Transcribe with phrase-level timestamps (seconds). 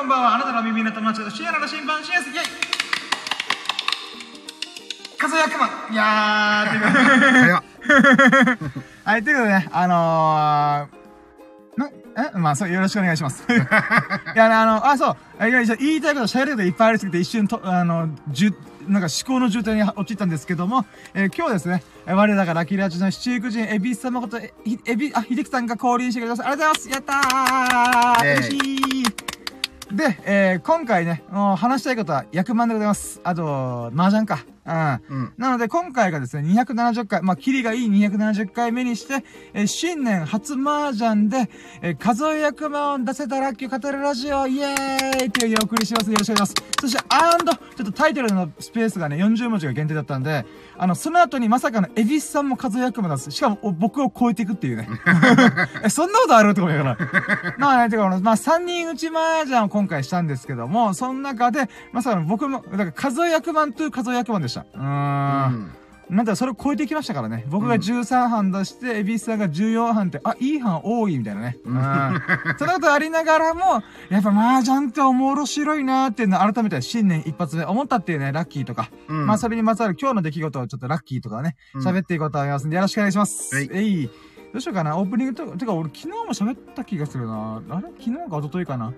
[0.00, 0.34] こんばんは。
[0.36, 2.34] あなたの耳の友達と深夜の審判、深夜です。
[2.34, 2.46] イェイ
[5.18, 6.76] 数役満いやー、と
[7.46, 8.72] いう。
[9.04, 11.90] はい、ということでね、あのー、な、
[12.34, 12.38] え？
[12.38, 13.44] まあ、そう、よろしくお願いします。
[13.52, 13.54] い
[14.34, 18.54] や、あの、あ、そう、いや言いたいこと、喋ることいっぱいありすぎて、一瞬と、あの、じゅ、
[18.88, 26.48] なんか思考の渋滞に陥ったんですけども、えー今日ですね、えー我らがラッキーラジオの七福神、エビス様こと、えひエビ、あ、秀樹さんが降臨してくれました。
[26.48, 28.99] ありがとうございますやったーイェイ嬉しい
[29.92, 33.20] で、えー今回ね、もう話したいことは役満でございます。
[33.24, 34.44] あと、麻雀か。
[34.70, 35.16] うん。
[35.18, 35.32] うん。
[35.36, 41.50] なので、今回がですね、270回、まあ、キリがいい270回目にして、えー新年初麻雀で、
[41.82, 46.10] えー数え役満を出せたラッキーを語るラジオ、イエーイというお送りします。
[46.10, 46.70] よろしくお願いします。
[46.80, 50.46] そして、アンド、ちょっとタイトルのスペースがね、40文字が限定だったんで、
[50.78, 53.30] あの、その後にまさかのエビスさんも数え役満出す。
[53.32, 54.88] しかも、お僕を超えていくっていうね。
[55.84, 56.50] え、そんなことある？
[56.50, 57.54] ってことやから。
[57.58, 64.59] まあね、てか、まあ、3人打ち麻雀を今回したんですけども、その中で、まさかの僕も、だから数え役満と数え役満でした。
[64.74, 65.54] うーん。
[65.54, 65.72] うん
[66.10, 67.44] なんだそれを超えてきましたからね。
[67.50, 71.56] 僕が13班出して、エビスさんが14班って、あ、いい班多いみたいなね。
[71.64, 71.72] うん。
[72.58, 78.90] そんなことありながらも、やっぱ麻雀って面白いなーっていうのを改めて新年一発目思ったっていうね、ラッキーとか。
[79.08, 83.54] うんまあそれにまつわる今日の出来事をちょっとラッキーとかね、うん喋っていこうと思いますんで、よろしくお願いします。
[83.54, 84.06] はいえい。
[84.06, 84.12] ど
[84.56, 87.62] うしようかな、オープニングとか、てか俺昨日も喋った気がするな。
[87.70, 87.86] あれ？
[88.00, 88.92] 昨日か一昨日かな。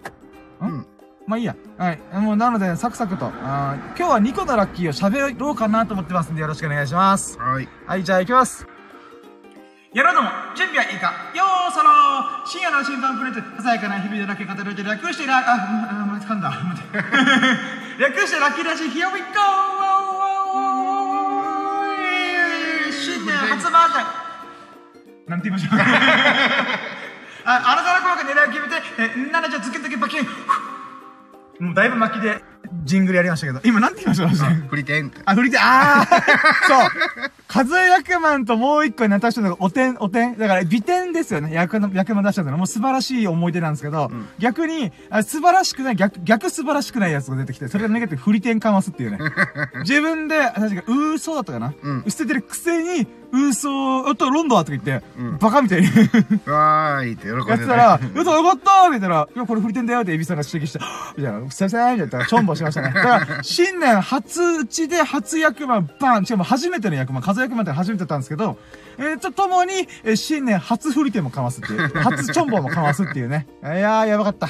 [0.63, 0.87] うん？
[1.27, 1.55] まあいいや。
[1.79, 2.01] はい。
[2.19, 3.27] もうなので、サクサクと。
[3.27, 7.39] あー今日は2個のラッキーを喋ろうかなと思ってますんで、よろしくお願いします。
[7.39, 7.69] はい。
[7.87, 8.67] はい、じゃあ行きます。
[9.95, 15.53] やろうども、準備はいいかよーそろー深夜の審判プレゼント、ささやかな日々でラッキー語る略してラ、あ、あ、
[16.17, 16.49] あ、噛んだ。
[16.49, 16.99] 待って
[18.01, 19.27] 略してラッキーラジ、Here we go!
[22.91, 24.07] 新年初マージャン
[25.29, 25.79] なんて言いましょう
[27.45, 30.27] あ、あなたの声が狙いを決めて、え、ならじゃあズキズキバキン
[31.63, 32.43] もうだいぶ巻きで
[32.85, 35.21] ジングルやりましたけど、今なんて言いました私振り点って。
[35.25, 36.07] あ、振り手、あー
[36.67, 40.37] そう数え役満ともう一個になった人のお点、お点。
[40.37, 41.53] だから、美点ですよね。
[41.53, 42.57] 役の、役満出したの。
[42.57, 49.19] もう素晴らしい思い出なんですけど、ん逆にあ、素晴らしくない、逆、逆素晴らしくないやつが出てきて、それがネガティブ振り点かますっていうね。
[49.87, 55.87] 自分で、確か、嘘だったかな、うん捨ててるくせに、嘘、おっと、ロンドンとか言って、うんバカみたいに
[56.47, 60.81] わーいって喜んでやってたら、嘘よかったみたいな、いや、これ振り点だよってエビさんが指摘して、
[61.17, 62.93] みたいな、先生みたいな、チョンボしましたね。
[62.93, 68.59] だから、新年初打ちで初役満、バンしかも初めての役満、数役満って初めてだったんですけど、
[68.99, 73.47] えー、と、ともに、えー新年初振り点もかますっていう、 初チョンボもかますっていうね。
[73.63, 74.47] いやー、やばかった。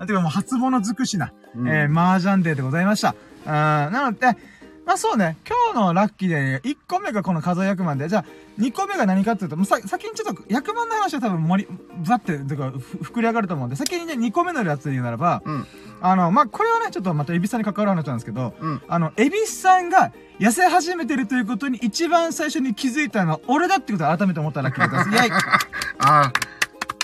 [0.00, 0.06] うん。
[0.06, 3.14] てかもう初物尽くしな、うんえー、麻雀デーでございました。
[3.44, 4.36] うん、なので、
[4.84, 8.24] まあそうね、今日のラッキーで、1個目がこの数え役満で、じゃあ、
[8.60, 11.78] 2個目が何かっていうと、もうさ、先にちょっと、役満の話は多分盛り、
[12.08, 15.66] バって、てか、ふ膨れ上がると思うんで、先にね、2個目のやつで言うならば、うん。
[16.00, 18.82] あの、まあ、これはね、ちょっとまたエビスさんに関わる話なんですけど、うん。
[18.88, 25.24] あの、エビスさんが痩せ始めてるということに一番最初に気づいたのは俺だってことを改めて思ったラッキーだったんです。
[25.24, 25.52] イェイあ
[26.00, 26.32] あ、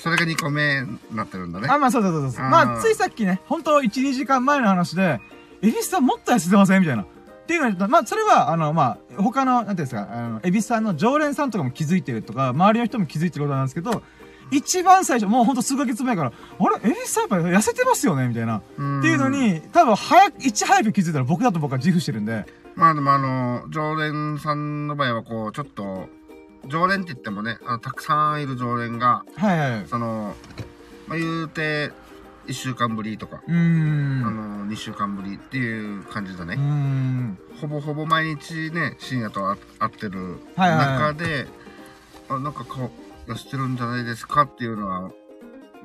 [0.02, 1.68] それが2個目になってるんだね。
[1.70, 2.44] あ、まあそうそうそうそう。
[2.48, 5.20] まあ、ついさっきね、本当1、2時間前の話で、
[5.62, 6.80] エビスさんもっと痩せてません？
[6.80, 7.06] みたいな。
[7.48, 14.02] っていうのに、まあ、それは、あの、まあ、他の、なんていうんですか、あの、エビスさんの常連さんとかも気づいてるとか、周りの人も気づいてることなんですけど、
[14.50, 16.90] 一番最初、もうほんと数ヶ月前から、あれ？
[16.90, 18.28] エビスさんやっぱ痩せてますよね？
[18.28, 18.58] みたいな。
[18.58, 22.44] ってうんいうのに、多分早く、いち早く気づいたら僕だと僕は自負してるんで、
[22.74, 26.08] まあでもあの、常連さんの場合はこう、ちょっと、
[26.66, 29.86] 常連って言ってもね、あのたくさんいる常連が、はいはいはい。
[29.86, 30.34] その、
[31.06, 31.92] まあ言うて、
[32.48, 33.42] 1週間ぶりとか。
[33.46, 36.56] あの、2週間ぶりっていう感じだね。
[36.56, 37.38] ん。
[37.60, 41.46] ほぼほぼ毎日ね、深夜と会会ってるはいはいはい中で、
[42.28, 42.90] あ、なんか顔、
[43.26, 45.10] 痩せてるんじゃないですかっていうのは、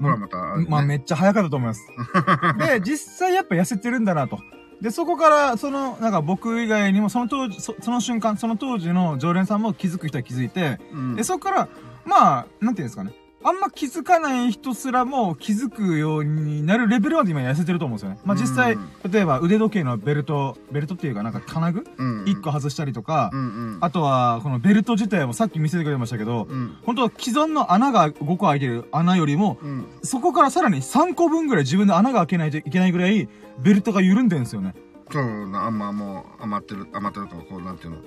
[0.02, 1.82] ほらまたね、まあめっちゃ早かったと思います。
[2.58, 4.40] で、実際やっぱ痩せてるんだなと。
[4.82, 11.70] で、そこから、その、なんか僕以外にも、その当時、そその瞬間、その当時の常連さんも気づく人は気づいて、うんで、そこから、
[12.06, 13.14] まあ、なんていうんですかね。
[13.46, 18.20] あんま気づかない人すらも気づくようになるレベルまで今痩せてると思うんですよね。
[18.24, 21.86] まあ実際うん、例えば腕時計のベルト、ベルトっていうかなんか金具？
[21.98, 23.78] うん一個外したりとかう、んうん。
[23.82, 26.78] あとは、このベルト自体もさっき見せてくれましたけど、うん。
[26.84, 29.86] 本当は既存の穴が5個開いてる穴よりも、うん。
[30.04, 33.28] そこからさらに3個分ぐらい自分で穴が開けないといけないぐらい、
[33.60, 34.74] ベルトが緩んでるんですよね。
[35.12, 37.98] そうな、あんまもう余ってる、余ってるとか、こう、なんていうの？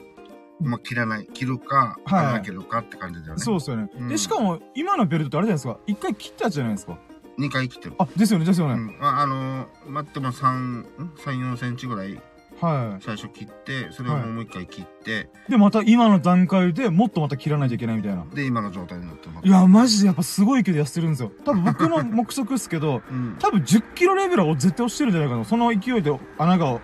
[0.60, 1.26] まあ、切らない。
[1.32, 3.42] 切るか、はい穴開けるかって感じだよね。
[3.42, 3.90] そうですよね。
[3.98, 5.78] うんで、しかも、今のベルトってあれじゃないですか。
[5.86, 6.98] 一回切ったやつじゃないですか。
[7.38, 7.94] 2回切ってる。
[7.98, 8.74] あ、ですよね、ですよね。
[8.74, 9.04] うん。
[9.04, 10.86] あ、あのー、待っても3、ん
[11.18, 12.20] ?3、4センチぐらい
[12.60, 15.50] は最初切って、それをもう一回切って、い。
[15.50, 18.24] で、また今の段階でもっとまた切らないといけないみたいな。
[18.32, 19.46] で、今の状態になってます。
[19.46, 21.32] いや、マジでやっぱすごい勢いで痩せてるんですよ。
[21.44, 23.36] 多分僕の 目測っすけど、うん。
[23.38, 25.44] 多分10キロレベルは絶対落ちてるんじゃないかな。
[25.44, 26.80] その勢いで穴が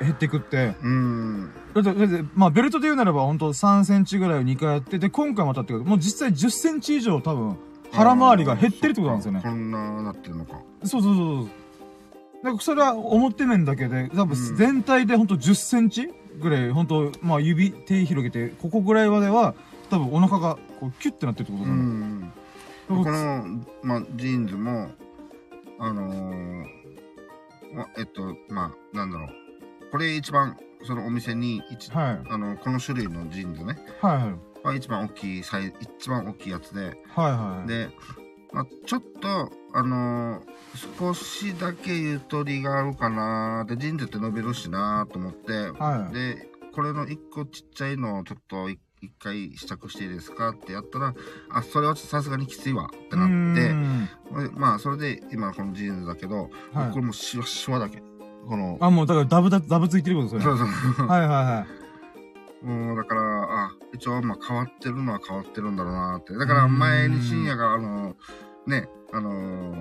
[0.00, 0.74] 減ってくって。
[0.82, 1.50] うん。
[1.82, 7.56] だって、だって、まあベルトで言うならば本当3センチぐらいを2回やって、で、今回またってこともう実際10センチ以上多分
[7.92, 9.40] 腹回りが減ってるってことなんですよね。
[9.42, 10.60] こんななってるのか。
[10.84, 11.46] そうそうそうそう。
[12.44, 16.08] だからそれは表面だけで、多分うん全体でほんと10センチ
[16.40, 19.54] ぐらい、ほんと、まあ指、手広げて、ここぐらいまでは、
[19.90, 21.80] 多分お腹がこうキュッてなってるってことうだね。
[21.80, 22.32] ん。
[22.88, 23.44] この、
[23.82, 24.90] まあ、ジーンズも、
[25.78, 26.64] あのー
[27.74, 29.28] まえっと、まあ、なんだろう。
[29.90, 32.20] これ一番、そのお店に一、はい。
[32.28, 34.66] あの、この種類のジーンズね、はいはい。
[34.66, 37.68] は一番大きいサイズ、一番大きいやつで、はいはい。
[37.68, 37.90] で、
[38.52, 40.56] まあ、ちょっと、あのー
[40.98, 46.14] 少しだけゆとりがあるかなで、ジーンズって伸びるしなと思って、はい。
[46.14, 51.14] で、これの一個ちっちゃいのをちょっとい一回試着していいですかってやったら、
[51.50, 53.72] あ、それはさすがにきついわってなうって、
[54.54, 58.02] まあ、それで今このジーンズだけど、はいこれもシワシワだけ。
[58.48, 60.58] この、あ、もうだからダブだ、ダブついてることですよね。
[60.58, 61.06] そうそう。
[61.06, 61.66] はいはいは
[62.62, 62.64] い。
[62.66, 63.22] もうだから、
[63.66, 66.34] あ、一応まあ変わってるのは変わってるんだろうなって。
[66.34, 68.16] だから前に深夜が、あの、
[68.66, 69.30] ね、あの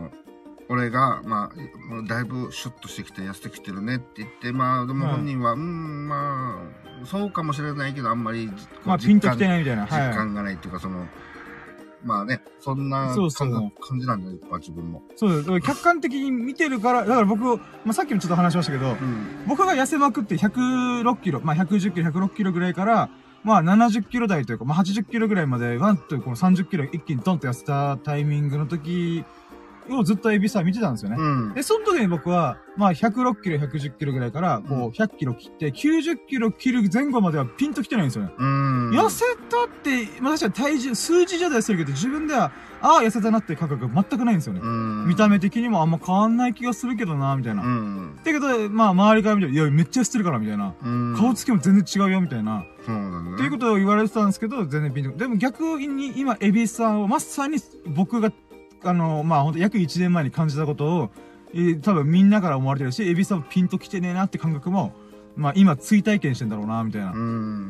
[0.10, 0.26] ー
[0.68, 6.64] 俺が、まあ、だいぶシュッとしてきて痩せてきてるねって言って、まあ、でもはい本人は、うん、ま
[7.04, 8.50] あ、そうかもしれないけど、あんまり、
[8.84, 9.86] まあピンときて実ないみたいな。
[9.86, 10.16] 感実はい。
[10.16, 11.08] 感がないっていうか、その、
[12.06, 15.02] まあね、そんな感じなんだよ、やっぱ自分も。
[15.16, 15.62] そうです。
[15.62, 19.46] 客観的に見てるから、だから僕、まあさっきもちょっと話しましたけど、うん。
[19.48, 23.10] 僕が痩せまくって106キロ、まあ110キロ、106キロぐらいから、
[23.44, 29.25] まあ70キロ台というか、まあ80キロぐらいまで、ワンとこの30キロ一気にドンと痩せたタイミングの時
[29.90, 31.18] をずっとエビさん見てたんですよね。
[31.20, 31.54] うん。
[31.54, 38.32] で、その時に僕は、まあ106キロ、110キロぐらいから、こう100キロ切って、90キロ切る前後まではピンと来てないんですよね。
[38.38, 38.90] うん。
[38.92, 42.52] 痩せたって、まあ確かに体重、数字上ではするけど、自分では、
[42.82, 44.62] ああ、痩せたなって感覚が全くないんですよね。
[44.64, 45.08] うん。
[45.08, 47.64] 見た目的にもあんま変わんない気がするけどな、みたいな。
[47.64, 48.16] うん。
[48.24, 50.74] だけど、まあ周りから見て、いや、めっちゃ痩せてるから、みたいな。
[50.84, 51.16] うん。
[51.18, 52.64] 顔つきも全然違うよ、みたいな。
[52.86, 53.34] そうだね。
[53.34, 55.18] っていうことを言われてたんですけど、全然ピンと。
[55.18, 57.58] でも逆に今、エビさんをまさに
[57.88, 58.31] 僕が、
[58.86, 61.10] あの、まあ本当約1年前に感じたことを、
[61.54, 64.94] えー多分みんなから思われてるし、エビさんもピンと来てねえなって感覚も、
[65.36, 67.12] まあ今追体験してんだろうな、みたいな。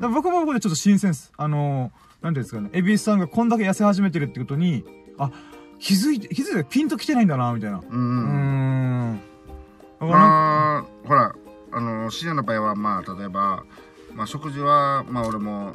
[0.10, 1.32] 僕も僕でちょっと新鮮です。
[1.38, 4.84] あのー、なんていうんですかね、エビスさんがこんだけ痩せ始めてるってことに、
[5.18, 5.32] あ、
[5.80, 7.80] 気づいて、気づいてピンと来てないんだな、みたいな。
[7.80, 7.82] う。
[7.90, 9.20] うん
[10.00, 11.36] まあ、ほら、
[11.72, 13.64] あの、深夜の場合は、まあ、例えば、
[14.14, 15.74] まあ、食事は、まあ、俺も、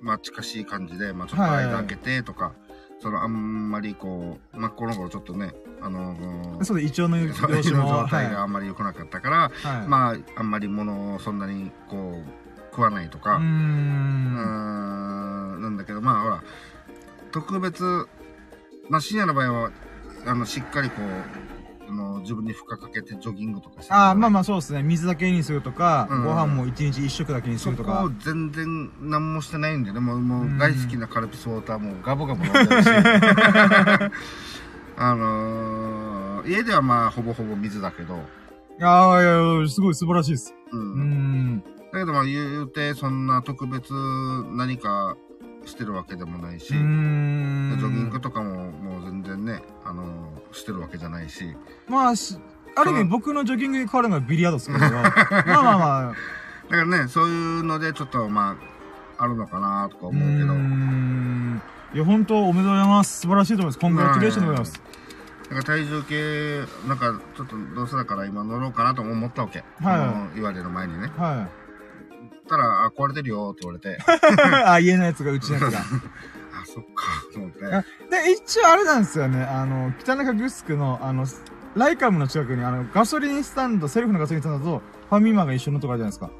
[0.00, 2.52] まあ、近しい感じで、まあ、ちょっと間空けてとか、
[3.00, 7.48] その、あんまりこう、まあ、この頃ちょっとね、あの、そうで、胃腸の様子も、
[7.88, 9.40] 状態がはあんまり良くなかったから、い。
[9.66, 9.88] はい。
[9.88, 12.30] まあ、あんまり物をそんなに、こう、
[12.70, 14.34] 食わないとか、うん
[15.60, 16.42] なんだけど、まあほら、
[17.32, 18.06] 特別、
[18.88, 19.70] まあ深夜の場合は、
[20.26, 21.06] あの、しっかりこう、
[21.90, 24.84] あの、自分に負荷かけてジョギングとかしてあーまあまあ、あそうですね。
[24.84, 28.10] 水だけにするとか、うんご飯も一日一食だけにするとかそこを。
[28.20, 32.88] 全然何もしてないんでね、もうもう大好きなカルピスウォーターもうガボガボ飲んでるし、
[34.96, 38.22] あのー、家ではまあほぼほぼ水だけど、
[38.82, 40.54] ああ、いやいや、すごい素晴らしいです。
[40.72, 40.76] う。
[40.76, 41.60] うんん。
[41.92, 43.92] だけどまあ言うて、そんな特別
[44.52, 45.16] 何か
[45.66, 46.68] してるわけでもないし。
[46.68, 51.56] ジョギングとかももう全然ね、あのーしてるわけじゃないし。
[51.88, 52.38] まあ、し
[52.74, 56.16] ある意味僕のジョギングに変わるのはビリヤードですけど、 まあまあまあ、だか
[56.70, 58.56] らね、そういうのでちょっとま
[59.18, 60.54] あ、あるのかなとかう思うけど。
[61.92, 63.20] いや、本当おめでとうございます。
[63.20, 63.78] 素晴らしいと思います。
[63.78, 64.82] コングラチュレーションでございます。
[65.42, 69.64] だから体重計、なんかちょっとどうせだから今乗ろうかなと思ったわけ。
[69.82, 71.10] はい言われる前にね。
[71.16, 71.48] は
[72.50, 73.96] たら、あ、壊れてるよって言われて、い。
[74.66, 75.78] あ、家のやつが、うちのやつが。
[75.80, 75.84] あ、
[76.66, 77.64] そっか、と思って。
[77.64, 79.42] あで、一応あれなんですよね。
[79.42, 81.24] あの、北中グスクの、あの、
[81.76, 86.30] ライカムの近くに、あの、ガソリンスタンド、セルフのガソリンスタンドと、ファミマが一緒のとこあるじゃないですか。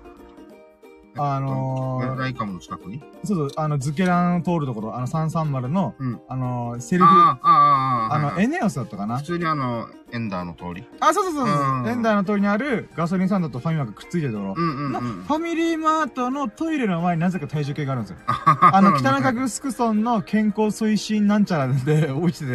[1.16, 10.84] あのーライカムの近くにそうそう、あの、ズケラン通るところ、あの、330の、うんあの、セルフ、あああ、の、はいはいエネオスだったかな普通にあの、エンダーの通り。
[11.00, 11.52] あ、そうそうそうそ
[11.84, 14.54] うエンダーの通りにあるガソリンスタンドとファミマがくっついてるところ。
[14.56, 15.24] うんうんうん。
[15.24, 18.16] ファミリーマートのトイレの前になぜか体重計があるんですよ。
[18.26, 22.46] あの、北中グスク村の健康推進なんちゃらで置いてて、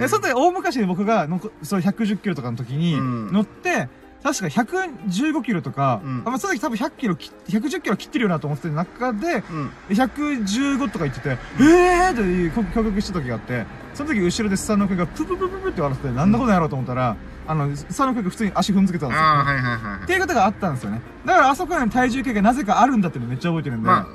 [0.00, 2.96] で、その時大昔に僕がの、そう110キロとかの時に
[3.32, 3.88] 乗って、
[4.22, 9.70] 確か115キロとか、うんあまあその時多分100キロ切って、110キロ切ってるよなと思ってる中で、うん。
[9.88, 19.22] 115とか言ってて、えーっていうした時があって、その時後ろでスサノオケがプププププって笑ってて、なんだこのやろうと思ったら、あの、スサノオケが普通に足踏んづけたんですよ。
[19.22, 21.00] ああ、はいはいはいっていうことがあったんですよね。
[21.24, 23.86] だからあそこに体重計がなぜかあるんだっていうのめっちゃ覚えてるんで。
[23.86, 24.06] まあ、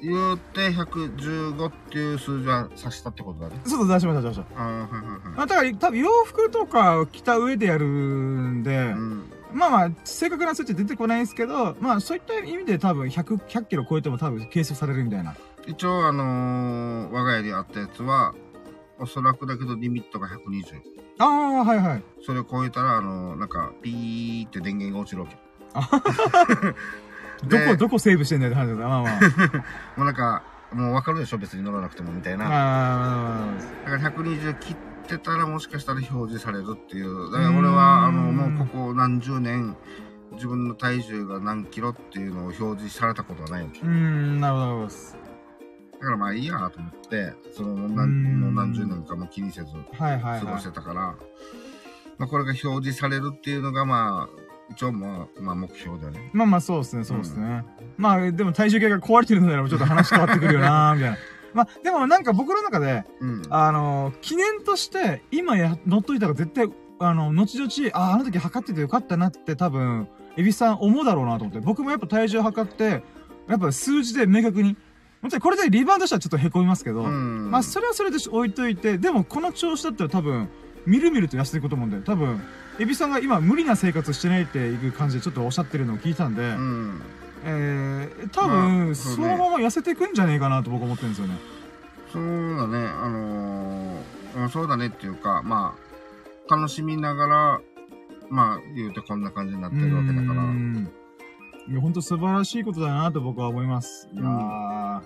[0.00, 3.60] 言うて115っていう数字は指したってことだね。
[3.64, 4.60] そうそう出しました出しました。
[4.60, 5.20] ああ、はいはいまはい。
[5.38, 9.32] あ、だから多分洋服とかを着た上でやるんで、うん。
[9.52, 15.34] まあまあ、正確な数値出てこないですけど、まあそういった意味で多分100、100キロ超えても多分計測されるみたいな。
[15.66, 18.34] 一応、あのー、我が家にあったやつは、
[18.98, 20.80] おそらくだけどリミットが120。
[21.18, 22.02] ああ、はいはい。
[22.24, 25.36] それを超えたら、あのー、なんか、ピーって電源が落ちるわけ。
[27.44, 28.88] どこ、でどこセーブしてんだよって話だ。
[28.88, 29.20] まあまあ。
[29.96, 30.42] もうなんか、
[30.72, 32.46] もうわかるでしょ別に乗らなくてもみたいな。
[32.46, 33.46] あ
[33.84, 34.76] だから120切っ
[35.06, 37.32] てたらもしかしたら表示されるっていう。
[37.32, 39.76] だから俺は、あの、もうここ何十年、
[40.32, 44.88] 自分の体重が何キロっていうのを表示されたことはないうーん、なるほど。
[46.00, 50.70] だからまあいいやと思って、その何もう何十年かも気にせず過ごして。
[50.70, 51.16] たから、
[52.18, 56.30] まあこれが表示されるっていうのがまあ、一応まあ、まあ目標だよね。
[56.32, 57.64] まあまあそうですね、そうですね。
[57.96, 61.16] まあでも体重計が壊れてるのならちょっと話変わってくるよなみたいな。
[61.54, 63.42] まあでもなんか僕の中で、うん。
[63.50, 66.70] あの記念として今や、乗っといたら絶対、
[67.00, 73.02] あの、後々、あ、あの時測っててよかったなって多分、エビさん思うだろうなと思って、僕もやっぱ体重測って、
[73.48, 74.76] やっぱ数字で明確に、
[75.22, 77.50] もちろんこれでリバウンドしたらちょっと凹みますけど、うん。
[77.50, 80.48] まあそれはそれで置いといて、でもこの調子だったら多分、
[80.86, 82.40] みるみると痩せていくと思うんで、多分、
[82.78, 87.02] エビさんが今無理な生活してないっていう感じでちょっとおっしゃってるのを聞いたんで、うん。
[87.44, 91.36] えー、多ま分、あそのまま痩せていくんじゃねえかなと僕思ってるんですよね。
[92.12, 95.74] そうだね、あのーうんそうだねっていうか、ま
[96.48, 97.60] あ、楽しみながら、
[98.30, 100.42] まあ、言うてこんな感じになってるわけだから。
[101.70, 104.08] いや、本当素晴らしいことだなと僕は思います。
[104.12, 105.02] いやー。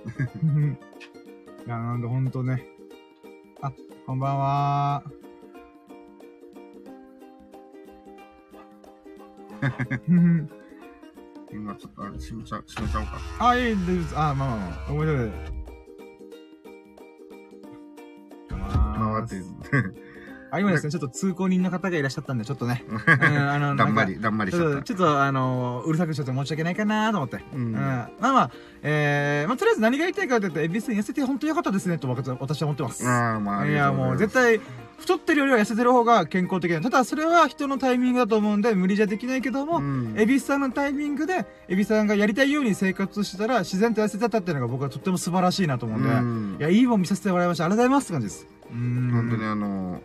[1.66, 2.66] いや、なんで本当ね。
[3.60, 3.72] あ、
[4.06, 5.19] こんばんは。
[11.52, 13.20] 今ちょっとあれ、閉めちゃう、閉めちゃおうか。
[13.40, 14.18] あ、いい、大丈夫です。
[14.18, 15.30] あ、まあまあまあ、思い出で。
[19.00, 19.36] 回って、
[20.50, 22.38] あ、今ですね、ちょっと通行人の方がいらっしゃったん。
[22.38, 22.84] で、ちょっとね。
[22.88, 23.00] うん、
[23.50, 23.94] あの、だん。
[23.94, 24.36] まり、だん。
[24.36, 24.84] まりしちょっと、ちゃった。
[24.84, 27.44] ちょっと、あの、うるさくしちゃって申し訳ないかなと思って。
[27.52, 27.72] うん。
[27.72, 28.50] まあまあ、
[28.82, 33.06] えー、まあ、とりあえず何が言いたいかというと、エビスに痩せて本当良かったですね、と私は私は思ってます。
[33.06, 34.60] ああ、まあ、いや、もう絶対。
[35.06, 36.80] 対、太ってるよりは痩せてる方が健康的だ。
[36.80, 47.64] ただ、それは人のタイミングだと思うんで、無理じゃできないけども、うんエビスさんのタイミングで、エビさんがやりたいように生活してたら、自然と痩せてたっていうのが僕はとっても素晴らしいなと思うんで、うんいや、いいもん見させてもらいました。
[47.64, 48.46] ありがとうございますって感じです。
[48.70, 49.10] うーん。
[49.12, 50.00] 本当にあの、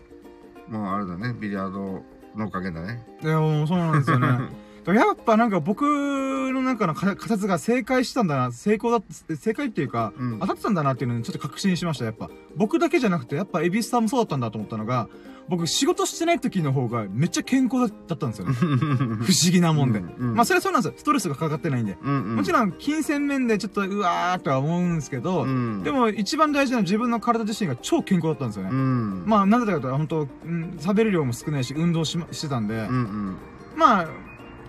[0.70, 2.04] もうあれだね、ビリヤード
[2.36, 3.06] のおかげだね。
[3.22, 4.28] いや、もうそうなんですよね。
[4.94, 9.04] やっぱなんか僕の中の仮仮説が正解したんだな、成功だっ、
[9.38, 12.30] 正解っていうか、うん当たってたんだなっていうのにちょっと確信しました、やっぱ。
[12.56, 15.08] 僕だけじゃなくて、やっぱエビスさんもそうだったんだと思ったのが、
[15.48, 18.54] 僕仕事してない時の方がめっちゃ健康だったんですよね。
[18.58, 20.00] 不思議なもんで。
[20.00, 20.94] うんうんまあそれはそうなんですよ。
[20.98, 21.98] ストレスがかかってないんで。
[22.04, 22.36] うんうん。
[22.38, 28.70] もちろん金銭面でちょっとうわーとは思うんですけど、うん、でも一番大事な自分の体自身が超健康だったんですよね。
[28.72, 29.24] うん。
[29.26, 33.36] まあなんでかというと、本当うん、食べる量も少ないし、運動し,、ま、してたんで、うんうん。
[33.76, 34.08] まあ、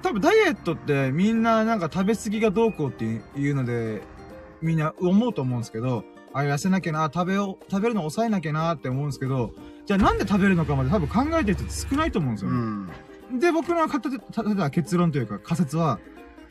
[0.06, 4.02] 多分ダイエットってみんななんか食べ過ぎがどうこうっていうので、
[4.62, 9.52] みんな思うと思うんですけど、あ、痩せなきゃな、食べを、食べるの抑えなきゃなって思うんですけど、
[9.84, 12.58] じゃあなんで食べるのかまで多分考えてる人少ないと思うんですようね。
[13.36, 13.38] ん。
[13.40, 15.98] で、僕の立て立てた結論というか仮説は、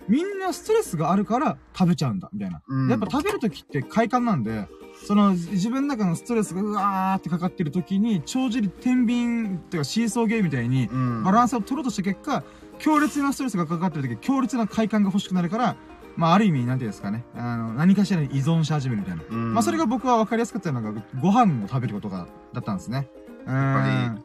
[0.09, 2.62] みんなストレスがあるから食べちゃうんだ、みたいな。
[2.67, 4.67] うんやっぱ食べるときって快感なんで、
[5.07, 11.24] その自分の中のストレスがうわーってかかってるときに、帳尻天秤っていうかシーソーゲームみたいに、うん。
[11.24, 12.43] バランスを取ろうとした結果、
[12.79, 15.75] 強烈なストレスがかかってる時、強烈な快感が欲しくなるから、
[16.15, 19.24] まあ、ある意味、なんていうんですかね、あの、何かしらに依存し始めるみたいな。
[19.29, 23.10] うんまあ、それが僕は分かりやすかったのが、ご飯を食べることが、だったんですね。
[23.46, 24.24] うーん。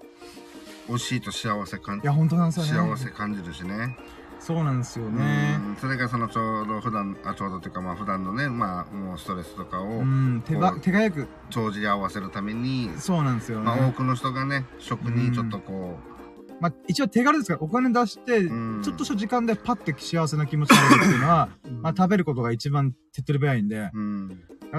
[0.89, 2.97] 美味しいと幸せ感いや、本当なんですよね。
[2.97, 3.97] 幸せ感じるしね。
[4.41, 5.61] そうなんですよね。
[5.69, 13.65] うんそれがそのちょうど普段あちょうどというかまあ普段のねまあもうストレスとかをうん、手手早く、帳尻合わせるために、そうなんですよね。
[13.67, 15.99] まあ多くの人がね食にちょっとこ
[16.61, 18.83] まあ、一応手軽ですから、お金出して、うん。
[18.83, 21.49] ちょっとした時間でパッて幸せな気持ちになるっていうのは、
[21.83, 24.01] まあ、食べることが一番手っ取り早いんで、う、う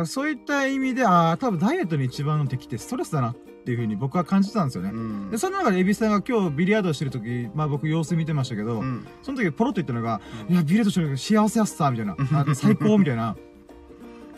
[0.01, 4.91] ん、そういった意味で、ああ、多分ダイエットに一番の敵ってストレスだなっていうふうに僕は感じてたんですよね。
[4.91, 5.29] うん。
[5.31, 9.07] で、その中でエビさんが今日ビリヤードしてる時、まあ僕様子見てましたけど、うん。
[9.21, 12.15] その時ポロッと言ったのが、いや、ビリヤードしてる時幸せやっさ、みたいな。
[12.33, 13.35] あ最高、みたいな。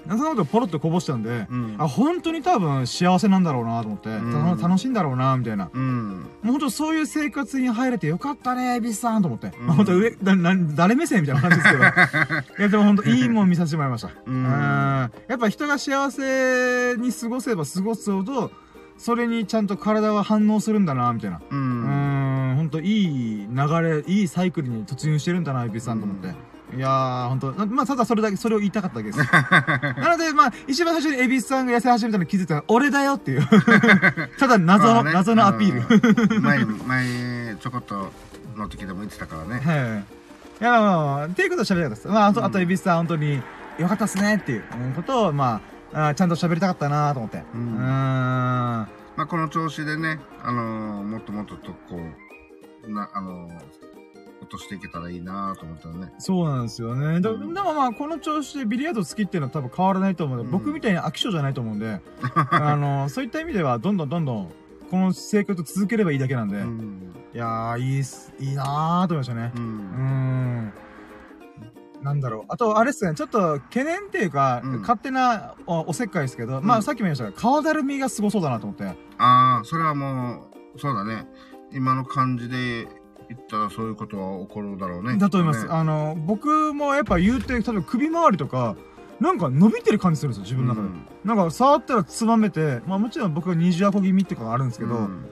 [0.07, 1.75] そのことポロッとこぼしたんで、うん。
[1.77, 5.69] あ、本当に多分幸せなんだろうなと思って、ん楽しいんだろうなみたいな。
[5.74, 6.10] うん。
[6.41, 9.51] もう本当そういう生活に入れてよかったね、エビスさんと思って。
[9.57, 11.83] うんまあ本当上、だ、な、誰目線みたいな感じですけど。
[12.60, 14.10] いや、でも本当いいもん見させてもらいました。
[14.25, 18.51] うんやっぱ人が幸せに過ごせば過ごすほど、
[18.98, 21.38] それにちゃんと体は反応するんだな、みたいな。
[21.38, 21.55] う。
[21.55, 26.52] うんーん、ほんといい流れ、いいサイクルに突入してるんだな、エビスさんと思って。
[26.75, 29.20] いやー、ほんと、まあ、ただそれだけ、それを言いたかっただけです。
[30.01, 33.48] なので、まあ、一番最初にエビスさんが痩せ始めたの気づいたのは、俺だよっていう。
[34.39, 36.36] ただ謎の、まあね謎のアピール。
[36.36, 38.12] うん前、前、ちょこっと
[38.56, 39.62] の時でも言ってたからね。
[39.63, 40.00] はい。
[40.62, 42.08] いや、まあまあまあ、っていうことを喋りたかったです。
[42.08, 43.42] まあ、あと、うんあと、エビスさん、本当に、
[43.80, 44.63] よかったっすねっていう
[44.96, 45.62] ことを、ま
[45.94, 47.38] あ、あちゃんと喋りたかったなと思って。
[47.38, 47.80] ううんーん。
[47.80, 48.88] ま
[49.18, 52.00] あ、この調子でね、あのーもっともっとと、こ
[52.88, 53.62] う、な、あのー落
[54.53, 56.13] としていけたらいいなと思ったらね。
[56.19, 57.19] そうなんですよね。
[57.22, 62.00] でもまあ、この調子でビリヤード好きっていうのは多分変わらないと思うんで、うん僕みたいに飽き性じゃないと思うんで、
[62.51, 64.51] あの、そういった意味では、どんどんどんどん、
[64.91, 67.13] この生活を続ければいいだけなんで、うん。
[67.33, 69.51] いやー、いいっす、いいなーと思いましたね。
[69.55, 69.60] う。
[69.60, 70.74] うーん。
[72.03, 72.45] なんだろう。
[72.50, 78.83] あと、あれっすね、ちょっと懸念っていうか、うん勝手なおおせっかいですけど、まうんあさっきも言いましたが、顔だるみがすごそうだなと思って。
[78.86, 81.27] ああ、それはもう、そうだね。
[81.72, 82.88] 今の感じで
[83.34, 85.18] 言ったらそういうことは起こるだろうね。
[85.18, 85.66] だと思います。
[85.66, 88.75] ねあの、僕もやっぱ言うて、例えば首周りとか、
[89.20, 90.88] なんか伸びてる感じするんですよ、自分の中で。
[90.88, 95.25] うんなんか触ったらつまめて、まあもちろん僕は二重アコ気味ってかあるんですけど、うん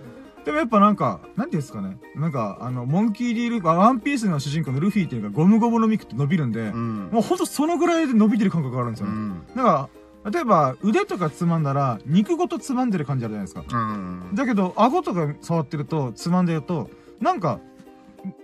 [0.45, 1.97] でもやっぱなんか、なんていうんですかね。
[2.15, 7.09] なんか、あの、モンキー・ディール、あワンピースの主人公のルフィっていうのがゴムゴムのミクって伸びるんで、うん。
[7.11, 9.13] もうほんとそのぐらいで伸びてる感覚があるんですよね。
[9.13, 9.45] うん。
[9.55, 9.89] だか
[10.23, 13.63] ら、例えば腕とかつまんだら、肉ごとつまんでる感じあるじゃないですか。
[13.69, 14.31] うん。
[14.33, 16.89] だけど、顎とか触ってると、つまんでると、
[17.19, 17.59] なんか、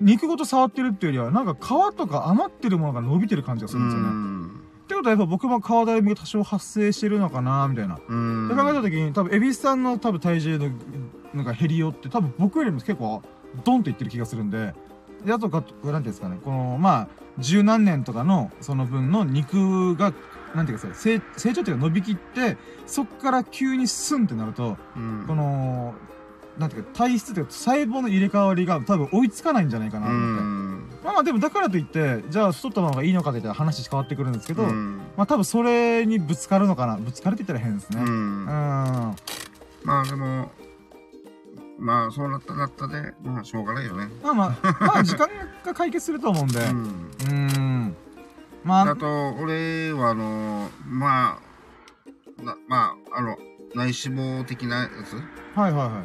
[0.02, 4.68] 肉ごと触ってるっていうよりは、なんか皮とか余ってるものが伸びてる感じがするんですよね。
[4.86, 8.00] ってことはやっぱ僕も皮だるみが多少発生してるのかなみたいな。
[8.08, 8.48] うん。
[8.48, 10.70] で考えた時に、多分、エビスさんの多分体重の、
[11.34, 13.22] なんか減りよって、多分僕よりも結構、
[13.66, 14.74] ドンといってる気がするんで、
[15.26, 17.08] で、あとか、なんていうんですかね、この、まあ、
[17.40, 20.14] 十何年とかの、その分の肉が、
[20.56, 25.94] なんていうか成長っていうか伸びきって、そっから急にスンってなると、うん、この、
[26.58, 30.44] なんていうか、体質というか、細胞の入れ替わりが多分追いつかないんじゃないかなうと思って。
[30.44, 30.78] ん。
[31.04, 36.98] まあまあでもだからといって、じゃあ太ったままがいいのかって言ったら話変わってくるんですけど、うんまあ多分それにぶつかるのかな。
[36.98, 38.02] ぶつかるって言ったら変ですね。
[38.02, 38.44] ううん。
[38.44, 38.46] ん。
[38.46, 39.16] ま
[39.84, 40.52] まあでも、
[41.80, 44.10] まあそうなったらなったで、まあしょうがないよね。
[44.24, 45.30] あまあ、まあ時間
[45.64, 46.60] が解決すると思うんで。
[46.60, 46.70] う。
[47.30, 47.96] うん。
[48.64, 51.40] まあ、あと、俺はあの、ま
[52.40, 53.38] あ、なまあ、あの、
[53.76, 55.16] 内脂肪的なやつ？
[55.58, 56.04] はいはいは、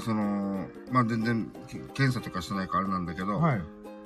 [0.00, 3.58] その、まあ全然け検査とかしてないからあれなんだけど、はい。
[3.58, 3.62] はい。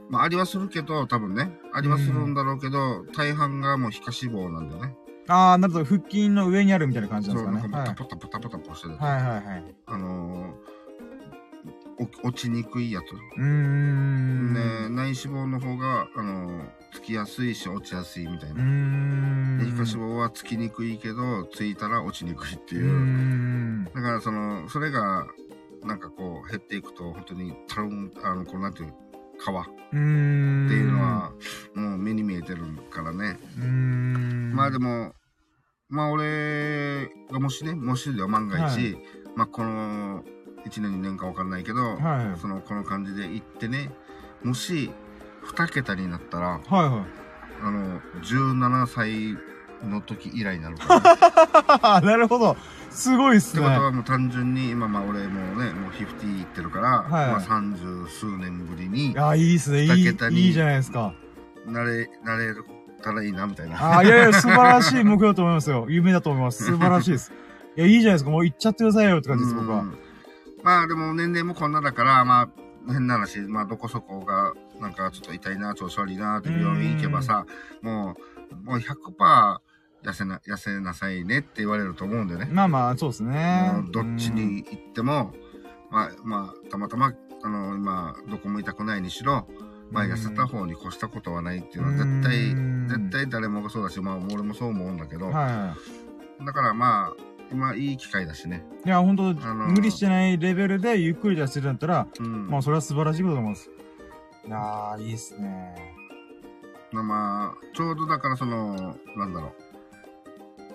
[0.09, 4.97] まあありはするけど、多分ね、ありはするんだろうけど、大半がもう皮下脂肪なんだよね。
[5.29, 5.85] ああ、なるほど。
[5.85, 7.85] 腹筋の上にあるみたいな感じそなんう、なんですかね。
[7.85, 8.97] かもうタポタポタポタポしてる。
[8.97, 9.13] はい。
[9.15, 9.75] はいはいはい。
[9.87, 10.73] あのー
[12.25, 13.13] お落ちにくいやつ。
[13.13, 14.55] うーん。
[14.55, 19.65] ね、内脂肪の方が、あのーつきやすいし落ちやすいみたいうな。
[19.65, 22.91] 皮下脂肪はつきにくいけど、ついたら落ちにくいっていう。
[22.91, 23.85] ん。
[23.85, 25.27] だからその、それが、
[25.85, 28.95] なんかこう減っていくと、本当にたるん、あの、こうなんていう、
[29.39, 29.65] 皮っ。
[29.91, 31.33] ていうのは、
[31.75, 33.39] もう目に見えてるからね。
[34.55, 35.13] まあでも、
[35.89, 38.97] まあ俺がもしね、もしでは万が一、はい
[39.35, 40.23] まあこの
[40.67, 43.91] 1年2年かわかんないけど、はいそのこの感じで行ってね、
[44.43, 44.91] もし
[45.45, 47.23] 2桁になったら、はいはい。
[47.65, 49.37] あの、17歳
[49.89, 51.01] の時以来になるか
[51.79, 52.07] ら、ね。
[52.07, 52.57] なるほど。
[52.93, 53.63] すごいっすね。
[53.63, 59.85] ってことはもう単純に今まあ俺もうね、もう50いってるから、はいまあ30数年ぶりにいや、いいっすね。
[59.85, 61.15] いい、いいじゃないですか。
[61.67, 62.55] なれ、なれ
[63.03, 63.83] たらいいなみたいな。
[63.83, 65.87] ああ、いやいや、素晴らしい目標だと思いますよ。
[65.89, 66.65] 夢だと思います。
[66.65, 67.33] 素晴らしいです。
[67.77, 68.31] いや、いいじゃないですか。
[68.31, 69.85] もう行っちゃってくださいよって感じです、僕はう。
[69.85, 69.99] ん
[70.63, 72.49] まあでも年齢もこんなだから、まあ
[72.93, 77.47] 変な話、まあどこそこがなんかちょっと痛いな、調子悪いなって病院行けばさ、
[77.83, 78.17] も
[78.53, 79.59] う、もう100%
[80.05, 82.49] 痩せな、痩せなさいねって言われると思うんだよね。
[82.51, 83.73] まあまあ、そうですね。
[83.93, 85.33] どっちに行っても、
[85.91, 87.13] まあまあ、たまたま、
[87.45, 89.47] あの、今、どこも痛くないにしろ、
[89.91, 95.33] まあ痩せた方に越したことはないっていうのは絶対、うん絶対誰もがそうだし、まあ俺もそう思うんだけど、うん。
[95.33, 95.77] は
[96.45, 97.13] だからまあ、
[97.53, 98.65] 今いい機会だしね。
[98.85, 98.89] い。
[98.89, 102.49] いや、本当あのー無理してないレベルでゆっくり出してるんだったら、うん。
[102.49, 103.71] まあ、それは素晴らしいことだと思います。
[104.47, 105.75] いやー、いいっすね。
[106.93, 109.62] まあ、ちょうどだからその、なんだろう。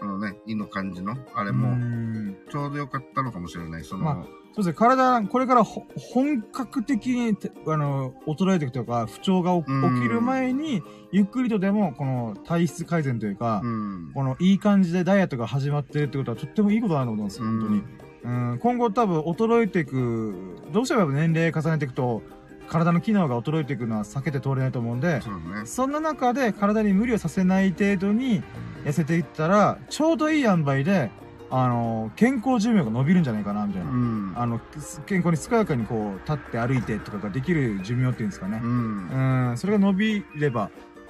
[0.01, 3.83] あのね、胃の感じの、あれも、うんちょうどよかったのかもしれない。
[3.83, 9.65] その、まそうですね、体、これからほ本格的にて、あの、衰えていくというか、不調が起
[10.01, 10.81] きる前に、
[11.11, 14.11] ゆっくりとでも、この体質改善というか、うん。
[14.13, 17.83] このいい感じでダイエットが始まってるってことはとってもいいことだなと思うんですよ、本当に。
[18.23, 20.35] うん、今後多分衰えていく、
[20.73, 22.23] どうしてもやっぱ年齢重ねていくと、
[22.69, 25.65] 体の機能が衰えていくのは避けて通れないと思うんで、そうだね。
[25.65, 28.43] そんな中で体に無理をさせない程度に
[28.83, 31.09] 痩せていったら、ちょうどいい塩梅で、
[31.49, 33.93] あの、健康寿命が伸びるんじゃないかな、みたいなう。
[33.93, 34.33] ん。
[34.35, 34.59] あの、
[35.05, 38.67] 健康に健やかにこう、立って歩いてとかができる寿命っていうんですかねう。
[38.67, 39.49] ん。
[39.49, 40.69] うん、それが伸びれば、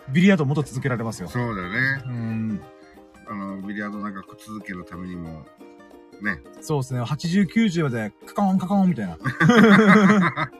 [0.09, 1.27] ビリヤードもっと続けられますよ。
[1.27, 1.77] そうだよね。
[2.05, 2.61] うん、
[3.27, 5.45] あの、ビリヤード長く続けるためにも、
[6.21, 6.39] ね。
[6.61, 7.01] そうですね。
[7.01, 9.17] 80、90まで、カコンカコンみたいな。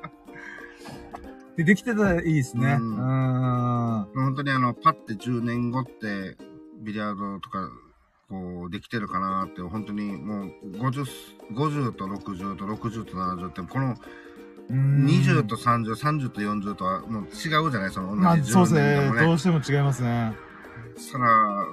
[1.58, 2.78] で、できてたらいいですね。
[2.80, 4.08] ううんん。
[4.16, 6.38] 本当にあの、パッて10年後って、
[6.82, 7.70] ビリヤードとか、
[8.30, 11.06] こう、できてるかなって、本当にもう、50、
[11.54, 13.96] 50と60と60と70って、この
[14.70, 17.28] うん20と30、30と40とはもう違
[17.66, 19.08] うじゃないそのまあ、同じ10そうですね。
[19.08, 19.34] どね。
[19.34, 20.34] うしても違いますね。
[20.98, 21.66] そしたら、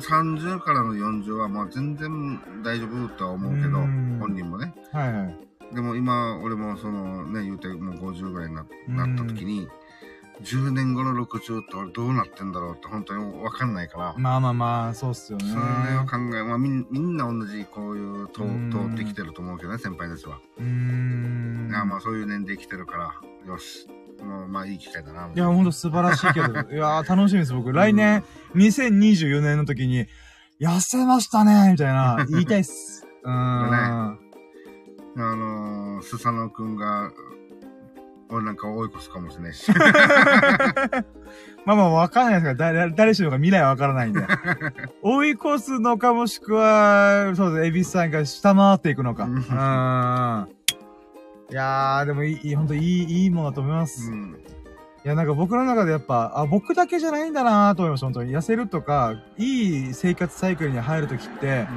[0.00, 4.74] 30からの40はもう全然大丈夫とは思うけど、うん本人もね。
[4.92, 5.38] はいはい。
[5.74, 9.68] でも今、俺もそのね、言うてもう50ぐらいにななった時に、
[10.42, 15.46] 10年後の60って俺どうなってんだろうって本当にわかんないから、まあまあまあ、そうっすよね。
[15.46, 20.38] それを考え、まあみんみんな同じこういう通うん通ってきてると思うけどね、先輩たちは。
[20.58, 21.68] うーん。
[21.70, 23.14] いや、まあそういう年齢来てるから、
[23.46, 23.88] よし。
[24.22, 25.28] もうまあいい機会だな。
[25.34, 26.46] いや、ほんと素晴らしいけど。
[26.70, 27.72] いやー、楽しみです、僕。
[27.72, 30.06] 来年、2024年の時に、
[30.60, 33.06] 痩せましたねみたいな、言いたいっす。
[33.22, 34.18] うーん。
[35.16, 37.10] あのー、スサノくんが、
[38.30, 39.70] 俺なんか追い越すかもしれないし。
[41.64, 44.26] まあまあ、わかんないですから、誰、誰しもが未来はわからないんで。
[45.02, 49.24] 追い越すのか、もしくは、そうです、エビスさんが下回っていくのか。
[49.24, 49.38] ううん。
[49.38, 49.42] い
[51.54, 54.10] やー、でもいい、ほんといい、いいものだと思います。
[54.10, 54.36] いうん。
[55.04, 58.34] や、なんか僕の中でやっぱ、あ、僕だけじゃないんだなーと思いました、本当に。
[58.36, 61.68] 痩せるとか、いい生活サイクルに入るときって、いや、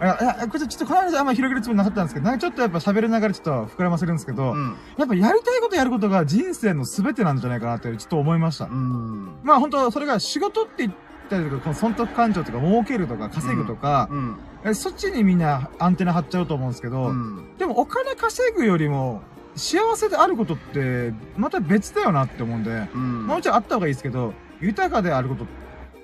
[0.00, 4.76] いやこれちょっとこの話あんま広げるつもりなかったんですけど、なんかちょっとやっぱ喋りながらちょっと膨らませるんですけど、うん。
[4.96, 8.66] やっぱやりたいことやることが人生の全てなんじゃないかなってちょっと思いました。
[8.66, 9.40] うん。
[9.42, 10.94] まあ本当それが仕事って言っ
[11.28, 14.36] たりとか、この損得感情とか儲けるとか稼ぐとか、うん。
[14.64, 17.56] えそっちにみんなアンテナ張っちゃうと思うんですけど、うん。
[17.58, 19.22] でもお金稼ぐよりも
[19.56, 23.26] 幸せであることってまた別だよなって思うんで、うん。
[23.26, 25.44] もちろんあった方がいいですけど、豊かであること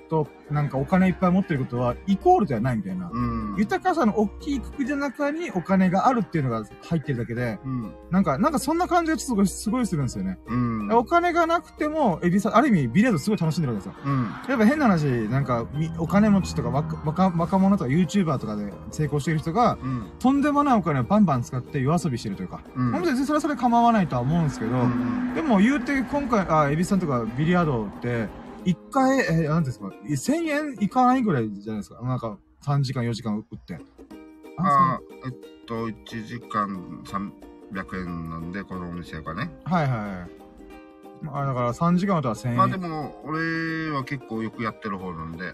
[0.09, 3.09] と、なんかお金いっぱい持ってることはイコールではないみたいな。
[3.11, 3.55] うん。
[3.57, 7.93] 豊かさの大きいくくりの中にお金があるっていうのが入ってるだけで、うん。
[8.11, 10.37] なんか、なんかそんな感じがすごい、すごいするんですよね。
[10.47, 10.91] うん。
[10.93, 14.01] お金がなくても、エビさん、ある意味ビリヤードすごい楽しんでるわけですよ。
[14.05, 14.23] うん。
[14.47, 20.11] やっぱ変な話、なんか、みお金持ちとか若若若者とか YouTuber とかで成功している人が、うん。
[20.19, 22.91] とんでもないお金をバンバン使って夜遊びしてるというか、うん。
[22.91, 25.33] 本当にそれはそれ構わないとは思うんですけど、うん。
[25.33, 28.27] でも言うて今回、あ、エビさんとかビリヤードって、
[28.65, 32.01] 一回、えー、なんですか、1000円いかないぐらいじゃないですか？
[32.03, 33.79] なんか、3時間、4時間打って。
[34.57, 35.33] あーえっ
[35.65, 39.51] と、1時間300円なんで、このお店がね。
[39.65, 40.29] そうはいはいはい。
[41.21, 42.57] まあ、だから3時間打ったら1000円。
[42.57, 45.53] まあでも、俺は結構よくやってる方なんで、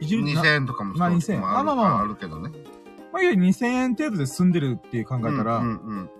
[0.00, 2.50] 一日な2000円とかもまあ2000円まああるまあまあまああるけどね。
[3.12, 6.10] まあ、いわゆる2000円程度で済んでるっていう考えたら、うんうん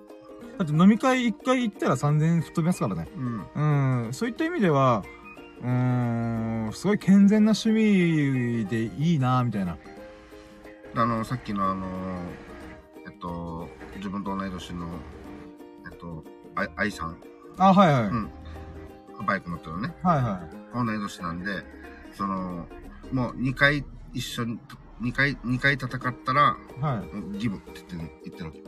[0.59, 3.09] だって飲み会1回行ったら3000円吹っ飛びますからね。
[3.17, 3.47] うん。
[3.55, 4.05] うん。
[4.05, 5.03] うん、そういった意味では、
[5.63, 9.77] うーん、すごい健全な趣味でいいなみたいな。
[10.97, 11.87] あの、さっきのあの、
[13.07, 14.89] えっと、自分と同い年の、
[15.91, 17.19] えっと、あい愛さん、
[17.59, 18.03] あ、はいはい。
[18.05, 18.31] うん
[19.27, 19.95] バイク乗ってるね。
[20.03, 20.41] はいは
[20.75, 21.63] 同い年なんで、
[22.15, 22.67] その、
[23.13, 24.59] もう2回一緒に、
[25.03, 25.91] 2回、二回戦っ
[26.25, 26.81] たら、い。
[26.83, 27.03] は
[27.35, 27.39] い。
[27.39, 28.63] ギブって言ってる言ってるわけ。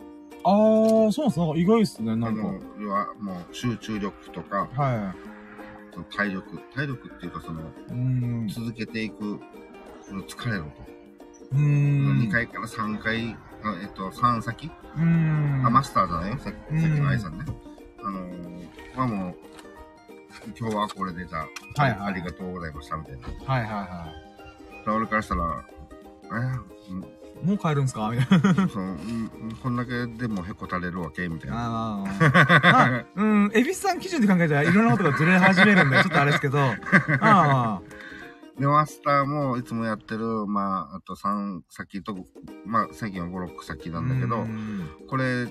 [0.44, 2.42] あー、そうなんですか意外っすね、なんか。
[2.78, 5.14] 要はもう集中力とか、は
[5.92, 7.62] その体力、体力っていうかその。
[8.48, 9.40] 続けていく、
[10.02, 10.68] その疲れると。
[11.52, 12.20] うーん。
[12.28, 15.66] 2回から3回、あえっと、3先、うーん。
[15.66, 17.44] あ、マスターじゃないよ、さっきの愛さんね。
[18.02, 19.36] あのー、まあもう、
[20.58, 23.28] 今日はこれでじゃあ、はいはいありがとうございました、みたいな。
[23.28, 25.64] はいはいは俺からしたら、
[26.24, 27.21] え。
[27.42, 28.10] もう帰るんすか？
[28.10, 28.68] みたいな。
[28.68, 31.28] そう、うんこんだけでもへこたれるわけ？
[31.28, 32.04] みたいな。
[32.04, 36.58] あうん、エビスさん基準で考えたらいろんなことがずれ始めるんで、ちょっとあれですけど。
[36.62, 36.74] あ
[37.20, 37.80] あ、
[38.58, 42.16] で、マスターもいつもやってる、まあ、あと3先と、
[42.66, 45.46] まあ、最近は5、6先なんだけうど、んこれ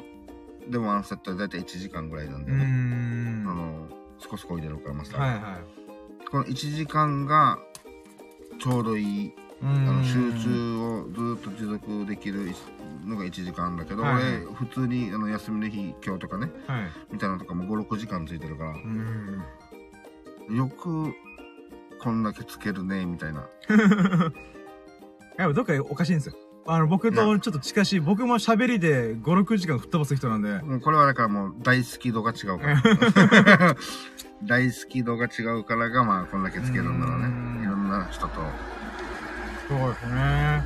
[0.69, 2.63] でもワンセットでだいたい1時間ぐらいなんうでね。
[2.63, 3.43] ん。
[3.49, 3.87] あの、
[4.19, 5.19] そこそこ入れるから、マスター。
[5.19, 5.41] はいはい。
[6.29, 7.57] この1時間が
[8.59, 12.51] ちょうどいい、ああの集中をずっと持続できる
[13.05, 16.81] のが1時間だけど、はい俺普通にあの休みの日今日とかねはい。
[17.11, 19.43] みたいなのとかも56時間ついてるからうん。
[20.55, 21.13] よく
[21.99, 23.47] こんだけつけるねみたいな
[25.37, 26.35] やっぱどっかおかしいんですよ。
[26.67, 30.59] あの、僕とちょっと近しい、僕も喋りで5、6時間吹っ飛ばす人なんで。
[30.63, 33.75] もうこれはだからもう大好き度が違うから
[34.45, 38.41] 大好き度が違うからがまあこんだけつけるんだろううんねいろんな人と、
[39.71, 40.63] そうですね。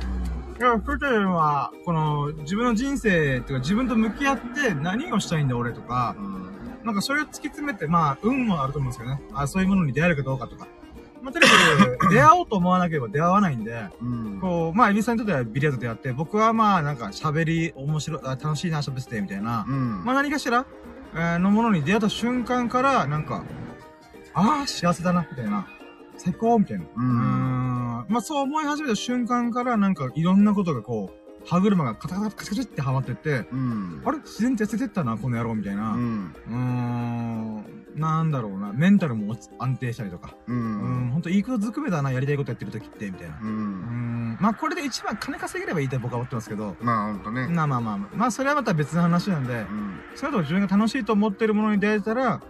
[0.58, 6.46] いや、ふては、この、自分の人生とか自分と向き合って何をしたいんだ俺とかう、ん
[6.84, 9.22] なんかそれを突き詰めて、まあ、運もあると思うんですけどね。
[9.32, 10.66] あそういうものに出会えるかどうかとか。
[11.22, 19.64] まあ、とにかく、 出会おうと思わなければ出会わないんで、うんこう、まあ、エビさんにとってはビリヤードであって、僕はまあ、なんか喋り、面白い、あ楽しいな、喋ってて、みたいな。
[19.68, 20.66] うんまあ、何かしら、
[21.14, 23.44] えーのものに出会った瞬間から、なんか、
[24.34, 25.66] ああ、幸せだな、みたいな。
[26.18, 26.84] 最高みたいな。
[26.84, 28.06] ううんーん。
[28.08, 35.94] まあ、そう思い始めた瞬間から、なんか、いろんなことがこう、歯車がカタカタカチカチってはまってって、うんあれ自然と痩せてったな、この野郎、みたいな。
[35.94, 37.64] ううんーん。
[37.94, 38.72] なんだろうな。
[38.74, 40.34] メンタルも安定したりとか。
[40.48, 41.10] ううんん。
[41.12, 43.38] ほんと、いいことずくめだな、やりたいことやってる時って、みたいな。
[43.40, 44.38] ううんーん。
[44.40, 46.76] まあ、これで一番金稼げればいいって僕は思ってますけど。
[46.80, 48.16] まあほんとねまあまあまあまあ。
[48.16, 52.40] まあ、それはまた別の話なんでう、んそれとも自分が楽しいと思ってるものに出会えたら、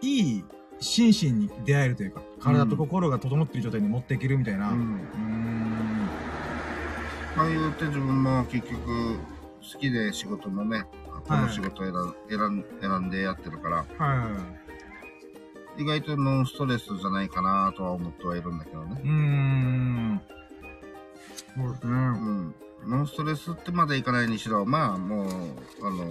[0.00, 0.44] いい
[0.80, 4.70] 心身に出会えるというか、体と心が整ってる状態に持っていけるみたいな。
[4.70, 5.00] うんん。
[7.36, 10.84] まあ言うて自分も結局好きで仕事もね
[11.26, 14.28] この仕事選ん選ん選んでやってるからは
[15.76, 15.82] い。
[15.82, 20.20] 意外とノンストレスじゃないかなとは思ってはいるんだけどねうーん。
[21.56, 21.92] そうですね。
[21.92, 22.54] うん
[22.86, 25.28] ノンストレスってまでいかないにしろまあもう
[25.82, 26.06] あの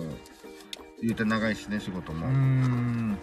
[1.02, 3.18] 言うて長いしね仕事も、うーん。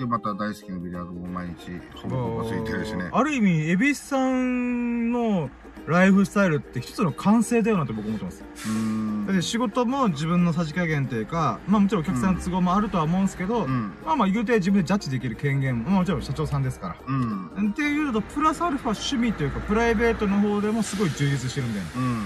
[0.00, 3.10] でまた大好きなビリヤードも毎日ほぼほぼついてるしね。
[3.12, 5.50] ある意味、エビスさんの
[5.86, 8.42] ライフスタイルって一つの完成だよなって僕思ってます。
[8.42, 9.26] うーん。
[9.26, 13.92] だって仕事も自分のさじ加減というか、まあもちろんお客さんの都合もあるとは思うんですけど、うん。
[14.04, 16.96] まあまあ言うて自分でジャッジできる権限も、まあもちろん社長さんですから。
[17.06, 17.70] うん。
[17.70, 21.90] っていうのと、プラスアルファ趣味というか、プライベートの方でもすごい充実してるんだよね。
[21.96, 22.02] うん。
[22.02, 22.20] うん、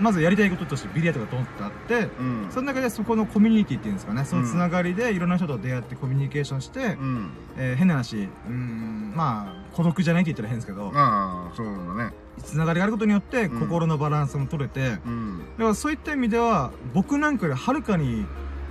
[0.00, 2.46] まずやりたいこととしてビリヤードがドンってあって、うん。
[2.50, 7.30] その中でそこのコミュニティっていうんですかね、そのつながりでいろんな人と出会ってコミュニケーションして、うん。
[7.56, 11.72] えー変な話、うーん、まあ、孤独じゃないって言ったら変ですけど、ああそうだ
[12.04, 12.12] ね。
[12.44, 13.60] つながりがあることによってうん。
[13.60, 18.26] 心のバランスも取れて、だかうんらそういった意味では、僕なんかよりはるかに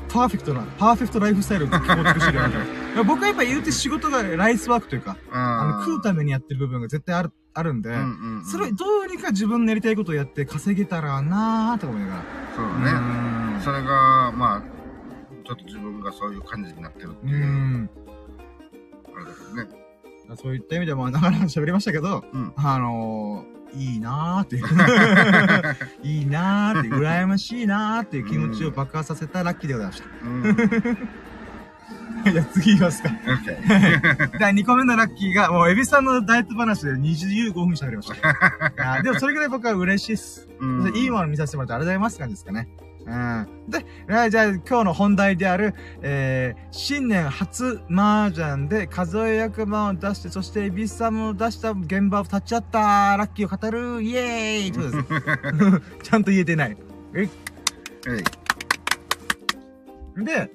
[0.10, 2.56] パーフェクトな、パーフェクトライフスタイルを構築してるわけ
[3.03, 8.45] 僕はやっぱ言うて仕事がライスワークというか、あのあ食うためにやってる部分が絶対ある、あるんで、うんうんうん。
[8.45, 12.23] それをどうにか自分のやりたいことをやって稼げたらなーって思いながら。
[12.56, 12.99] そうだ
[13.51, 13.58] ね。
[13.58, 14.62] ねそれがまあ
[15.45, 17.30] ちょっと自分がそういう感じになってるってう。
[17.30, 17.89] いう、ん。
[19.25, 19.88] だね
[20.36, 24.65] そういった意味でも、なかなか喋りましたけど、うんあのー、いいなーっていう。
[26.03, 30.56] いいなーって、羨ましいなーっていう気持ちを爆発させたラッキーでございましうん
[32.25, 32.32] た。
[32.32, 33.10] じゃあ次いきますか。
[33.10, 39.01] OK 第2個目のラッキーが、もう、エビさんのダイエット話で25分喋りました。
[39.03, 40.49] でもそれぐらい僕は嬉しいっす。
[40.60, 42.67] うんいいもの見させてもらってありがとうございます感じですかね。
[43.08, 43.48] うん。
[43.70, 54.98] で、えーじゃあ今日の本題である、えー、新年初麻雀で数え役満を出して、そしてエビスさんも出した現場を立ち会ったラッキーを語るイエーイとです。
[56.04, 56.78] ちゃんと言えてない。
[57.13, 57.32] ええ
[60.22, 60.52] いで、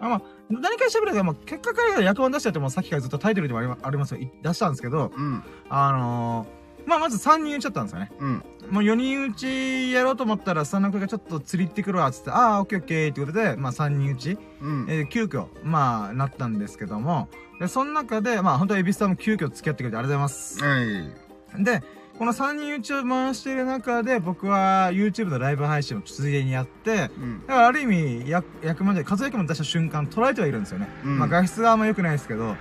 [0.00, 4.20] あ、まあ、何かしゃべるけど、まあ、結果から役満出したってもうさっきからずっとタイトルでもありますよ。
[4.20, 6.55] い出したんですけど、うんあのー、
[6.86, 8.12] まあ、まず3人打ちゃったんですよね。
[8.18, 8.44] うん。
[8.70, 14.86] もう4人打ちやろうと思ったら、佐野くんがちょっと釣り行ってくるわ、つって、ああ、オッケーオッケーってことで、まあ3人打ち、うん。
[14.88, 17.28] えー急遽、まあ、なったんですけども、
[17.60, 20.62] で、その中で、まあ本当はエビスさんも急遽付き合ってくれてありがとうございます。
[20.64, 21.64] はい。
[21.64, 21.82] で、
[22.18, 27.40] この3人打ちを回している中で、僕は YouTube のライブ配信をついでにやって、うん。
[27.46, 30.88] だからある意味、役、役まで、数え役も出した瞬間捉えてはいるんですよね。
[31.04, 31.18] うん。
[31.18, 32.56] まあ画質があんま良くないですけど、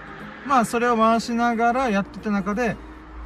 [0.45, 2.75] まあそれを回しながらやってた中で、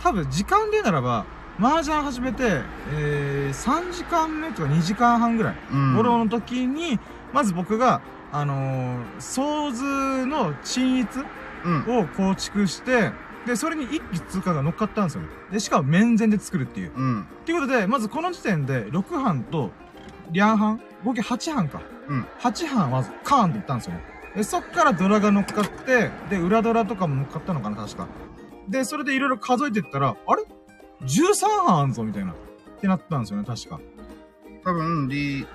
[0.02, 1.26] 多分時間で言うならば、
[1.60, 2.62] 麻雀始めて、
[2.94, 7.00] えー、3時間目とか2時間半ぐらい、うん頃の時に、
[7.34, 11.10] まず僕が、あのー、想図の均一
[11.66, 13.12] うんを構築して、
[13.46, 15.30] で、それに一気通過が乗っかったんですよね。
[15.52, 16.92] で、しかも面前で作るっていう。
[16.96, 19.72] うんっていうことで、まずこの時点で6班と、
[20.32, 21.82] リャン班合計8班か。
[22.08, 24.04] うん8班まずカーンって言ったんですよね。
[24.36, 28.08] で、そっからドラが乗っかって、で、裏ドラとかも乗っかったのかな、確か。
[28.70, 30.44] で、それでいろいろ数えてったら、あれ
[31.04, 32.34] ?13 班あんぞみたいな。
[32.34, 32.36] っ
[32.82, 33.80] てなったんですよね、確か。
[34.64, 35.46] 多分リリー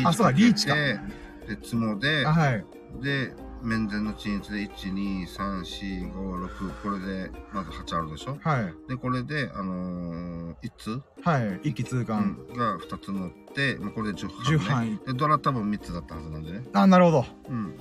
[0.00, 1.00] チあそうだリーチかで
[1.48, 2.64] でツモであ、はい。
[3.02, 8.38] で面前の鎮一で1、2、3、4、5、6、これで、まず8あるでしょ？
[8.40, 8.74] はい。
[8.88, 11.60] で、これで、あのー、1つ、はい。
[11.68, 12.22] 一気通う貫。
[12.22, 14.98] ん、が2つ乗って、まあ、これで10 10班、ね。
[15.04, 15.12] 班。
[15.12, 16.62] で、ドラ多分3つだったはずなんでね。
[16.72, 17.26] あ、なるほど。
[17.50, 17.74] うん。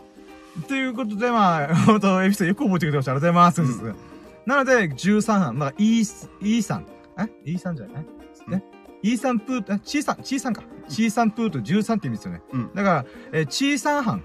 [0.68, 3.12] ということで、まあ、 本当エピソードよく覚えてくれてました。
[3.14, 3.86] ありがとうございます。
[3.86, 4.09] うん
[4.50, 5.58] なので、13班。
[5.60, 6.04] まあ、E、
[6.42, 6.86] E さん。
[7.20, 8.06] え ?E さんじゃない？
[8.48, 8.64] ね。
[9.04, 10.64] E さんプート、え、チーさん、チーさんか。
[10.90, 12.42] チーさんプート13って意味ですよね。
[12.52, 14.24] うんだから、えー、チーさん班。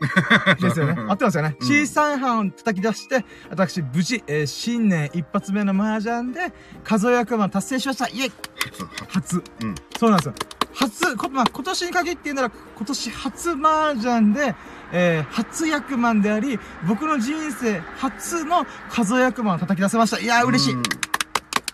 [0.60, 0.94] ですよね。
[1.08, 1.56] 合ってますよね。
[1.60, 6.52] うんチーさん班を叩き出して、私、無事、えー新年一発目の麻雀で、
[6.84, 8.06] 数え役満達成しました。
[8.08, 8.32] イェイ。
[9.08, 9.42] 初。
[9.62, 10.34] うんそうなんですよ。
[10.72, 14.54] 初、こまあ、今年に限って言うなら、今年初麻雀で、
[14.92, 20.18] えー、初役満であり、僕の人生初の数え役満を叩き出せました。
[20.18, 20.74] いやー、嬉しい。
[20.74, 20.82] うん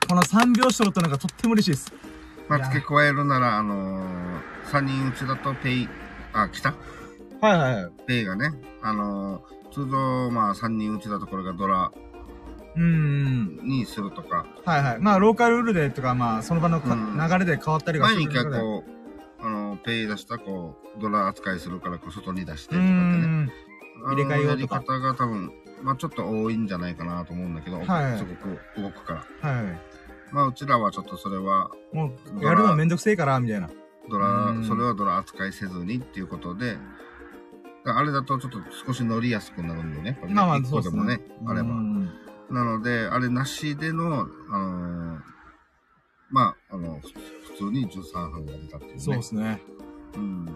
[0.08, 1.92] この3拍子取るとのがとっても嬉しいです。
[2.48, 5.88] まあ、付け加えるなら、あのー、3人打ちだとペイ、
[6.32, 6.74] あ、来た？
[7.40, 7.92] はいはいはい。
[8.06, 8.52] ペイがね、
[8.82, 11.90] あのー、通常、まあ、3人打ちだとこれがドラ
[12.76, 13.58] うーん。
[13.64, 14.98] にするとか、はいはい。
[15.00, 18.56] まあ、ローカルルールでとか、まあ、その場のか、うん流れで変わったりがす前にるので。
[18.56, 18.95] 一回こう、
[19.40, 23.52] あのー、ペイ出したこう、ドラ扱いするから、こう、外に出してとかってね。
[24.04, 29.50] 入れ替えようとかやり方が多分、まあ、ちょっと多いんじゃないかなと思うんだけど、はいすごく動くから。
[29.50, 29.78] は
[30.32, 31.96] まあ、うちらはちょっとそれは、い。
[31.96, 33.68] もう、やるのめんどくせえから、みたいな。
[34.08, 36.78] ドラうん、それはドラ扱いせずにっていうことで、
[37.84, 40.18] あれだとちょっと少し乗りやすくなるんでね。
[40.28, 41.70] まあまあ一個でもね、あれば。
[41.70, 42.10] うん
[42.50, 45.20] なので、あれなしでの、あのー
[46.30, 47.08] まあ、あの、ふ
[47.58, 49.00] 普通に13班が出たっていうね。
[49.00, 49.60] そうですね。
[50.16, 50.46] うん。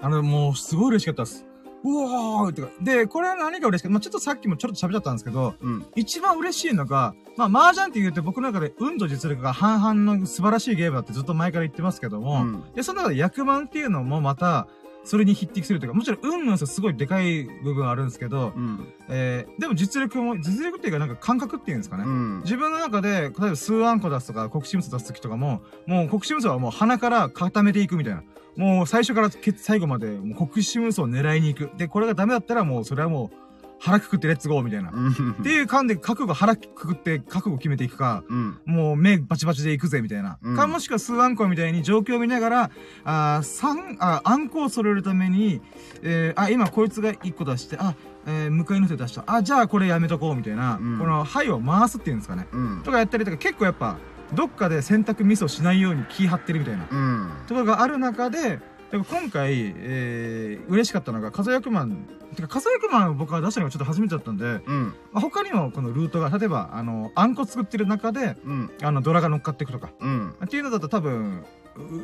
[0.00, 1.46] あの、もう、すごい嬉しかったです。
[1.84, 2.68] うわーってか。
[2.80, 5.86] で、これは何が嬉しかったまあちょっとさっきもちょっと喋っちゃったんですけど、うん。
[5.96, 12.72] 一番嬉しいのが、まあ、麻雀って言うと僕の中で運と実力が半々の素晴らしいゲームだってずっと前から言ってますけどうも、ん。
[12.74, 14.66] で、その中で役満っていうのもまた、
[15.04, 18.88] それに匹敵するというか、もちろん運の良さすごいでかい部分はあるんですけど、うん。
[19.08, 22.04] えー、でも実力も、実力っていうかなんか感覚っていうんですかね。
[22.04, 22.40] うん。
[22.40, 28.22] 自分の中で、例えば数あんこ出すとか、国士無双出すときとかも、もう国士無双はもう鼻から固めていくみたいな。
[28.56, 31.76] もう最初からけ最後まで、もう国士無双を狙いに行く。
[31.76, 33.43] で、これがダメだったらもうそれはもう
[33.84, 34.90] 腹くくってレッツゴーみたいな。
[34.90, 35.36] うん。
[35.40, 38.58] っていう感で覚悟腹くくって覚悟決めていくか、うん。
[38.64, 40.38] もう目バチバチで行くぜみたいな。
[40.42, 42.70] うんか、もしくは数あんこみたいに状況を見ながら、
[43.04, 45.60] あー三、あ、あんこを揃えるために、
[46.02, 47.94] えー、あ、今こいつが一個出して、あ、
[48.26, 49.24] えー、向かいの手出した。
[49.26, 52.46] あ、じゃあこれやめとこうみたいな、うんこの、はいを回すっていうんですかね。
[52.52, 52.82] うん。
[52.84, 53.98] とかやったりとか、結構やっぱ、
[54.32, 56.86] どっかで選択ミスをしないように気張ってるみたいな。
[56.90, 57.30] うん。
[57.46, 58.60] ところがある中で、
[58.94, 64.94] でも今回、えー、嬉しかったのが、数え役満、てか数え役満を僕は出したのがちょっと初めてだったんで、うん。
[65.10, 68.70] まあ、他にもこのルートが、例えば、あの、あんこ作ってる中で、うん。
[68.84, 69.90] あの、ドラが乗っかっていくとか。
[69.98, 70.34] うん。
[70.44, 71.44] っていうのだと多分、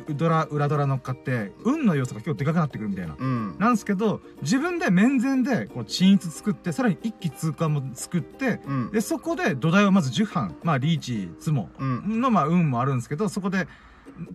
[0.09, 3.15] うドラ、裏ドラ乗っかって、運の要素が結構でかくなってくるみたいな。
[3.17, 3.55] うん。
[3.57, 8.91] なんですけど、自分で面前で、こう、鎮一作って、さらに一気通過も作って、うん。
[8.91, 12.19] で、そこで土台をまず10班、まあ、リーチ、ツモうん。
[12.19, 13.69] の、まあ、運もあるんですけど、そこで、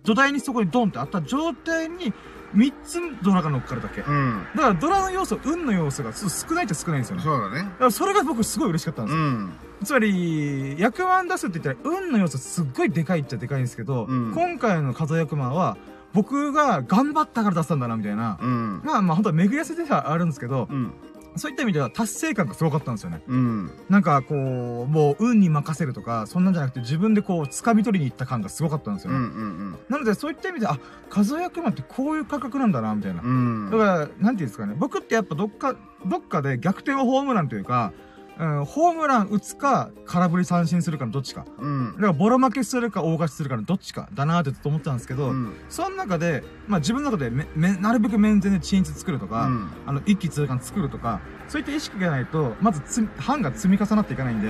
[0.03, 2.13] 土台にそこにドンってあった状態に、
[2.55, 4.01] 3つドラが乗っかるだけ。
[4.01, 4.43] だうん。
[4.55, 7.23] から、ドラの要素、運の要素が少ないっちゃ少ないんですよね。
[7.23, 7.63] だそうだね。
[7.77, 9.53] から、それが僕すごい嬉しかったんですようん。
[9.83, 15.77] つまり、役満出すって言ったら、運の要素すっごいでかいっちゃでかいんですけど、うん今回の数役満は、
[16.13, 18.39] 僕が頑張ったから出したんだな、みたいな。
[18.41, 18.81] うん。
[18.83, 20.91] まあまあ、本当は巡り合わせではあるんですけど、うん。
[21.37, 23.21] そういった意味では達成感がすごかったんですよね。
[23.27, 23.71] うん。
[23.89, 29.17] なんかこう、もう運に任せるとか、そんなんじゃなくて自分でこう、掴み取りに行った感がすごかったんですようん。
[29.17, 29.25] うね。
[29.25, 29.71] ん。
[29.89, 33.21] なので、そういった意味で、あ、数役満ってこういう価格なんだな、みたいな。
[33.21, 33.69] うん。
[33.71, 34.75] だから、なんていうんですかね。
[34.77, 37.93] 僕ってやっぱどっか、どっかで逆転をホームランというか、
[38.39, 41.45] うん、ホームラン打つか、空振り三振するかのどっちか。
[41.57, 42.01] うんだ。
[42.01, 45.53] から、ボロ負けするか、大勝ちするかのどっちかだなーってずっと思ってたんですけど、うん。
[45.69, 54.49] その中で、まあ自分の中でめ、め、なるべく面前で鎮一作るとか、うんあの、一気通貫作るとか、そういった意識がないと、まずつ、班が積み重なっていかないんで、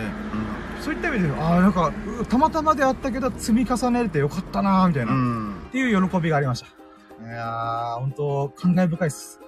[0.82, 5.56] そういった意味で、ああ、なんか、うたまたまであったけど、積み重ねれてよかったなーみたいな、っうん。
[5.71, 6.67] ていう喜びがありました。
[7.26, 9.39] いやー、ほんと、感慨深いっす。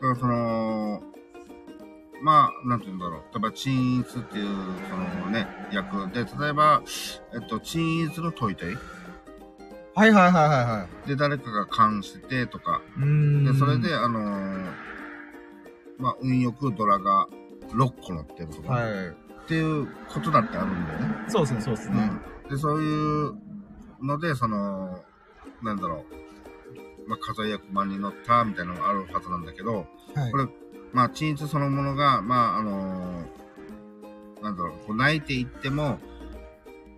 [0.00, 1.02] だからその、
[2.22, 3.20] まあ、なんて言うんだろう。
[3.32, 4.46] 例えば、鎮一っていう、
[4.88, 6.82] そのね、役で、例えば、
[7.34, 8.76] えっと、鎮一の問いたい。
[9.94, 11.08] はいはいはいはいはい。
[11.08, 12.80] で、誰かが関してとか。
[12.96, 13.44] うーん。
[13.44, 14.86] で、それで、、あのー
[15.98, 17.26] まあ、運よくドラが
[17.72, 19.08] 6個乗ってるとか、はい。
[19.08, 19.12] っ
[19.48, 21.14] ていうことだってあるんだよね。
[21.28, 22.10] そうですね、そうですね。
[22.50, 23.34] で、そういう
[24.02, 25.02] ので、その、
[25.62, 27.08] なんだろう。
[27.08, 30.38] まあ、数え役満に乗ったみたいなのがあるはずなんだけど、はいこ。
[30.38, 30.46] れ、
[30.96, 35.98] まあ、鎮一そのものが、まあ、あのーなんだろう、こう泣いていっても、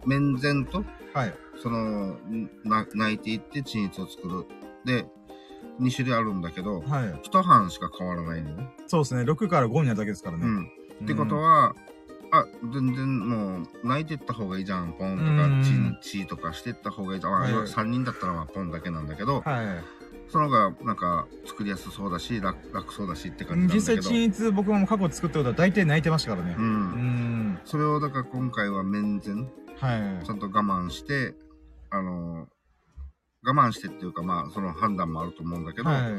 [0.06, 1.34] 面前と、はい。
[1.60, 2.16] その、
[2.62, 4.46] な泣いていって鎮一を作る。
[4.84, 5.04] で、
[5.80, 7.20] 2種類あるんだけど、はい。
[7.24, 8.68] 一班しか変わらないのね。
[8.86, 9.22] そうですね。
[9.22, 10.46] 6から5になるだけですからね。
[10.46, 10.70] うん。
[11.02, 11.74] ってことは、
[12.30, 17.32] あ、全然もう、泣いてった方がいいじゃん、ポンとかうん、チンチとかしてった方がいいじゃん。
[17.32, 19.97] まあはい3人だったらまあポンだけなんだけど、はい。
[20.28, 23.96] その方がなんか作りやすそうだし、楽楽そうだしって感じなんだけど。
[23.96, 26.60] 実際、均一僕も過去作ったことは大体泣いてましたからねう。。
[26.60, 27.58] うんん。
[27.64, 29.34] それをだから今回は面前、
[29.80, 30.34] はいちゃ。
[30.34, 31.34] んと我慢して、
[31.90, 32.46] あの、
[33.42, 36.12] 我慢してっていうかまあその判断もあると思うんだけど、はい。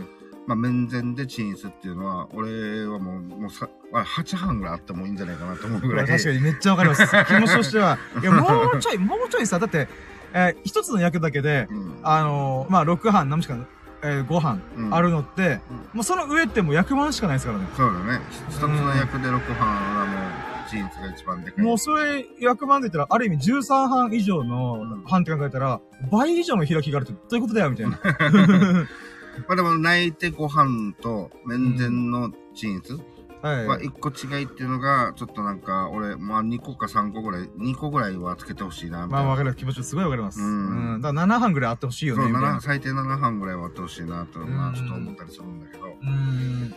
[0.47, 6.07] まあ面前でチンスっていうのは、俺はもう、もうさ、あ8班ぐらいあってもいいんじゃないかなと思うぐらい。
[6.07, 7.05] 確かにめっちゃわかります。
[7.27, 7.99] 気持ちとしては。
[8.21, 9.87] いや、もうちょい、もうちょいさ、だって、
[10.33, 11.99] えー一つの役だけで、うん。
[12.03, 13.55] あのーまあ、6班、何しか、
[14.01, 17.65] えー、5班うんあるのって、うんもうその上ってもう役満しかないですからね。
[17.75, 18.21] そうだね。
[18.49, 20.17] 一つの役で6班はも
[20.65, 21.65] う、チンスが一番でかい。
[21.65, 25.81] もうそれ、役満で言ったら、ある意味13班以上の班って考えたら、
[26.11, 27.99] 倍以上の開きがあるってどういうことだよ、みたいな。
[29.47, 32.99] まあでも、泣いてご飯と面前のチンス
[33.41, 33.67] はい。
[33.67, 39.23] は一個違いっていうのが、ちょっとなんか、俺、まあ2個か3個ぐらい、2個ぐらいはつけてほしいな、みたいな。
[39.23, 40.41] まあ、わかる気持ちすごいわかります。
[40.41, 41.01] ううんん。
[41.01, 42.61] だから7班ぐらいあってほしいよね、そう、みたいな7。
[42.61, 45.85] 最低7班ぐらいはあってほしいなと、まうんあちょっと思ったりするんだけど。
[45.85, 46.75] うん。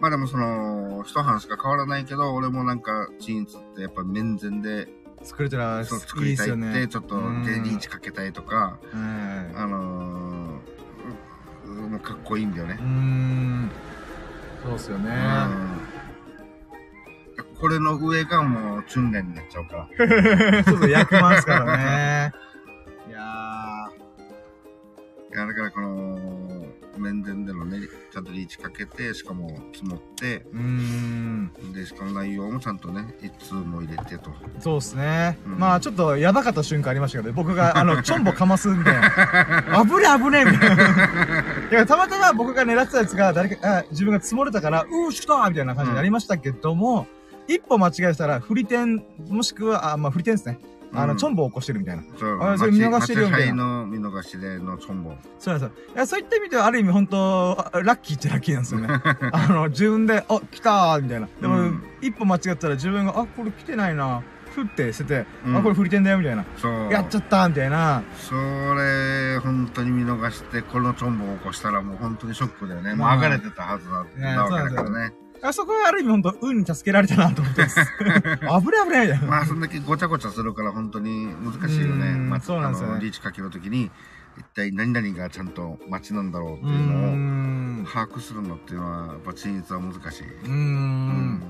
[0.00, 4.88] まあでもその、一班しか変わらないけど、俺もなんか、チンスってやっぱ面前で、
[5.22, 6.88] 作れたら、そう作りたいって。
[6.88, 8.78] ちょっとうんデリーチかけたいとか、は
[9.52, 12.84] いあのー、うもうかっこいいんだよねう。
[12.84, 13.70] ん。
[14.64, 15.10] そうっすよね。
[15.10, 15.81] うん
[17.62, 20.64] これの上がもう、訓練になっちゃうから。
[20.64, 22.32] そうそう、役満ですからね。
[23.08, 23.88] いや
[25.32, 26.66] いや、だからこの、
[26.98, 27.78] 面前でのね、
[28.12, 30.52] ちゃんとリーチかけて、しかも積もって、ー。
[30.52, 31.72] うーん。
[31.72, 34.32] で、しかも内容もちゃんとね、一通も入れてと。
[34.58, 35.38] そうですね。
[35.46, 40.84] うんまあ、ちょっとやばかった瞬間ありましたけど、僕が、あの、チョンボかますんで、 あぶねあぶねみたいな。
[41.70, 47.06] いや、たまたま僕が狙ってたやつが、誰か、あ自分が積もれたから、うー、しったみたいな感じになりましたけども、
[47.48, 50.58] 一歩間違えたら、振り点、もしくは、あ、まあ、振り点ですね。
[50.94, 52.02] あの、うんチョンボを起こしてるみたいな。
[52.18, 53.64] そうあそれ見逃してるよみたいなな。
[53.64, 55.14] の見逃しでのチョンボ。
[55.38, 55.94] そうなんですよ。
[55.94, 58.88] いや、そういった意味では、ある意味本当あラッキーっちゃラッキーなんですよね。
[59.32, 61.28] あの、自分で、あ、来たーみたいな。
[61.40, 64.22] でも、うん一歩間違ったら自分が、あ、これ来てないな
[64.54, 66.44] ふって捨てて、うんあ、これ振り点だよ、みたいな。
[66.58, 66.92] そう。
[66.92, 68.02] やっちゃったみたいな。
[68.18, 72.90] それ、本当に見逃して、このチョンボを起こしたらもう本当にショックだよね。
[72.90, 75.14] もうまあ上がれてたはずだねなわけだからね。
[75.44, 77.80] あそこはある意味本当運に助けられたなと思ってます。
[77.98, 79.26] 危ね危ねみたいな。
[79.26, 82.12] まあ、そんだけごちゃごちゃするから本当に難しいよね。
[82.12, 83.90] うんまあ、そうなんですよねリーチかけるときに、
[84.38, 87.86] 一体何々がちゃんと待ちなんだろうっていうのをん。
[87.92, 90.22] 把握するのっていうのは、やっぱ陳述は難しい。
[90.44, 91.42] うーん。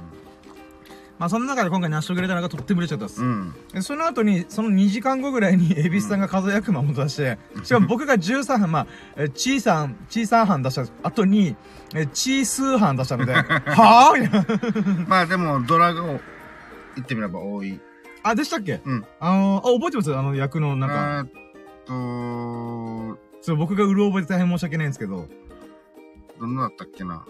[1.23, 3.25] まあその中で今回成し遂げれたのがとっても嬉しかったですう。
[3.25, 3.55] ん。
[3.73, 11.55] でその後に、その2時間後ぐらいに、エビスさんが数え役満を出して、しかも僕が13班、まあ、えチーさん、チーさん班出した後に、
[11.95, 15.05] えチースー班出したので、 はぁみたいな。
[15.07, 16.19] まあでも、ドラが言
[17.05, 17.79] ってみれば多い。
[18.25, 18.81] あ、でしたっけ？
[18.85, 19.05] うん。
[19.21, 20.13] あのあ、覚えてます？
[20.17, 21.25] あの役のなんか、
[21.87, 25.29] えーっと、そう、僕がうる覚えて大変申し訳ないんですけど、
[26.41, 27.25] どんなだったっけな？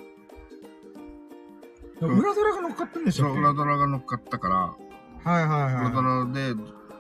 [2.07, 4.57] ん裏ドラが乗っかってんでしょ裏ドラが乗っかったから、
[5.33, 6.35] はいはい裏ドはい。
[6.35, 6.55] ラで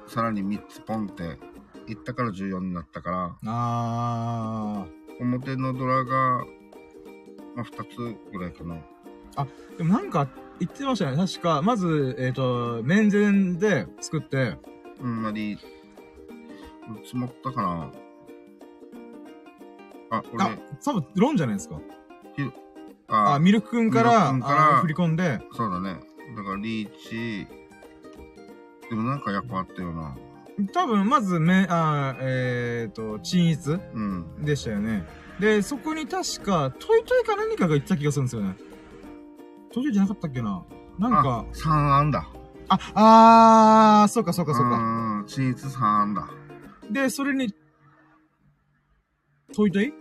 [0.06, 1.38] さらに3つポンって
[1.90, 4.86] いったから14になったから、あ
[5.20, 6.44] 表のドラが、
[7.54, 8.76] まあ、2つぐらいかな。
[9.36, 9.78] ー。
[9.78, 10.28] でもなんか
[10.58, 11.16] 言ってましたね。
[11.16, 14.56] 確か、まず、えっ、と、面前で作って、
[15.00, 15.58] うん、まり、
[17.04, 17.92] 積もったかな。
[20.10, 21.80] あ、俺、あ、多分、ロンじゃないですか。
[23.08, 26.00] ああ、ミルク君から、ミルク君からあ振り込んで、そうだね。
[26.36, 27.46] だからリーチ、
[28.88, 30.16] でもなんか役あったよな。
[30.72, 34.44] 多分、まず、め、あえっ、と、均一うん。
[34.44, 35.06] でしたよね。
[35.40, 38.56] で、そこに確か、トイトイか何かが言ってた気がするんですよね。
[39.72, 40.62] トイトイじゃなかったっけな
[40.98, 42.28] なんか、3安だ。
[42.68, 44.76] あ、あー、そうかそうかそうか。
[44.76, 46.28] うん、チーズ3安だ。
[46.90, 47.54] で、それに、
[49.54, 49.92] トイトイ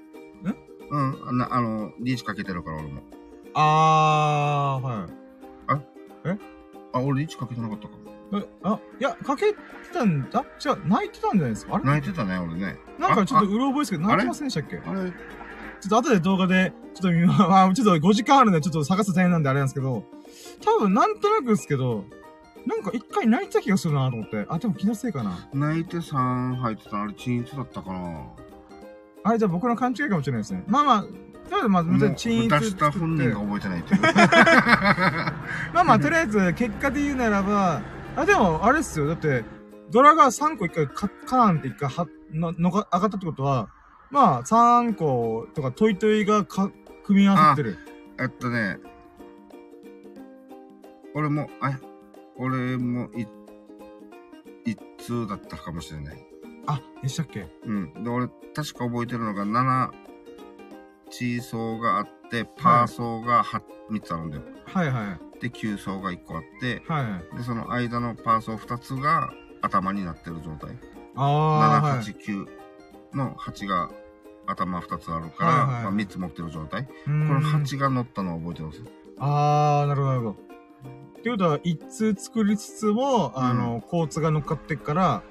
[0.92, 3.02] うん、なあの、リーチかけてるから俺も。
[3.54, 5.12] あー、はい。
[6.94, 7.94] あ、俺リーチかけてなかったか。
[8.34, 9.58] え、あ、いや、かけて
[9.94, 11.76] たんだ違う、泣いてたんじゃないですか？
[11.76, 11.84] あれ？
[11.86, 12.76] 泣いてたね、俺ね。
[13.00, 14.78] なんかちょっとあうろ覚えですけど、あ泣いてませんでしたっけ？
[14.78, 15.14] ちょあれ、っ
[15.89, 20.04] と後で動画で、ちょっと見ま、 まあ、ちょっと5時間あるんで、ちょっと探す大変なんであれなんですけど、
[20.64, 22.04] 多分なんとなくですけど、
[22.66, 24.46] なんか一回泣いてた気がするなと思って。
[24.50, 25.48] あ、でも気のせいかな。
[25.54, 28.22] 泣いて3入ってたのあれ、チーズだったかな。
[29.24, 30.64] あれ、じゃあ僕の勘違いかもしれないですね。
[30.68, 34.02] まあまあ、とりあえずまあ、もうチーン出した本人が覚えてないっていう。
[35.74, 37.82] まあまあ、とりあえず、結果で言うならば、
[38.16, 39.08] あ、でも、あれっすよ。
[39.08, 39.44] だって、
[39.92, 43.70] ドラが3個一回カカーンって一回は、の、のが、上がったってことは、
[44.10, 46.72] まあ、3個とかトイトイがか、
[47.04, 47.78] 組み合わさってる。
[48.20, 48.80] えっとね、
[51.14, 51.80] 俺も、あ、
[52.38, 53.28] 俺もい、
[54.66, 56.31] 一通だったかもしれない。
[56.68, 57.47] あ、でしたっけ？
[57.66, 58.03] うん。
[58.03, 59.89] で、俺、確か覚えてるのが、7、
[61.09, 64.43] チー層があって、パー層がは3つあるんだよ。
[64.66, 65.39] はいはい。
[65.41, 67.38] で、9層が1個あって、はいはい。
[67.38, 70.78] で、その間のパー層2つが頭になってる状態。
[71.16, 71.99] ああ、7、はい。
[71.99, 72.47] 8、9
[73.18, 73.89] の8が
[74.47, 76.86] 頭2つあるから、はいはいまあ、3つ持ってる状態。
[76.86, 78.84] ここの8が乗ったのを覚えてます。
[79.20, 80.32] あー、なるほど、なるほど。
[81.20, 85.24] ってことは、一通作りつつも、あの、コーツが乗っかってっから、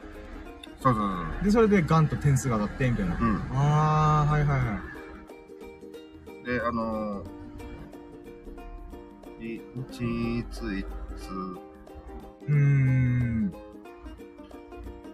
[0.81, 3.17] そうそうそうで、それでガンと点数が上がって、みたいな。
[3.19, 3.29] そう。
[3.29, 3.43] うん。
[3.53, 4.81] あー、はいはいは
[6.43, 6.47] い。
[6.47, 9.61] で、あのー、い
[9.91, 10.87] 一つ一
[11.19, 11.31] つ。
[12.49, 13.53] うーん。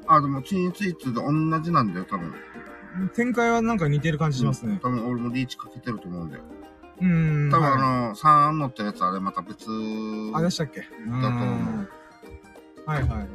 [0.07, 2.33] あ、でも、チーツイツで同じなんだよ、多分。
[3.15, 4.79] 展開はなんか似てる感じしますね。
[4.83, 6.43] 多分、俺もリーチかけてると思うんだよ。
[7.01, 7.51] うーん。
[7.51, 7.79] 多分、はいあ
[8.11, 9.67] の、3乗ってるやつ、あれまた別。
[10.33, 10.81] あ、でしたっけ？
[10.81, 11.89] だと思う
[12.87, 13.29] はいはいはい。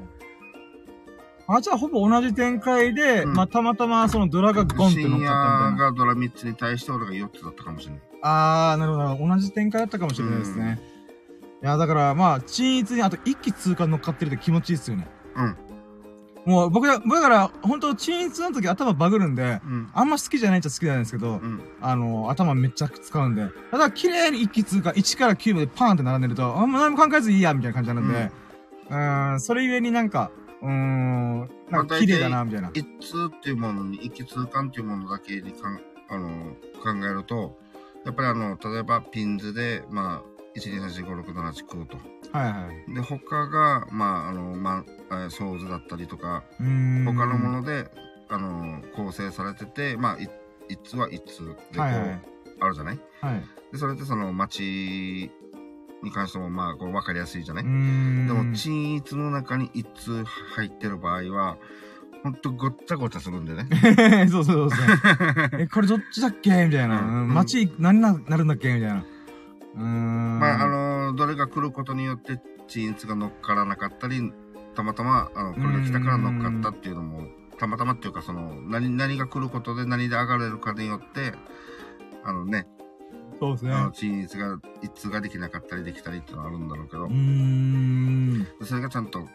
[1.57, 5.25] あ、じゃあほぼ同じ展開で、うんまあたまたまそのドラがゴンって乗っか
[5.67, 5.91] ったみたいな。
[5.91, 8.01] がドラ3つに対して俺が4つだったかもしれない。
[8.23, 9.35] あー、なるほどなるほど。
[9.35, 10.79] 同じ展開だったかもしれないですね。
[11.63, 15.07] いや、だからまあ、均一にあと一気通過乗っかってるって気持ちいいっすよね。
[15.35, 15.57] うん。
[16.45, 19.89] もう僕だ、僕だから、本当均一の時頭バグるんで、うん。
[19.93, 21.61] あんま好きじゃないっちゃ好きじゃないんですけど、うん。
[21.81, 23.47] ああの、頭めっちゃ使うんで。
[23.69, 28.31] ただ、綺麗に一気通過、1から9までパーンって並んでると、あんま何も考えずいいや、みたいな感じになるんで、
[28.89, 30.31] うーん、それゆえになんか、
[30.61, 31.39] うーん、
[31.69, 32.69] なんか綺麗だな、みたいな。
[32.73, 36.53] 一通っていうものに、一気通貫っていうものだけにかん、あの、
[36.83, 37.57] 考えると、
[38.05, 41.97] やっぱりあの、例えばピンズで、まあ、1、2、8、5、6、7、8、9と。
[42.31, 42.93] はいはい。
[42.93, 46.43] で、他が、まあ、あの、まあ、えーソーズだったりとか。
[46.59, 47.89] 他のもので、
[48.29, 50.29] あの、構成されてて、まあ、い
[50.69, 52.21] 一通は一通でこう、はいはい
[52.63, 52.99] あるじゃない？
[53.21, 53.43] はい。
[53.71, 55.31] で、それってその街
[56.03, 57.67] に関しても、まあ、こう、わかりやすいじゃなうい。
[58.27, 61.57] でも、均一の中に一通入ってる場合は、
[62.23, 63.67] ほんとごっちゃごちゃするんでね。
[64.29, 64.79] そうそうそう。
[65.59, 66.65] え、これどっちだっけ？
[66.65, 66.99] みたいな。
[67.01, 68.73] うんうん街、何な、なるんだっけ？
[68.73, 69.03] みたいな。
[69.75, 70.39] うーん。
[70.39, 74.31] まあ、あの、どれが来ることによって、均一が乗っからなかったり、
[74.75, 77.27] たまたま、あの、これが来たから乗っかったっていうのも、
[77.57, 81.33] たまたまっていうか、その、何、何が来ることで何で上がれるかによって、
[82.23, 82.67] あのね、
[83.41, 83.73] そうですね。
[83.73, 88.47] あの、均一が、一通ができなかったりできたりっていうのはあるんだろうけどうー、ん。
[88.63, 89.27] それがちゃんと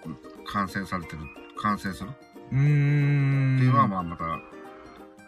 [0.47, 1.19] 完成されてる、
[1.61, 2.11] 完成する？
[2.11, 2.13] っ
[2.53, 2.59] うー
[3.57, 3.59] ん。
[3.59, 4.25] ていうのは、まあ、また、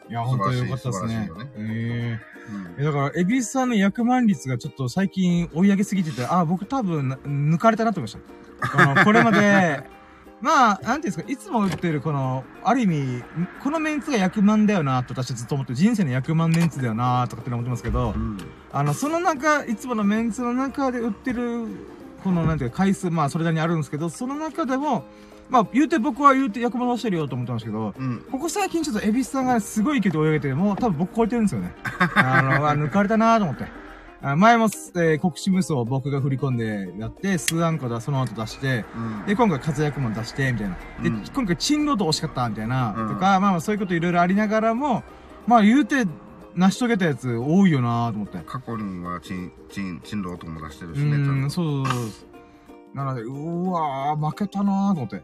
[0.08, 1.28] いや、本当に良かったですねね。
[1.56, 2.20] え
[2.50, 9.04] うんえだから、エビスさんの役満率がちょっと最近追い上げすぎてて、あ、僕多分な抜かれたなと思いました。
[9.04, 9.82] これまで、
[10.40, 13.22] まあ、なんていうんですか、いつも売ってるこの、ある意味、
[13.62, 18.38] このメンツが役満だよな、と私はずっと思ってる、人生の役満メンツだよな、とかって思ってますけどう、ん。
[18.72, 21.66] あの、その中、いつものメンツの中で売ってる、
[22.22, 25.04] この、なんていうか、回数、まあ、それなりにあるんですけど、その中でも、
[25.50, 28.24] まあ、言うて僕は言うて役満出してるよと思ってましたけど、うん。
[28.30, 31.74] ここ最近ちょっとエビスさんがすごい勢いで追い上げて、もう多分僕超えてるんですよね。
[32.14, 33.64] あの、あ抜かれたなーと思って。
[34.20, 39.26] あ前も、えー、国士無双僕が振り込んでやって、数アンコだ、その後出して、うん。
[39.26, 40.76] で、今回活躍も出して、みたいな。
[41.02, 45.04] で、うん今回珍ロード惜しかった、みたいな、うんとか、まあまあそういうこといろいろありながらも、
[45.46, 46.04] まあ言うて、
[46.56, 48.38] 成し遂げたやつ多いよなーと思って。
[48.44, 51.10] 過去には、チン、チン、チンローとも出してるうしね。
[51.10, 52.96] ちゃーん、そうそうそう。
[52.96, 55.22] なので、うわー、負けたなーと思って。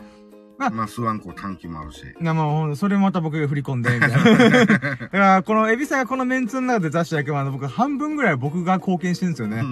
[0.72, 2.02] まあ、スワンコ短期もあるし。
[2.20, 4.16] な、まあそれまた僕が振り込んで、みたいな。
[4.66, 9.62] だから、このエビさんがこのメンツの中で出した役は、僕半分ぐらい僕が貢献してるんですよね。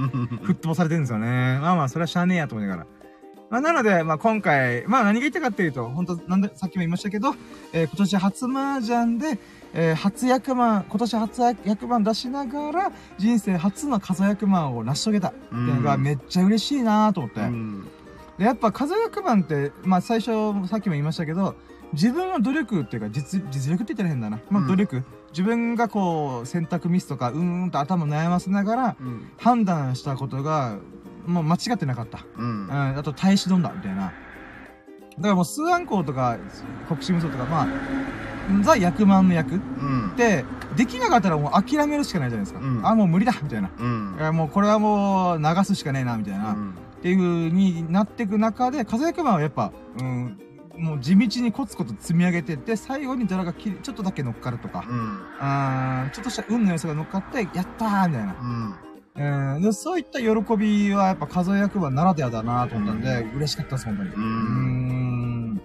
[0.43, 1.59] 吹っ飛ばされてるんですよね。
[1.61, 2.87] まあまあ、それはしゃあねえやと思いながら。
[3.51, 7.35] まあ、なので、まあ今回、まあ何が言いたかっていうと、本当なんで、さっきも言いましたけど、
[7.73, 9.39] えー今年初麻雀で、
[9.75, 17.41] えー初役満、今年初役満出しながら、人生初の数役満を成し遂げたっていうのがめっちゃ嬉しいなと思って。
[17.41, 17.87] うん。
[18.39, 21.55] で、やっぱ数役満って、まあ最初、さっきも言いましたけど、
[21.93, 24.41] 自分の努力っていうか実、実力って言ったら変だな。
[24.51, 25.03] まあうん努力。
[25.31, 29.29] 自分がこう、選択ミスとか、うーんと頭悩ませながら、うん。
[29.39, 30.79] 判断したことが、
[31.27, 32.25] もう間違ってなかった。
[32.37, 32.99] うんうん、。
[32.99, 34.03] あと耐え忍んだ、みたいな。
[34.03, 34.13] だか
[35.29, 36.39] らもう、数案校とか、
[36.89, 37.67] 国士無双とか、まあ、
[38.63, 40.13] ザ・役満の役っうん。
[40.17, 40.45] て、
[40.77, 42.61] できなかったらもう諦めるしかないじゃないですか。
[42.61, 43.71] うんあ、もう無理だみたいな。
[43.79, 46.53] うんもうこれはもう流すしかねえな、みたいな。
[46.53, 46.75] っうん
[47.05, 50.39] ていう風になっていく中で、風役満はやっぱ、うん、
[50.79, 55.21] もう地道にコツコツ積み上げてって、最後にドラがきちょっとだけ乗っかるとか、うん。
[55.39, 58.37] あーちょっとした運の良さが乗っかって、やったーみたいな。
[59.17, 59.55] うん。
[59.57, 64.09] うん、でそういった喜びはやっぱ数役場ならではだなと思ったんで、嬉しかったです、本当に。
[64.09, 65.61] ううん。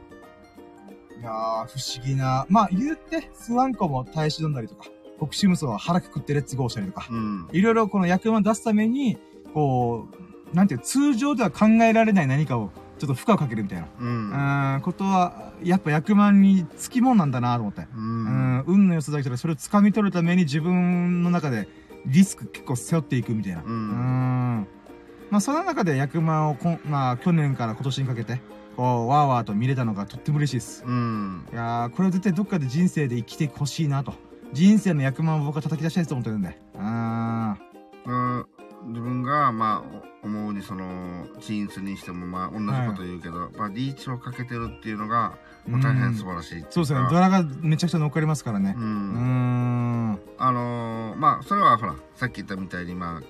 [1.22, 1.34] いやー、
[1.68, 2.46] 不思議な。
[2.50, 7.48] まあ、言って、スワンコも大使飲んだりとか、国士無双は腹くくってレッツゴーしたりとか、うん。
[7.54, 9.18] いろいろこの役満出すために、
[9.54, 13.88] こう、なんていう、通常では考えられない何かを、ちょっと負荷をかけるみたいな。
[14.00, 14.04] う。
[14.04, 17.82] うんことは、やっぱ役満につきもんなんだなと思って。
[17.82, 17.86] う。
[17.98, 21.68] うんん、運の良さだけど、それを掴み取るために自分の中で
[22.06, 23.64] リスク結構背負っていくみたいな。
[23.64, 23.90] うん
[24.62, 24.68] ん
[25.30, 28.42] まあ、その中で役満をこん、まあ、去年から今年にかけて、
[28.76, 30.84] こう、わーわーと見れたのがとっても嬉しいです。
[30.86, 31.46] うん。
[31.52, 34.14] いやー、これは絶対どっかで人生で生きてほしいなと。
[34.54, 36.60] 人生の役満を僕は叩き出したいと思ってるんで。
[36.78, 37.58] あ
[38.06, 38.46] うん
[38.88, 47.08] 自分が、まあ、お思うに、その、ジーにしても、まあ、同じこと言うけど、まあ、リーチをかけてるっていうのが、ーまあ、大変素うん晴らしいそうですね。
[47.10, 48.80] ドラがめちゃくちゃ乗っかりますからねう。。
[48.80, 50.20] うん。
[50.38, 53.22] あのーまあ、それはほら、さっき言ったみたいに、まあ、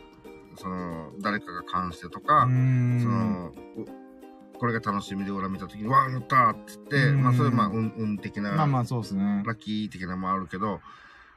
[0.58, 4.00] その、誰かが関してとか、その、う
[4.60, 9.44] これが楽しみで俺ら見たときに、わあ、乗ったっつって、うんまあ、それまあ、運、運的な、まあまあそうですね。
[9.46, 10.82] ラッキー的なのもあるけど、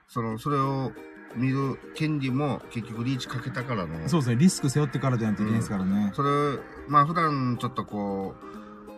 [0.08, 0.92] その、それを
[1.36, 4.36] 見る権利も結局リーチかけたからの、そうですね。
[4.36, 6.12] リスク背負ってからじゃないといけないですからね。
[6.14, 6.28] それ、
[6.88, 8.34] まあ、普段ちょっとこ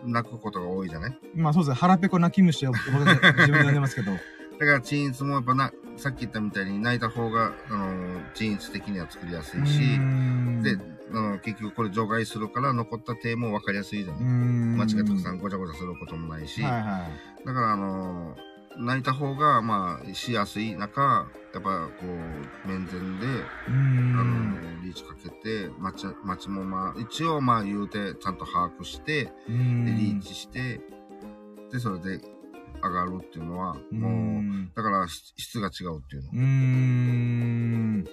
[0.05, 1.19] う、泣くことが多いじゃない？
[1.35, 1.75] まあそうですね。
[1.75, 4.11] 腹ペコ泣き虫を僕は自分で呼んでますけど。
[4.59, 9.79] だから、チーもやっぱな、さっき言ったみたいに泣いた方が、あの、チーンズ的には作りやすいし、
[10.61, 10.77] で、
[11.11, 14.23] あの、結局これ除外するから残った手も分かりやすいじゃない？
[14.23, 17.07] 間間違いたくさんごちゃごちゃすることもないし、はいは
[17.43, 17.45] い。
[17.45, 18.35] だからあの
[18.77, 24.49] 泣いた方がまあしやすい中やっぱこう面前で、うあん。
[24.51, 29.85] のリーチかけて町町もまあ一応まあ言うてちゃんと把握してうでん。
[29.85, 30.81] リーチして
[31.71, 32.21] でそれで
[32.83, 34.11] 上がるっていうのはうもう
[34.41, 36.29] んだから質質が違うっていうの。
[36.31, 38.03] うーん。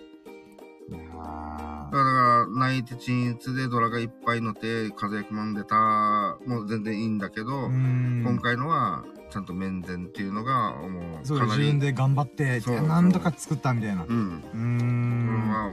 [1.92, 14.05] だから、泣いて鎮痛でドラがいっぱい乗って、風役満出た、もう全然いいんだけど、ー今回のは、ちゃんと面前っていうのが、もう、そうかなり、自分で頑張ってそうそう何とか作ったみたいな。
[14.05, 14.07] う。
[14.07, 14.43] うん。
[14.43, 15.72] ーこれんは、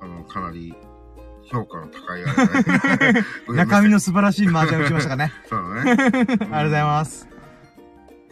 [0.00, 0.74] あの、かなり、
[1.50, 3.12] 評価の高いあれ。
[3.12, 5.32] だね中身の素晴らしい麻雀を打ちましたかね。
[5.48, 5.92] そうだね。
[5.96, 7.28] ありがとうございます。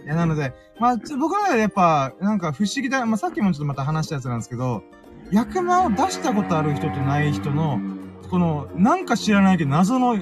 [0.05, 4.85] いやなのでまあちょ僕の中でやっぱなんか不思議だまあさっきもちょっとまた話したやつなんですけど
[5.33, 7.81] 役満を出したことある人とない人の
[8.31, 10.17] このなんか知らないけど謎の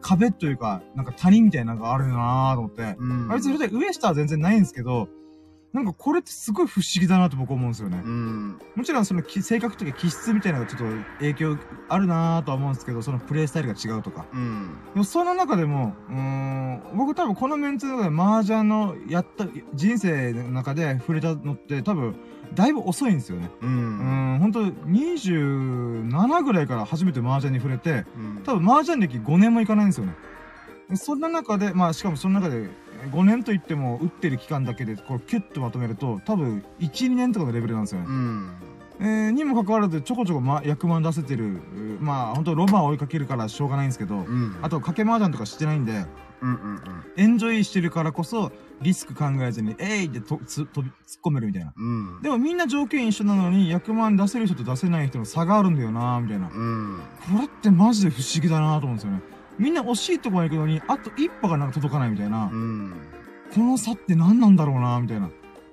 [0.00, 3.32] 壁というかなんか谷みたいなのがあるなぁと思ってうん。
[3.32, 5.08] あいつそれで上下は全然ないんですけど、
[5.72, 8.00] なんかこれってすごい不思議だなと僕思うんですよね。
[8.02, 8.58] うん。
[8.74, 11.58] もちろんそのき性格とか気質みたいなのがちょっと影響
[11.90, 14.26] あるなぁとは思うんですけど、そのプレイスタイルが違うとか。
[14.32, 14.78] うん。
[14.94, 22.16] でもその中でも、うーん、僕多分このメンツの中で麻雀のやった、人生の中で触れたのって多分、
[22.54, 23.50] だいぶ遅いんですよね。
[23.62, 23.66] う。
[23.66, 30.14] うんーん、ほんと27ぐらいから初めて麻雀に触れて、うん多分麻雀歴5年もいかないんですよね。
[30.88, 32.68] でそんな中で、まあしかもその中で
[33.12, 38.06] 5年といっても打ってる期間だけでこうキュッとまとめると多分1、2年とかのレベルなんですよね。
[38.08, 38.52] うん。
[39.00, 41.60] えーにもかかわらずちょこちょこ、ま、役満出せてる、
[42.00, 44.56] まあ本当ロマンを追いかけるからしょうがないんですけど、うん。
[44.62, 46.06] あと賭け麻雀とかしてないんで、
[46.40, 46.80] うんうん
[47.16, 51.72] エンジョイしてるからこそリスク考えずに、えいってとつ飛び突っ込めるみたいな。
[51.76, 52.16] うん。
[52.16, 52.22] うん。
[52.22, 56.48] でもみんな条件一緒なのに役満出せる人と出せない人の差があるんだよなみたいな。
[56.48, 57.00] うん。
[57.34, 59.20] これってマジで不思議だなと思うんですよね。
[59.58, 62.48] みんな惜しいところに行くのに、あと一歩がなんか届かないみたいな。
[62.52, 62.92] うん。
[63.52, 65.26] この差って何なんだろうなみたいな。
[65.26, 65.30] う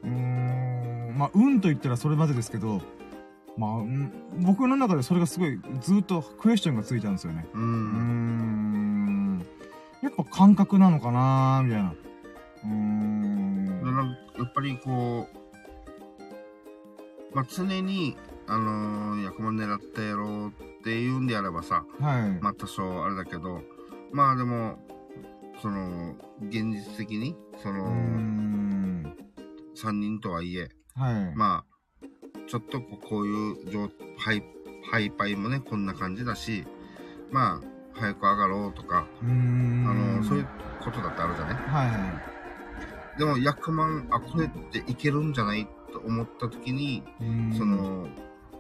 [0.07, 1.15] ーん。
[1.17, 2.81] まあ、運と言ったらそれまでですけど、
[3.57, 4.11] まあ、うん
[4.41, 7.45] 僕の中でそれがすごいずっとクエスチョンがついたんですよね。
[7.53, 9.45] ううーん。
[10.01, 10.05] ん。
[10.05, 11.93] やっぱ感覚なのかなみたいな。
[12.63, 13.15] うーん。
[14.37, 15.27] やっぱりこ
[17.31, 18.17] う、まあ、常に、
[18.47, 20.51] あのー、役満狙ってやろうっ
[20.83, 22.29] ていうんであればさ、はい。
[22.41, 23.61] まあ多少あれだけど、
[24.11, 24.77] まあでも、
[25.61, 29.15] その、現実的に、そうの、ーん。
[29.75, 31.35] 3人とはいえ、はい。
[31.35, 32.07] まあ、
[32.47, 34.43] ちょっとこうこういう状ハイ、
[34.91, 36.65] ハイパイもね、こんな感じだし、
[37.31, 39.05] まあ、早く上がろうとか。
[39.21, 40.47] あの、そういう
[40.83, 41.53] ことだってあるじゃね。
[41.53, 41.93] はいは
[43.15, 43.19] い。
[43.19, 45.67] でも、役満、あ、これっていけるんじゃない？
[45.93, 47.03] と思った時に、
[47.57, 48.07] そ、の、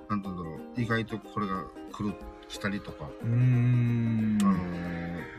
[0.09, 2.13] なんて言うんだろう、意外とこれが来る、
[2.47, 4.37] 来たりとか、うーん。
[4.41, 4.95] あのー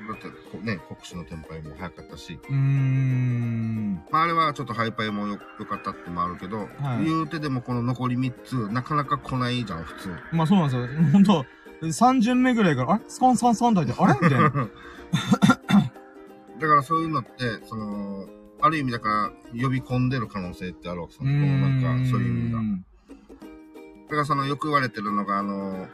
[0.06, 3.94] だってこね、国士の天敗も早かったし、うーん。
[4.12, 10.14] まあ、あれはちょっとハイパイもよ良かったってのもあるけど、はい言うてでもこの残り3つ、なかなか来ないじゃん、普通。
[10.32, 11.10] まあそうなんですよ。
[11.12, 11.44] ほんと、
[11.82, 13.04] 3巡目ぐらいから、あれ？
[13.08, 14.14] スコンスコンスコって、あれ？
[14.14, 14.50] みたいな。
[16.58, 17.30] だからそういうのって、
[17.66, 18.26] その、
[18.60, 21.18] ある意味だから呼び込んでる可能性ってあるわけさ。
[21.20, 22.60] こうーのなんか、そういう意味が。
[22.60, 22.84] ん。
[24.08, 25.86] だからそのよく言われてるのが、あの、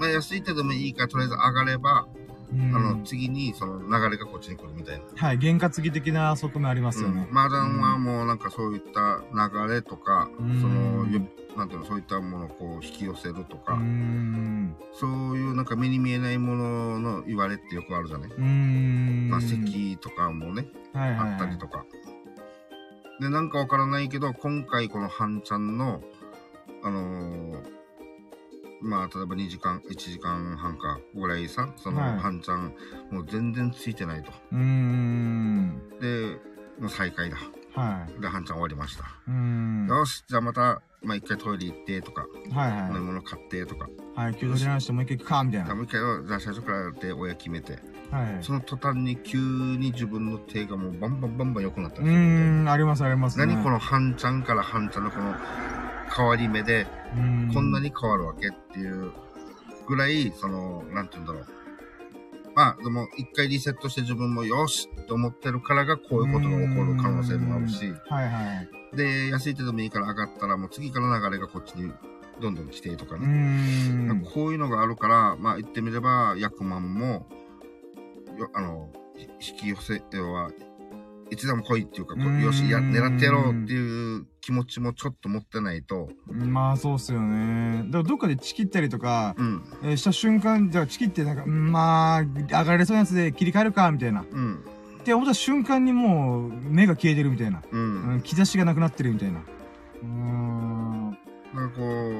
[0.00, 2.06] まあ安い手でもいいからとりあえず上がれば、
[2.52, 5.04] うんあの、次にその流れがこっちに来るみたいな。
[5.14, 5.38] はい。
[5.38, 7.38] 験担ぎ的な側面ありますよねうん。
[7.38, 11.20] 麻雀はもうなんかそういった流れとか、うんその、よ
[11.56, 14.76] なんていうの、そういったものをこう引き寄せるとか、うーん。
[14.92, 19.28] そういうなんか目に見えないものの言われってよくあるじゃない、うーん。
[19.30, 21.32] まあ、席とかもね、はいはい、はい。
[21.32, 21.84] あったりとか。
[23.20, 26.02] で、なんかわからないけど、今回この半ちゃんの、
[26.82, 27.73] あのー
[28.84, 32.74] まあ、例えば2時間、1時間半かぐらいさ、そのはい半ちゃん、
[33.10, 34.30] もう全然ついてないと。
[34.52, 35.80] うーん。
[36.00, 36.38] で、
[36.78, 37.36] もう再開だ。
[37.74, 38.20] はい。
[38.20, 39.04] で、半ちゃん終わりました。
[39.26, 39.86] うーん。
[39.88, 42.88] よし、じゃあまた、まあ一回トイレ行ってとか、はいはい。
[42.88, 44.34] 飲み物買ってとか、はい。
[44.34, 45.74] 給料出直してもう一回行くかみたいな。
[45.74, 47.78] もう一回、じゃあ最初からやって親決めて、
[48.10, 48.38] はい。
[48.42, 52.28] その途端に急に自分の手がもうバンバンバンバン良くなったするみたいな。
[52.28, 52.68] ーん。
[52.68, 53.46] ありますあります、ね。
[53.46, 55.34] 何この半ちゃんから半ちゃんのこの
[56.14, 56.86] 変わり目で。
[57.52, 59.12] こんなに変わるわけっていう
[59.86, 61.46] ぐらい、その、なんて言うんだろう。
[62.54, 68.62] まあ、でも、一回リセットして自分もよしと思ってるからがこういうことが起こる可能性もあるし、はいは
[68.92, 68.96] い。
[68.96, 71.92] で、安い手でもいいから上がったら、もう次から流れがこっちに
[72.40, 73.26] どんどん来てとかね。
[74.14, 74.24] ん。
[74.24, 77.26] こういうのがあるから、まあ言ってみれば、役満も、
[78.38, 80.50] よあの、ひ引き寄せは、
[81.34, 87.82] いつでも来いっていうか、こうよし、や、狙ってやろうっていう気持ちもちょっと持ってないと、まあそうっすよね。
[87.86, 94.24] だからどっかでチキったりとか、うん、えーした瞬間、じゃあチキってなんか、うんまあ、上がれそうなやつで切り替えるか、みたいな。
[94.30, 94.64] うん、
[95.00, 97.62] って思った瞬間にもう、目が消えてるみたいな。
[97.68, 97.76] う。
[97.76, 99.40] うんん、兆しがなくなってるみたいな。
[99.40, 101.18] うーん。
[101.52, 102.14] なんかこう、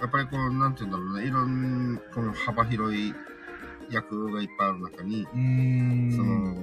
[0.00, 3.12] やっぱりこう、なんて言うんだろうね、いろんな、この幅広い
[3.90, 5.26] 役がいっぱいある中に。
[6.12, 6.54] その、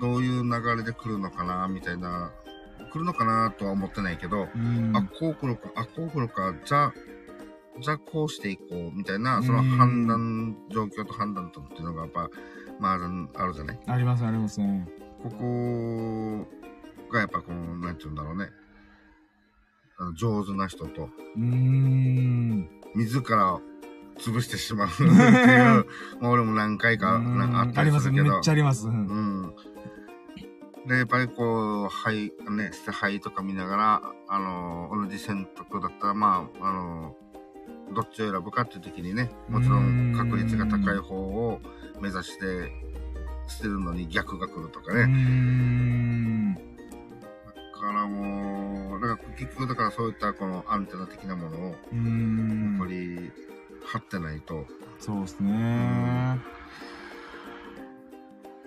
[0.00, 2.32] どういう流れで来るのかな、みたいな、
[2.92, 6.94] 来るのかなとは思ってないけど、うん、あ、こう来るか、あ、こう来るか、じゃあ、
[7.80, 12.28] じゃあこうしていこう、みたいな、そのうん判断、状況と判断とっていうのがやっぱ、
[12.80, 13.78] まあ、あるじゃない？
[13.86, 14.88] ありますありますね。
[15.22, 16.46] ここ
[17.12, 18.46] がやっぱこの、なんて言うんだろうね。
[20.16, 22.68] 上手な人と、うーん。
[22.94, 23.58] 自ら
[24.18, 25.08] 潰してしまう っていう、
[26.20, 28.86] まあ俺も何回かなんかあったありまするけどめっちゃ、あります。
[28.86, 29.54] ううんん。
[30.86, 37.14] で、やっぱりこう、はい、ね、捨て灰とか見ながら、あの、同じ選択だったら、まあ、あの、
[37.94, 41.60] どっちを選ぶかっていう時にね、もちろん確率が高い方を
[42.00, 42.72] 目指して
[43.48, 45.04] 捨てるのに逆が来るとかね。
[45.04, 46.54] ん。
[46.54, 46.60] だ
[47.80, 51.74] からもう、だから結局だからそういったこのアンテナ的なものを、やっ
[52.78, 53.30] ぱり
[53.88, 54.64] 張ってないと、
[54.98, 56.38] そうですね。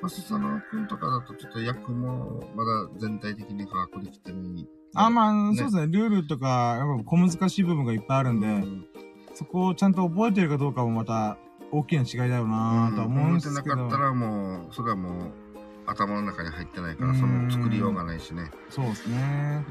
[0.01, 4.67] まあ、スサノ君とかだとちょっと役もまだ全体的に把握できてない。
[4.95, 5.55] あ、まあ、ね。
[5.55, 5.87] そうですね。
[5.87, 8.85] ルールとか、やっぱ小難しい部分がいっぱいあるんで、うん。
[9.35, 11.37] そこをちゃんと覚えてるかどうかもまた
[11.71, 13.61] 大きな違いだろうなとは思うんですけど。
[13.61, 15.31] 覚えてなかったらもう、それはもう、
[15.85, 17.47] 頭の中に入ってないから、そうん。
[17.47, 18.49] の作りようがないしね。
[18.69, 19.63] そうですね。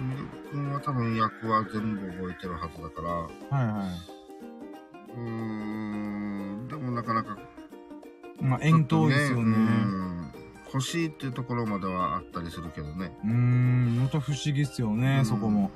[0.53, 4.20] 君は多分役は全部覚えてるはずだから、はいはう
[8.51, 9.57] まあ、遠投ですよね。
[10.73, 13.13] 欲しいっていうところまではあったりするけどね。
[13.25, 15.71] うーん、また不思議っすよね、うんそこも。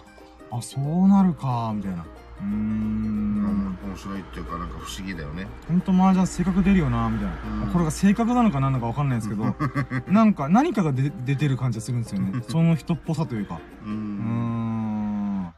[0.51, 2.05] あ、そうなるか、みたいな。
[2.41, 3.79] うんん。
[3.85, 5.47] 面白いっていうか、なんか不思議だよね。
[5.69, 7.65] ほんと麻雀性格出るよな、みたいな。
[7.67, 9.55] うんこれが性格なのか何なのかわかんないですけど、
[10.13, 12.43] なんか何かが出出てる感じがするんですよね。
[12.49, 13.61] その人っぽさというか。
[13.85, 15.53] うん。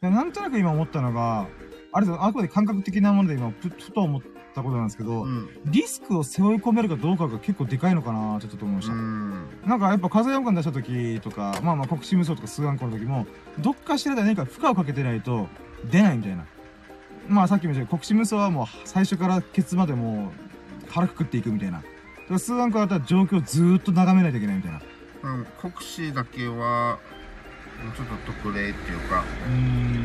[0.00, 1.46] なんとなく今思ったのが、
[1.92, 4.28] あれですあくまで感覚的なもので今、ふふと思った
[4.62, 5.48] ことなんですけど、うん。
[5.66, 8.94] リスクを背負い込めるかどうかが結構でかいのかなってちょっと思いました。
[8.94, 9.48] うん。
[9.66, 13.26] なんかやっぱ風四巻出した時とか、まあまあ国士無双とか数暗号の時も、
[13.58, 15.48] どっかしらで何か負荷をかけてないと
[15.90, 16.44] 出ないみたいな。
[17.28, 20.32] まあさっきも言ったように国士無双はもう最初からケツまでも
[20.86, 21.78] う腹くくっていくみたいな。
[21.78, 21.88] だか
[22.30, 24.80] ら数暗号だったら状況をずーっと眺めないといけないみたいな。
[25.22, 26.98] うん国士だけは、
[27.96, 29.24] ちょっと特例っていうか、う。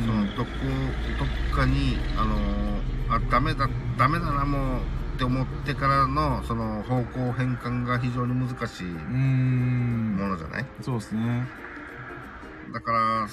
[0.05, 0.49] そのどこ
[1.19, 2.68] どっかにあのー
[3.09, 4.79] あダメだダメだなもう
[5.15, 8.83] って思ってからのその方向変換が非常に難しい。
[8.85, 10.65] ものじゃない？
[10.81, 11.47] そうですね。
[12.73, 13.27] だから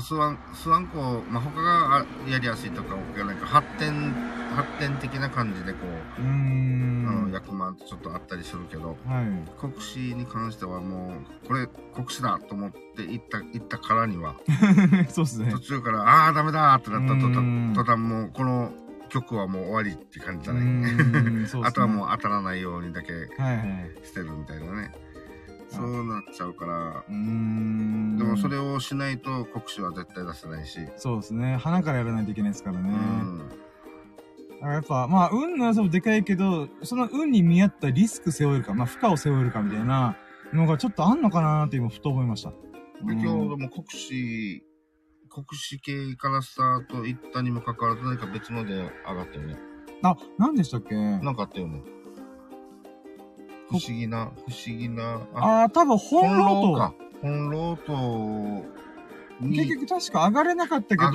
[0.00, 2.94] スワンスワンコ、まあ、他があやりやすいとか
[3.24, 4.12] なんか発展
[4.54, 5.78] 発展的な感じでこ
[6.18, 7.06] う、うーん。
[7.08, 9.60] あの役満ちょっとあったりするけどはい。
[9.60, 11.12] 国士に関してはも
[11.44, 14.34] うこれ国士だと思って行った行ったからには
[15.10, 15.58] そうですね途。
[15.60, 18.72] 中からああーダメだってなった途端もうこの
[19.10, 23.18] 曲はもう終わりって感じじゃない、うーんそうっすねあとはもう当たらないようにだけは
[23.52, 24.06] いはい。
[24.06, 24.92] してるみたいなね
[25.68, 28.16] そうなっちゃうからうーん。
[28.16, 31.56] でもそれをしないと国士は絶対出せないし、そうですね。
[31.56, 32.90] 鼻からやらないといけないですからね。
[32.90, 33.50] うん
[34.62, 40.18] やっぱ、まあ、運の良さもでかいけど、その運に見合ったリスク背負えるか、まあ、負荷を背負えるかみたいな
[40.52, 42.50] のがちょっとあんのかなーって今、ふと思いました。
[42.50, 42.56] で
[43.14, 44.62] 今日でも国試、
[45.30, 48.74] 国試系からスタート行ったにもかかわらず何か別ので
[49.06, 49.56] 上がったよね。
[50.02, 50.94] あ、何でしたっけ？
[50.96, 51.82] なんかあったよね。
[53.68, 56.94] 不思議な、不思議な、ああ、多分本ローか。
[57.22, 58.80] 本ロート
[59.42, 61.06] 結局確か上がれなかったけど、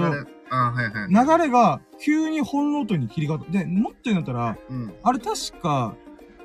[0.49, 1.38] あはいはい。
[1.38, 3.51] 流れが急に本ロートに切り替わった。
[3.51, 4.93] で、もっと言うんだったら、うん。
[5.03, 5.95] あれ確か、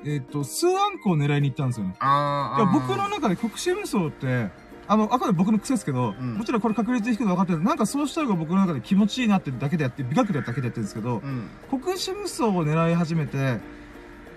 [0.03, 1.95] えっ、と、数アンコを狙いに行ったんですよね。
[1.99, 4.49] あーあ僕の中で国士無双って、
[4.87, 6.35] あの、あくまで僕の癖ですけど、うん。
[6.35, 7.63] もちろんこれ確率低く分かってる。
[7.63, 11.49] なんかそうした方が僕の中で気持ちいいなってだけでやって、美学でだけでやってるんですけど、うん。
[11.79, 13.59] 国士無双を狙い始めて、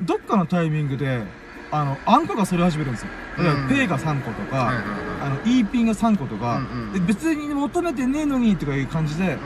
[0.03, 1.23] どっかのタイミングで、
[1.71, 3.09] あの、アンコがそれ始めるんですよ。
[3.39, 3.69] だからうん。
[3.69, 4.85] ペイが3個とか、はいはい
[5.23, 9.39] あの、E ピンが3個とか、うんうんで別に求めてねえのにとかいう感じで、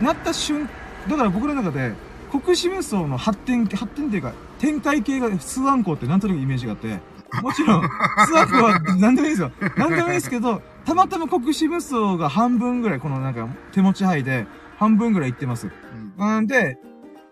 [0.00, 0.68] なった瞬、
[1.08, 1.92] だから僕の中で、
[2.30, 6.98] 国士無双の発展、発展っていうか、展開系が数アンコってなんとなくイメージがあって、
[7.42, 9.52] もちろん、数アンコは何でもいいですよ。
[9.76, 15.68] 何でもいいですけど、たまたま国士無双が半分ぐらい、このなんか手持ち範囲で、半分ぐらいいってます。
[16.18, 16.36] うん。
[16.38, 16.78] うんで、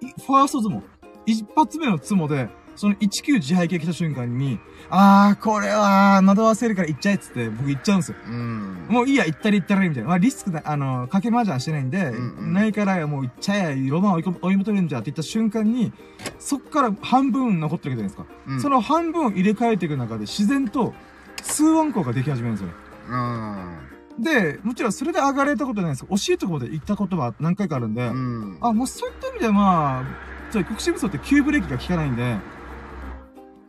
[0.01, 0.83] いファーストツモ。
[1.27, 4.59] 一発目のツモで、その19自敗系来た瞬間に、
[4.91, 8.17] あー、これは惑わせるから行っちゃえっつって僕行っちゃうんですよ。
[8.27, 8.87] うん。
[8.89, 10.09] もういいや、行ったり行ったらいいみたいな。
[10.09, 15.93] まあリスクだ、あの、賭け麻雀してないんで、うんうんないからもう行っちゃえや、ロマン追い込追い求めるんじゃって言った瞬間に、
[16.39, 18.53] そっから半分残ってるわけじゃないですか。
[18.53, 20.95] うんその半分を入れ替えていく中で自然と
[21.43, 22.75] 数音項ができ始めるんですよね。
[23.11, 23.81] あ
[24.19, 28.59] で、もちろんそれで上がれたことないんですけど、惜しいところまで行ったことは何回かあるんで、ーうん。
[28.61, 32.37] あ、もうそういった意味ではまあ、ちょ、国士無双って急ブレーキが効かないんで、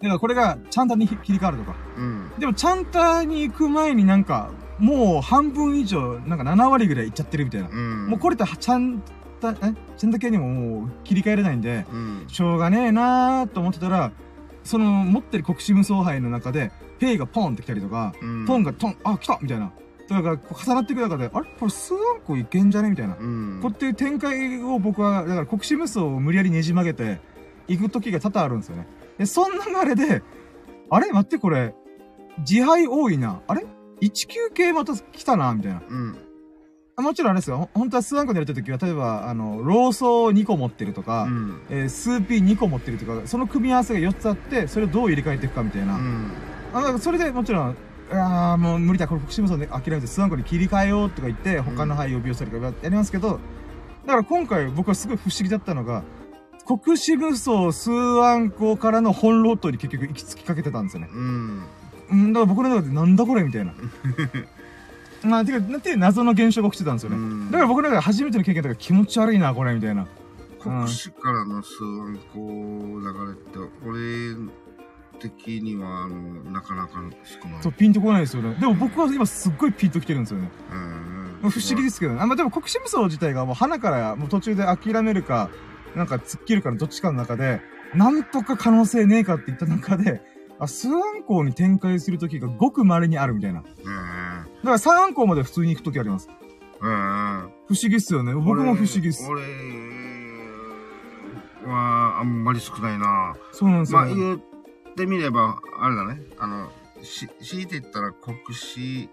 [0.02, 1.76] だからこれがチャンタに切り替わるとか。
[1.98, 2.32] うん。
[2.38, 7.70] でもチャンタに行く前になんか、もう半分以上、なんか7割ぐらい行っちゃってるみたいな。
[7.70, 8.08] うん。
[8.08, 9.02] もうこれってチャン
[9.40, 9.56] タ、え
[9.98, 12.26] チャンタ系にももう切り替えれないんで、うん。
[12.28, 14.12] しょうがねえなーと思ってたら、
[14.64, 18.46] その持ってる国士無双杯の中で、ペイがポンって来たりとか、うん。
[18.46, 19.72] ポンがトン、あ、来たみたいな。
[20.10, 21.48] だから、重なっていく中で、あれ？
[21.60, 23.16] これ数アンコいけんじゃねみたいな。
[23.18, 23.60] うん。
[23.62, 27.20] こうっていう展開を僕は、だから国士無双を無理やりねじ曲げて、
[27.68, 28.88] 行く時が多々あるんですよね。
[29.18, 30.24] で、そんな流れで、
[30.90, 31.12] あれ？
[31.12, 31.74] 待ってこれ、
[32.40, 33.42] 自敗多いな。
[33.48, 33.66] あれ
[34.02, 35.82] ?19 系また来たなみたいな。
[35.88, 36.18] うん。
[36.98, 37.58] あもちろんあれですよ。
[37.58, 41.62] ほ本当は四暗刻でやってる時は、例えば、あの、ローソー2個持ってるとか、うん。
[41.70, 45.96] えースーピー2個持ってるとか、その組み合わせが4つあって、それをどう入れ替えていくかみたいな。
[45.96, 46.32] うん。
[46.74, 47.76] あそれでもちろん、
[48.12, 53.40] ああ、もう無理だ、これ、国士無双で諦めて、四暗刻に切り替えようとか言って、他の牌呼び寄せるとかやりますけど、
[54.06, 56.04] だから今回僕はすごい不思議だったのが、
[56.66, 57.92] 国士無双四
[58.24, 61.10] 暗刻からの混老頭に結局行き着きかけてたんですよね。
[61.14, 61.64] うん。
[62.10, 63.74] うん、だから僕の中でなんだこれみたいな。
[65.24, 67.18] まあ、てか、なんていう謎の現象が起きてたんですよね。
[67.18, 70.08] うんだから僕の中で初めての経験だから気持ち悪いな、これ、みたいな。
[70.60, 74.36] 国士からの数案こう流れって、俺
[75.20, 76.94] 的には、あの、なかなか
[77.24, 77.64] 少ない。
[77.64, 78.56] そう、ピンとこないですよね。
[78.60, 80.50] でも僕は今すっごいピンときてるんですよね。
[81.44, 81.50] うん。
[81.52, 82.22] 不思議ですけどね。
[82.22, 85.50] あ、まあ、でも国士無双自体がもう花からもう途中で諦めるか、
[85.96, 87.62] なんか突っ切るかのどっちかの中で、
[87.94, 90.22] なんとか可能性ねえかって言った中で、
[90.60, 93.62] あ、数暗号に展開するときがごく稀にあるみたいな。
[93.62, 94.70] だかうん。
[94.70, 96.30] ら3暗号まで普通に行くときあります。
[96.82, 97.52] うん。
[97.68, 98.34] 不思議っすよね。
[98.34, 99.28] 僕も不思議っす。
[99.30, 99.42] 俺
[101.66, 103.36] は、あんまり少ないな。
[103.52, 104.08] そうなんですよ、ね。
[104.08, 104.40] まあ言っ
[104.96, 106.22] てみれば、あれだね。
[106.38, 106.70] あの、
[107.02, 109.10] し、強いて言ったら国士、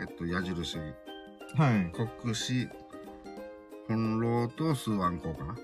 [0.00, 1.92] えっと、矢印、はい。
[2.22, 2.68] 国士、
[3.88, 5.56] 本老と数案校かな。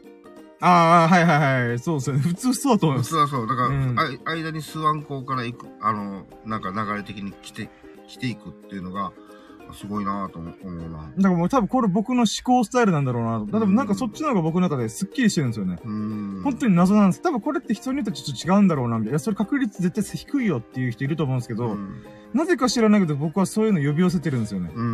[0.61, 1.79] ああ、はいはいはい。
[1.79, 2.23] そうですよね。
[2.23, 3.11] 普通そうだと思います。
[3.11, 3.47] 普通はそう。
[3.47, 7.69] だから、うん間に数案校から行く、あの、なんか流れ的に来て、
[8.07, 9.13] 来ていくっていうのが、
[9.73, 11.13] すごいなぁと思うな。
[11.17, 13.47] だからもう多分これ僕の思考スタイルなんだろうなと。
[13.47, 15.79] 多分なんかそっちの方が僕の中ですっきりしてるんですよね。
[15.85, 16.41] うん。
[16.45, 17.23] 本当に謎なんです。
[17.23, 19.11] 多分これって人によってちょっと違うんだろうな、みたいな。
[19.11, 22.03] いや、それ確率絶対低いよっていう人いると思うんですけど、うん。
[22.33, 24.71] なぜか知らないけど僕はそういうの呼び寄せてるんですよね。
[24.75, 24.79] う。
[24.79, 24.87] うん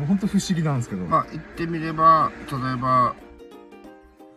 [0.00, 1.04] ーん、本当不思議なんですけど。
[1.04, 3.14] まあ、言ってみれば、例えば、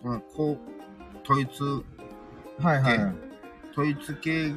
[0.02, 1.62] この、こう、統一、
[2.64, 3.16] はいはい。
[3.72, 4.52] 統一系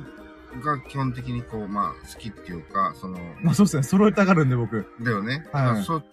[0.62, 3.82] が基本的にこう、まあ、好きっていうか、その、まあそうですね。
[3.82, 4.86] 揃えたがるんで僕。
[5.00, 5.34] だよね。
[5.34, 6.04] はいだからそっ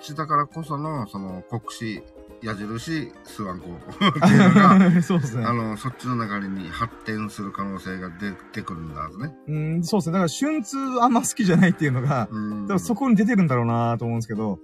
[0.00, 2.02] ちだからこその、その、国士、
[2.42, 5.52] 矢印、スワンコっていうのが、そうですねあ。
[5.52, 9.34] の、そっちの流れに発展する可能性が出てくるんだはずね。
[9.48, 10.12] うん、そうですね。
[10.12, 12.62] だから春通あんま好きじゃないっていうのが、うん。
[12.62, 14.58] だからそこに出てるんだろうなと思うんですけど、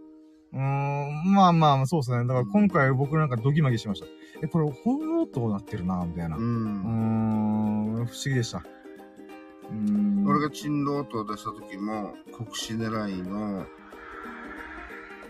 [0.53, 2.18] うーん、まあまあ、そうですね。
[2.26, 4.07] だから今回僕なんかドギマギしました。
[4.42, 6.36] え、これ本ロートなってるなみたいな。
[6.36, 6.40] う。
[6.40, 8.59] うんーん、不思議でした。
[8.59, 10.26] うーん。
[10.26, 13.64] 俺が珍老と出した時も、国士狙いの、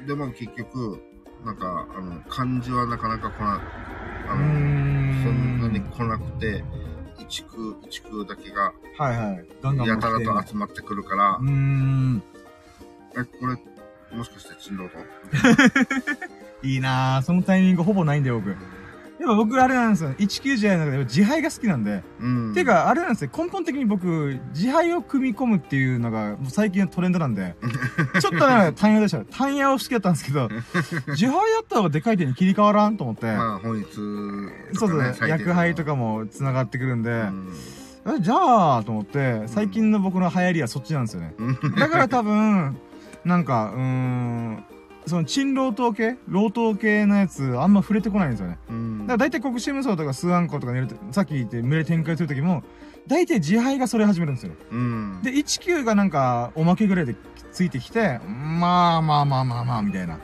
[0.06, 1.02] でも結局、
[1.44, 3.62] なんか、あの、漢字はなかなか来な、
[4.28, 5.22] あの、ん。
[5.22, 6.64] そんなに来なくて、
[7.18, 9.46] 一区、一区だけが、はいはい。
[9.62, 12.22] ガンガンやたらと集まってくるからうー、ん。
[13.16, 13.56] え、これ、
[14.12, 14.98] もしかして珍道と
[16.66, 17.22] いいなぁ。
[17.22, 18.50] そのタイミングほぼないんだよ、僕。
[18.50, 20.10] やっぱ僕あれなんですよ。
[20.18, 22.02] 19時の中で自敗が好きなんで。
[22.20, 22.54] うん。
[22.54, 23.30] ていうか、あれなんですよ。
[23.36, 27.54] 根本的に僕、自敗を組み込むっていうのが、もう最近のトレンドなんで。
[28.18, 29.22] ちょっとね、単野でした。
[29.26, 30.48] 単野を好きだったんですけど、
[31.12, 33.26] 自敗やった方がでかい手に切り替わらんと思って。
[33.26, 33.84] まあ、本日
[34.72, 37.48] そうそう、ね薬杯とかも繋がってくるんで、うん
[38.06, 41.34] えじゃあ、と思って、最近の僕の流行りはそっちなんですよね。
[41.78, 42.78] だから多分、
[43.24, 44.64] なんか、うーん、
[45.06, 46.16] その、鎮老頭系？
[46.28, 48.58] 老頭系のやつ、あんま触れてこないんですよね。
[48.68, 52.62] うんだから大体国士無双とかスワンコとか寝ると、さっき言って群れ展開するときも、
[53.06, 54.52] 大体自敗がそれ始めるんですよ。
[54.70, 55.20] うん。
[55.22, 57.16] で、19がなんか、おまけぐらいで
[57.50, 60.16] ついてきて、まあまあまあまあまあ、みたいな。
[60.16, 60.18] っ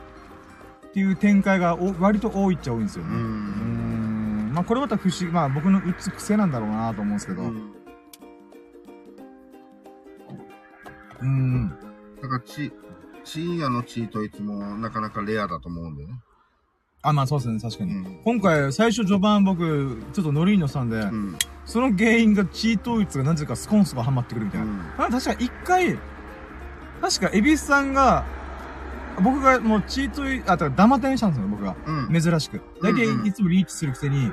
[0.92, 3.10] ていう展開がお割と多いっちゃ多いんですよね。
[3.14, 4.50] うん。
[4.50, 4.52] ん。
[4.54, 7.42] まあこれまた不思議、まあ僕の打つ癖なんだろうなと思うんですけど。
[7.42, 7.52] う
[11.22, 11.68] うん。
[12.22, 12.72] だから、チ、
[13.26, 16.14] チーヤのチートいつもなかなかレアだと思うんだよね。
[17.02, 17.92] あ、まあそうですね、確かに。
[17.92, 18.20] うん。
[18.24, 21.36] 今回、最初序盤僕、ちょっとノリに乗せたんで、うん。
[21.64, 24.94] その原因がチート統一がなぜかスコンスがハマってくるみたいな。
[24.98, 25.98] あ確か一回、
[27.00, 28.24] 確か、エビスさんが、
[29.22, 31.76] 僕がもうチートイ、あ、だからダマテンしたんですよ、僕が。
[31.86, 32.20] うん。
[32.20, 32.60] 珍しく。
[32.82, 34.30] 大体うんうんいつもリーチするくせに、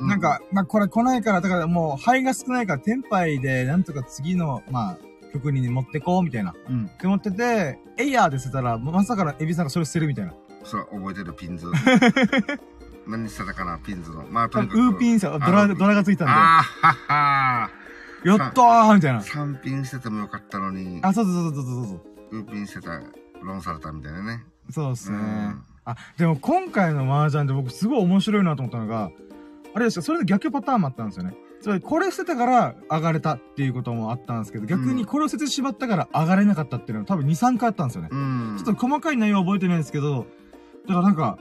[0.00, 4.98] うなん、か、まあこれ来ないから、だからもう肺が少ないから、テンパイでなんとか次の、まあ、
[5.32, 6.54] 曲に持ってこうみたいな。
[6.68, 6.86] うん。
[6.86, 10.34] って思ってて、エイヤーで捨てたら、まさかエビさんがそれ捨てるみたいな。
[10.64, 11.66] そう、覚えてるピンズ。
[13.06, 14.24] 何してたかな、ピンズの。
[14.30, 14.80] まあ、ウとにかく。
[14.80, 17.70] ーピンさ、ドラ、ドラがついたんで、あーはっは
[18.24, 19.20] やったーみたいな。
[19.22, 22.38] 三ピンしててもよかったのに、あ、そうそうそうそうそうそう。
[22.38, 23.00] ウーピンしてた、
[23.42, 24.44] ロンされたみたいなね。
[24.70, 25.18] そうですね。
[25.18, 29.10] うんあ、でも今回の麻雀で僕すごい面白いなと思ったのが、
[29.74, 31.34] あれですか、それで逆パターンもあったんですよね。
[31.60, 38.08] つまり、これ捨てたから上がれたっていうこともあったんですけど、逆にこれを捨ててしまったから上がれなかったっていうのが多分2、3回あったんですよね。
[38.12, 38.54] うん。
[38.56, 40.26] ちょっと細かい内容は覚えてないんですけど、
[40.86, 41.38] だからなんか、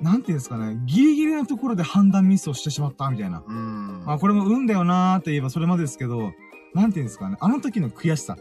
[0.00, 3.42] なんていうんですかね、ギリギリのところで判断ミスをしてしまったみたいな。
[3.46, 4.02] うん。
[4.04, 6.32] まあこれも運だよなーって言えばそれまでですけど、
[6.74, 8.36] なんていうんですかね、あの時の悔しさ。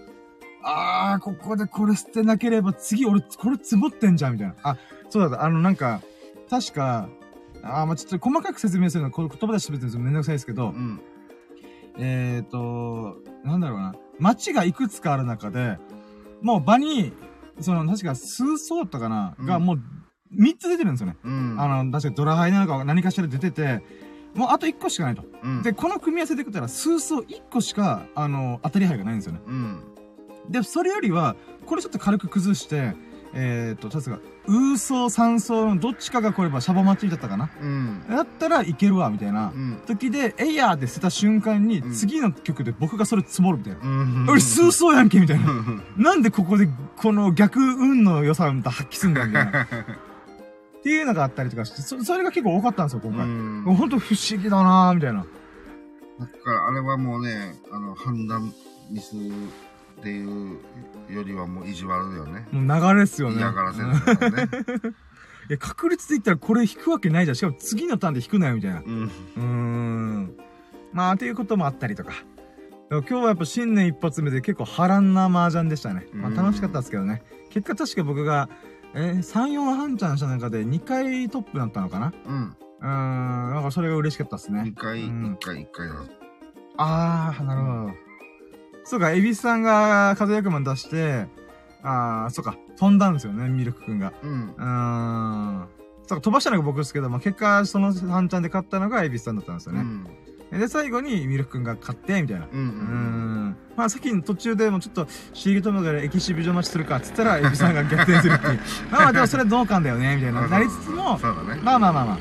[0.64, 4.56] あー、ここでこれ捨てなければ次俺これ積もってんじゃんみたいな。
[4.64, 4.78] あ、
[5.10, 6.02] そうだった、あのなんか、
[6.50, 7.08] 確か、
[7.64, 11.00] あーまあちょっと細かく説明するのは言葉で喋ってるのめんどくさいですけど、うん。
[11.98, 13.96] えーと、なんだろうな。
[14.20, 15.78] 街がいくつかある中で、
[16.42, 17.14] もう場に、
[17.60, 19.82] その、確か数層だったかな、うんがもう
[20.38, 21.18] 3つ出てるんですよね。
[21.24, 21.56] うん。
[21.60, 23.84] あの、確かドラハイなのか何かしら出てて、
[24.34, 25.24] もうあと1個しかないと。
[25.44, 29.42] うん、で、この組み合わせでいくたら、数層1個しか、あの、当たり牌がないんですよね。
[29.48, 29.84] うん。
[30.50, 31.36] で、それよりは、
[31.66, 32.94] これちょっと軽く崩して、
[33.38, 37.50] えーと、確か、ウーソー、三層のどっちかが来ればシャボ待ちだったかな。
[37.62, 38.02] うん。
[38.10, 39.58] だったらいけるわ、みたいなう。
[39.58, 39.82] ん。
[39.86, 43.80] 時で、エイヤーで捨てた瞬間に、うん次の曲で僕がそれ積もるみたいな。
[43.82, 44.26] うん。
[44.30, 45.52] 俺、数層やんけみたいな。
[45.52, 49.64] うんなんでここで、この逆運の良さをまた発揮すんだみたいな。
[49.68, 49.68] っ
[50.84, 53.26] ていうのがあったりとかして、そそれが結構多かったんですよ、今回。
[53.26, 55.26] うんもうほんと不思議だなーみたいな。
[56.20, 58.54] だから、あれはもうね、あの、判断
[58.90, 59.16] ミス
[60.00, 60.60] っていう
[61.10, 62.48] よりはもう意地悪だよね。
[62.52, 63.38] もう流れっすよね。
[63.38, 64.50] 嫌がらせうんだからね。
[65.50, 67.36] いや、確率で言ったらこれ引くわけないじゃん。
[67.36, 68.82] しかも次のターンで引くなよ、みたいな。
[68.82, 69.04] うん。
[69.04, 70.34] うーん。
[70.92, 72.14] まあ、っていうこともあったりとか。
[72.90, 76.08] 今日はやっぱ新年一発目で結構波乱な麻雀でしたね。
[76.14, 77.24] まあうん楽しかったですけどね。
[77.50, 78.48] 結果確か僕が、
[78.94, 82.56] えー、3、4半チャンした中で2回トップだったのかなうん。
[82.82, 83.54] うーん。
[83.54, 84.74] なんかそれが嬉しかったですね2。
[84.76, 85.96] 回、うん1回、1回だ。
[86.78, 88.05] あー、なるほど。
[88.86, 91.26] そうか、エビスさんが風役満出して、
[91.84, 94.14] あー、そうか、飛んだんですよね、ミルクくんが。
[94.24, 94.30] うん。
[94.30, 95.68] うーん。
[96.08, 99.82] そうか、飛ばしたのが僕ですけど、まあ、結果、その半チャンで勝ったのがエビスさんだったんですよね。
[100.52, 100.60] うん。
[100.60, 102.46] で、最後にミルクくんが勝って、みたいな。
[102.46, 102.50] う。
[102.52, 103.58] うんーん。
[103.76, 108.60] まあ、さっきの途中でもちょっと、シールトムがエキシビジョン待ちするか、っつったら、 エビさんが逆転するっていう。
[108.92, 110.48] まあまあ、でも それは同感だよね、みたいな。
[110.48, 111.60] なりつつも、そうだね。
[111.64, 112.18] まあまあまあまあ。
[112.18, 112.20] エ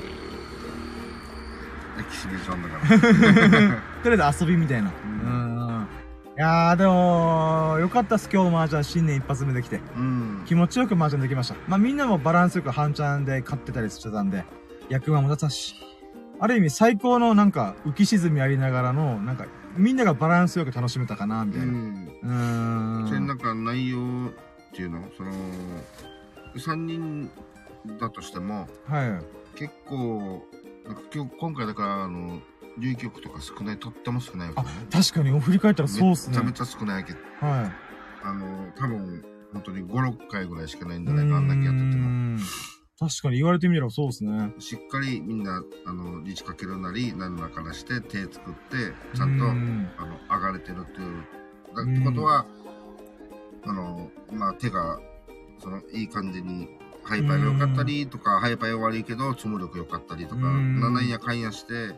[2.11, 2.99] キシビジョンだから。
[4.03, 4.91] とりあえず遊びみたいな。
[6.35, 6.39] うん。
[6.39, 9.81] いやー、でも、よかったっす、今日麻雀新年一発目できて。
[9.97, 10.45] うん。
[10.47, 11.57] 気持ちよく麻雀できました。
[11.69, 14.45] まあみんなもバランスよく半チャンで勝ってたりしてたんで、
[14.89, 15.75] 役満も立ったし、
[16.41, 21.67] ある意味最高のなんか浮き沈みありながらの、なんかみんながバランスよく楽しめたかな、みたいな。
[21.67, 22.09] うん。
[22.23, 23.09] うーん。
[23.09, 25.33] それなんか内容っていうのその、
[26.57, 27.31] 3人
[28.01, 29.21] だとしても、は
[29.55, 29.59] い。
[29.59, 30.45] 結構、
[30.85, 32.41] なんか今日、今回だから、あの、
[32.79, 36.37] 流曲とか少ない、とっても少ないわけあね。、確かに振り返ったらそうっすね。
[36.37, 37.73] めちゃめちゃ少ないけど、はい。
[38.25, 42.09] あの、多分、本当に5、6回ぐらいしかないんじゃないか、あんだけやってても。
[42.37, 42.39] も。
[42.99, 44.55] 確かに言われてみればそうですね。
[44.59, 51.25] しっかりみんな、あの、リーチかけるなり、何らからして手作って、ちゃんと、うんあの、上がれてるっていう。
[51.77, 52.47] だってことは、
[53.67, 55.01] あの、まあ、手が、
[55.59, 56.69] その、いい感じに、
[57.03, 61.95] ハイパイが良かったりとか、ハイパイは悪いけど、積む力良かったりとか、うんなんやかんやして、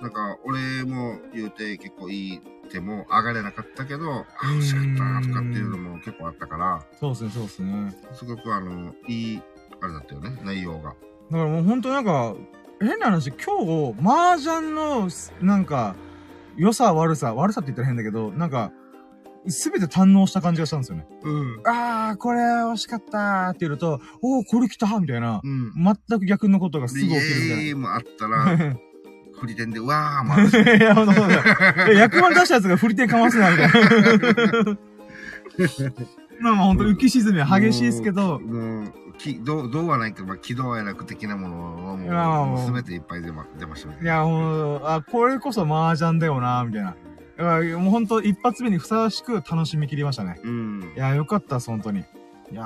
[0.00, 2.40] なんか、俺も言うて結構いい
[2.70, 4.26] 手も上がれなかったけど、あ、
[4.58, 7.94] 惜しかったなとかっていうのも結構あったから、そうですね、そうですね。
[8.14, 9.42] すごくあの、いい、
[9.80, 10.90] あれだったよね、内容が。
[10.90, 10.96] だか
[11.30, 12.34] らもう本当なんか、
[12.80, 15.08] 変な話、今日、麻雀の、
[15.42, 15.94] なんか、
[16.56, 18.72] 良さ、悪さ、悪さって言ったら変だけど、なんか、
[19.48, 21.06] すべて堪能した感じがしたんですよね。
[21.22, 21.60] うん。
[21.64, 25.40] あー、これ惜しかったーって言うと、おー、これ来たみたいな。
[25.42, 25.72] うん。
[25.74, 28.36] 全く逆のことがすぐで、起きるみたいイエーイもあったな。
[28.56, 28.76] ら、
[29.40, 30.40] 振り点で、うわーもあ。
[30.76, 31.42] いや、ほんとそうだよ。
[31.92, 33.72] いや役満出したやつが振り手かますな、みたいな。
[36.40, 43.98] まあまあほんと浮き沈みは激しいですけど、もう、きどう、どうはないけど、まあ、喜怒哀楽的なものはもうう、すべていっぱい出ま、出ましたね。
[44.02, 46.94] いや、ほんと、あ、これこそ麻雀だよな、みたいな。
[47.36, 50.38] だからもうほんと一発目にふさわしく楽しみ切りましたね。
[50.44, 50.98] うんい。
[50.98, 52.00] や、よかった本当に。
[52.00, 52.62] いや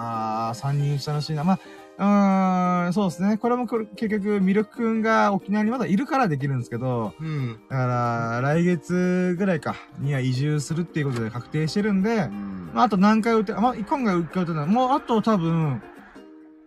[0.52, 1.44] ー、三人楽しいな。
[1.44, 1.58] まあ、
[1.96, 3.38] うーん、そうですね。
[3.38, 7.60] これも結局、ミルクくんが沖縄にまだいるからできるんですけど、うん。
[7.68, 14.66] だから、来月ぐらいか、には移住するっていうことで確定してるんで、うんまあ、あと何回打って、まあ、今回打ってない。
[14.66, 15.80] もうあと多分、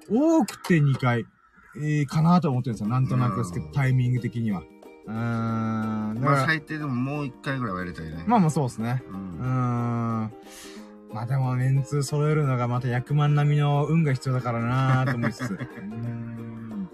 [0.09, 1.25] 多くて2回、
[1.75, 2.89] えー、かなと思ってるんですよ。
[2.89, 4.61] なんとなくですけど、うんタイミング的には。
[5.07, 5.15] うーん。
[6.21, 8.23] まあ、ら、最低でももう一回ぐらいはやりたいね。
[8.25, 9.03] まあまあそうですね。
[9.09, 9.11] う。
[9.11, 10.32] うーん。
[11.13, 15.53] まあでも、メンツ揃えるのがまた役満並みの運が必要だからなーと思いつつ。
[15.55, 16.89] うーん。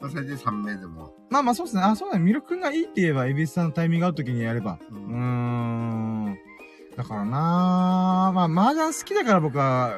[0.00, 1.14] まあ、最低3名でも。
[1.30, 1.82] まあまあそうですね。
[1.82, 2.24] あ、そうだね。
[2.24, 4.78] ミルク君がいいって言えば、エビスさんのタイミング合う時にやれば。
[4.90, 6.38] ううーん。
[6.96, 9.92] だからなーまあ、麻雀好きだから僕は、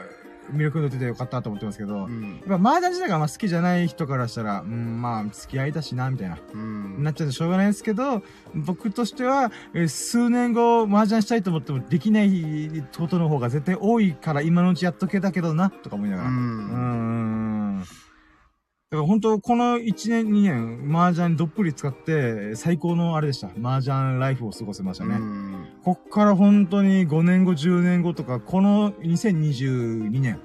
[0.51, 2.42] ミルク君と出てよかったと思ってますけど、うん。
[2.47, 6.38] やっぱ麻雀自体があんま好きじゃない人からしたら、うん、まあ、付き合いだしな、みたいな。
[6.55, 7.03] うん。
[7.03, 8.22] なっちゃうんでしょうがないですけど、
[8.55, 16.30] 僕としては、えー数年後、麻雀したいと思ってもできないことの方が絶対多いから今のうちやっとけたけどな、とか思いながうら。
[16.30, 17.84] うーん。
[18.87, 18.91] ん。
[18.91, 23.49] だから本当この1年2年、麻雀どっぷり使って、最高のあれでした。
[23.62, 25.16] 麻雀ライフを過ごせましたね。
[25.16, 25.66] うん。
[25.82, 30.41] こっから本当に5年後、10年後とか、この2022年、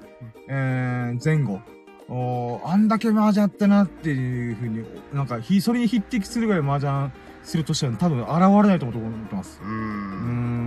[0.48, 1.60] えー、前後、
[2.08, 4.84] おーあんだけ麻雀やってなっていうふうに、
[5.14, 7.10] なんか、ひ、それに匹敵するぐらい麻雀
[7.42, 8.30] するとしては多分現
[8.62, 9.60] れないと思ってます。
[9.62, 10.61] ううーん。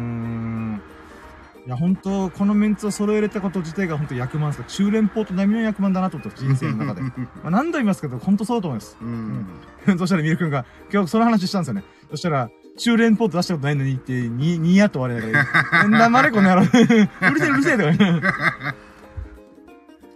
[1.65, 1.67] ん。
[1.67, 7.01] いや、本当このメンツを揃えれたこと自体が本当役満ですから、中連邦と並みの役満だなと思って人生の中で。
[7.01, 7.11] ま
[7.45, 8.97] あ、何度言いますけど、本当そうだと思います。
[9.01, 9.47] うん。
[9.97, 11.83] そしたらミルク君が、今日その話したんですよね。
[12.09, 16.61] そしたら、中連ポート出したことないのにって、に、にやっと終わりな黙れこの野郎。
[16.65, 18.21] うるせえうるせえとか言う。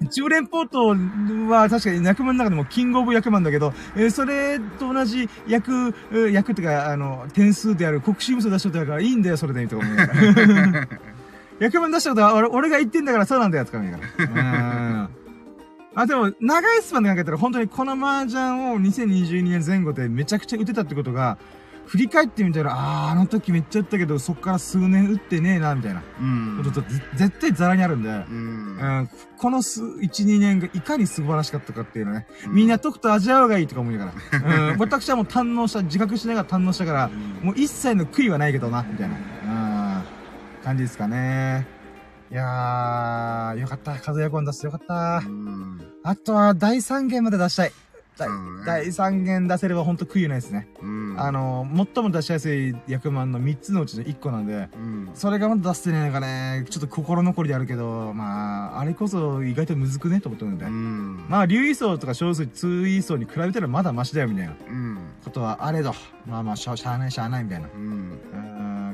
[0.09, 0.87] 中連ポート
[1.51, 10.87] は確かに役満の中でもキングオブ役満だけど、えーそれと同じ役、えー役っていうか、あの、点数である国士無双出しとだからいいんだよ、それで、とか思いながら。
[11.59, 14.09] 役満出したことは俺俺が言ってんだからそうなんだよ、とか思いながら。
[15.05, 15.09] うん。
[15.95, 21.37] あ、でも、長いスパンで考えたら、本当にこの麻雀を2022年前後でめちゃくちゃ打てたってことが、
[21.89, 26.03] 振り返ってみたら、あー、あの時めっちゃ打ったけど、そっから数年打ってねえな、みたいな。
[26.21, 26.61] うん。
[26.63, 26.83] こと
[27.15, 28.11] 絶対ザラにあるんで、う。
[28.11, 28.77] うん。
[28.77, 37.09] ん、この数、1、2年がいかに素晴らしかったかっていうのね、みんなとくと味わうがいいとか思いながら、うん、 私はもう堪能した、自覚しながら堪能したから、
[37.41, 39.19] もう一切の悔いはないけどな、みたいな、うん、
[40.69, 41.65] 感じですかね。
[42.31, 43.95] いやー、よかった。
[43.97, 45.27] 風やこん出してよかった。
[45.27, 45.81] うん。
[46.03, 47.71] あとは、第3弦まで出したい。
[48.65, 50.67] 第3弦出せればほんと悔いないですね。
[50.81, 51.15] うん。
[51.17, 55.09] あの、最も出しやすい役満の3つのうちの1個なんで、うん。
[55.13, 60.65] それがまだ出せてないのがね、ちょっと心残りであるけど、まあ、あれこそ意外とむずくねと思ってるんで。
[60.65, 61.25] うん。
[61.29, 64.97] まあ、竜位層とか小数通位層に比べたらまだマシだよみたいなうん。
[65.23, 65.93] ことはあれど、
[66.27, 68.19] まあまあ、しゃしゃあないしゃあないみたいな、うん。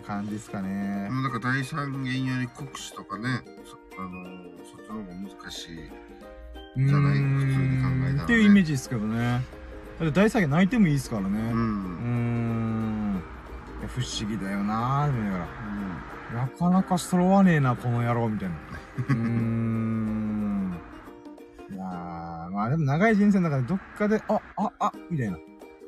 [0.06, 1.10] 感じですかね。
[1.10, 4.12] なんか第三元より国士とかね、そあの
[4.64, 5.14] そっちの方が
[5.46, 5.76] 難しい。
[6.78, 7.20] じゃない？
[7.20, 9.42] 普通に考えたらねっていうイメージですけどね。
[10.00, 11.28] だって第3弦泣いてもいいですからね。
[11.30, 11.56] う。
[11.56, 13.24] ん。
[13.88, 15.48] 不思議だよなぁ、みたいな。
[16.34, 18.56] なかなか揃わねえな、この野郎、みたいな。
[19.08, 20.80] うーん。
[21.72, 25.38] いやー、まあでも長い人生の中でどっかで、あ、あ、あ、みたいな。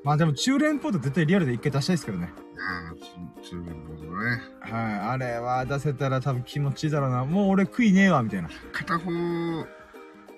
[0.04, 2.32] まあでも中連ポート絶対リアルで一回出したいですけどね。
[2.58, 2.96] ああ、
[3.42, 4.42] 中中年ボードね。
[4.62, 5.00] はい。
[5.10, 7.26] あれは出せたら多分気持ちいいだろうな。
[7.26, 8.50] もう俺悔いねえわ、みたいな。
[8.72, 9.12] 片方、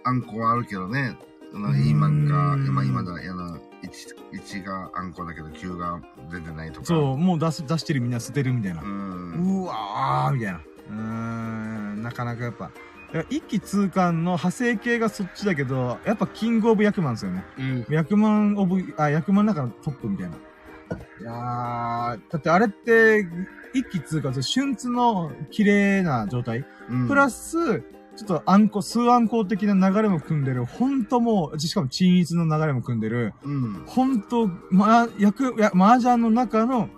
[0.06, 1.18] あんこはあるけどね。
[1.54, 6.00] あの、うーん今が、今、今だ、やな、1、1があんこだけど9が
[6.32, 6.86] 出てないとか。
[6.86, 8.86] そう、もう出す、出してるみんな捨てるみたいなう。
[8.86, 9.62] ん。
[9.64, 10.60] うわーみたいな。
[10.60, 12.72] うーん、なかなかやっぱ、
[13.30, 17.44] 一気通貫の派生系がそっちだけど、やっぱキングオブ役満ですよね。
[17.58, 17.86] うん。
[17.90, 20.36] 役満オブ、あ、役満の中のトップみたいな。
[20.36, 23.28] いやー、だってあれって、
[23.74, 26.66] 一気通貫、春津の綺麗な状態。
[26.90, 27.08] うん。
[27.08, 27.84] プラス、
[28.20, 33.84] ちょっと暗号、数暗号的な流れも組んでる、ほんともう、しかも鎮一の流れも組んでる、うん。
[33.86, 36.90] ほんと、ま、役、や、麻雀の中の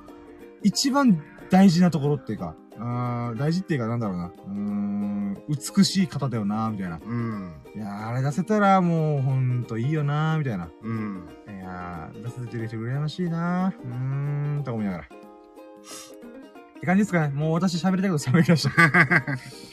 [0.63, 1.21] 一番
[1.51, 4.25] 大事なところっていうか、あー大事っていうかなんだろうな。
[4.25, 6.99] うーん、美しい方だよな、みたいな。
[7.05, 7.53] うん。
[7.75, 10.69] いやー、あれ出せたらもうほんといいよな、みたいな。
[10.81, 11.27] うん。
[11.47, 15.03] いやー、出せてる人羨ましいなうーん、と思いながら。
[15.03, 15.07] っ
[16.79, 17.33] て感じですかね。
[17.35, 18.71] もう私喋りたいこと喋りました。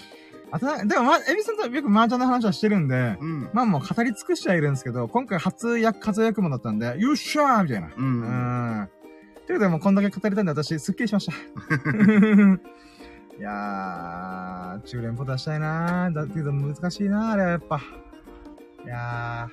[0.51, 3.51] あとな、でもま、エビさんとよく麻雀の話はしてるんで、うん。
[3.53, 7.89] まあもう語り尽くしてはいるんですけど、今回初役、活躍もだったんで、よっしゃーみたいな。
[7.89, 7.93] う。
[7.97, 8.20] うん
[8.83, 8.89] ん。
[9.47, 11.33] ということで、もうこんだけ語りたいんで、私、すっきりしました。
[13.39, 16.15] いやー、中連ポ出したいなー。
[16.15, 17.81] だけど難しいなー、あれはやっぱ。
[18.85, 19.49] いや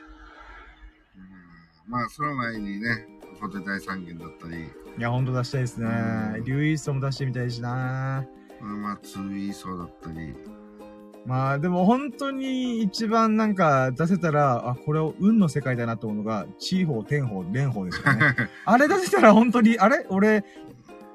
[1.87, 3.07] まあ、その前にね、
[3.39, 4.67] ポテ大三元だったり、ー、
[4.97, 5.87] いや、ほんと出したいですね
[6.37, 6.39] う。
[6.39, 8.25] んリュウイーストも出してみたいしな
[8.59, 10.35] まあ、ツーイーソーだったり、
[11.25, 18.35] まあ、でも本当に一番なんか出せたら、あ、これを運の世界だなと思うのが、チーホー、テンホー、レンホーですよね。
[18.65, 20.45] あれ出せたら本当に、あれ俺、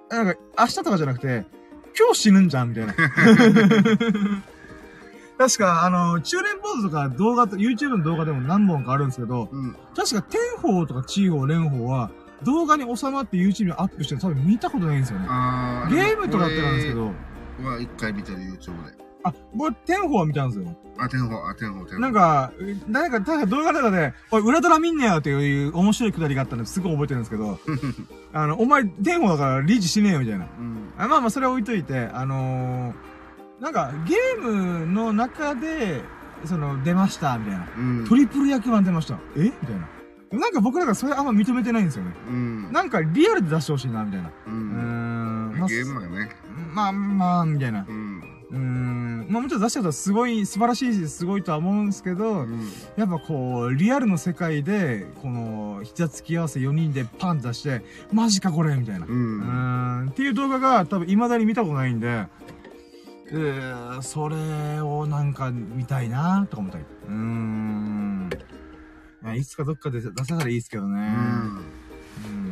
[0.09, 1.47] なんか、明日とかじゃなくて、
[1.97, 2.95] 今日死ぬんじゃんみたいな。
[5.39, 9.77] 確か、あの、中連ポーズとか動画と、YouTube の動画でも何本かあるんですけど、うん。
[9.97, 12.11] 確か、テンホーとかチーホー、レンホーは、
[12.43, 15.27] 動画に収まって YouTube にアップしてるの多分見たことないんですよね。
[15.29, 16.95] あゲームとかだってなんですけ。
[16.95, 17.13] ど、は
[17.81, 19.00] 一回見てる YouTube で。
[19.23, 20.77] あ、僕、テンホーは見たんですよ。
[20.99, 22.01] あ、天保、あ、天保、天保。
[22.01, 22.53] なん、か、
[22.89, 27.59] 誰か、確か動画の中で、おい、裏ドラ見んねよっていう面白いくだりがあったんですごい覚えてるんですけど、
[28.33, 30.47] あの、お前、テンホーだからリーチしねえよみたいな。
[30.59, 30.93] うん。
[30.99, 36.03] あまあまあ、それは置いといて、あのー、なんか、ゲームの中で、
[36.47, 37.67] その、出ました、みたいな。
[37.77, 38.07] うん。
[38.09, 39.19] トリプル役満出ました。
[39.37, 39.45] え？
[39.45, 39.89] みたいな。
[40.33, 42.13] なんか僕なんかそれあんま認めてないんですよね。
[42.29, 42.73] うん。
[42.73, 44.29] なんかリアルで出してほしいな、みたいな。
[44.29, 45.53] ううーん。
[45.55, 45.59] ん。
[45.59, 46.31] まあ、ゲームがね。
[46.73, 47.85] まあまあ、みたいな。
[47.89, 48.10] うん。
[48.51, 49.27] うーん。
[49.29, 52.69] まあもちろん出したことはすごい、素晴らしいし、すごいとは思うんですけど、うん。
[52.97, 57.83] やっぱこう、リアルの世界で、この、膝つき合わせ4人でパン出して、
[58.13, 59.07] マジかこれみたいな。
[59.07, 59.09] う。
[59.09, 62.27] うんーんっていう動画が多分未だに見たことないんで、
[63.33, 66.85] えー、それをなんか見たいなとか思ったり。
[67.09, 68.31] うーん。
[69.37, 71.15] いつかどっかで出せたらいいですけどね。
[72.25, 72.35] うん。
[72.35, 72.50] うん。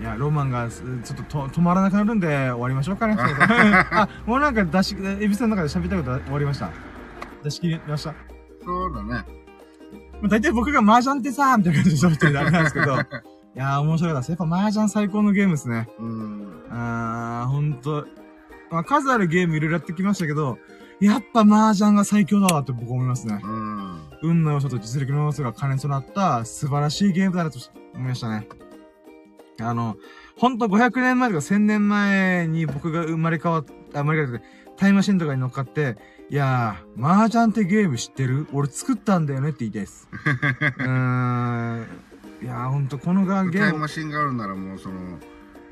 [0.00, 3.16] いや、ロマンがすちょっとと止まらなくなるんで終わりましょうかね。
[3.20, 6.70] あ、もうなんか出し、エビさんの中で喋りたいこと終わりました？
[7.44, 8.14] 出し切りました？
[8.64, 9.08] そうだね。
[9.08, 12.94] まあ、大体僕が麻雀ってさーみたいな感じで喋ってるんであれなんですけど。
[13.56, 14.28] いやー、面白いです。
[14.30, 15.88] やっぱ麻雀最高のゲームですね。
[15.98, 16.46] うん。
[16.70, 18.06] あー、ほんと。
[18.70, 20.58] まあ、数あるゲームいろいろやってきましたけど、
[21.00, 23.40] やっぱ麻雀が最強だわって僕思いますね。
[23.42, 23.96] うん。
[24.22, 27.58] 運の要素と実力の要素が兼ね備った素晴らしいゲームだなと
[27.94, 28.46] 思いましたね。
[29.62, 29.96] あの、
[30.36, 33.64] ほんと500年前とか1000年前に僕が生まれ変わっ、
[33.94, 34.46] あ生まれ変わって、
[34.76, 35.96] タイムマシンとかに乗っかって、
[36.30, 38.46] いやー、麻雀ってゲーム知ってる？
[38.52, 40.08] 俺作ったんだよねって言いたいです。
[40.12, 41.86] うーん。
[42.42, 45.18] いやー、ほんとこのガゲームタイムマ、シンがあるならもうその、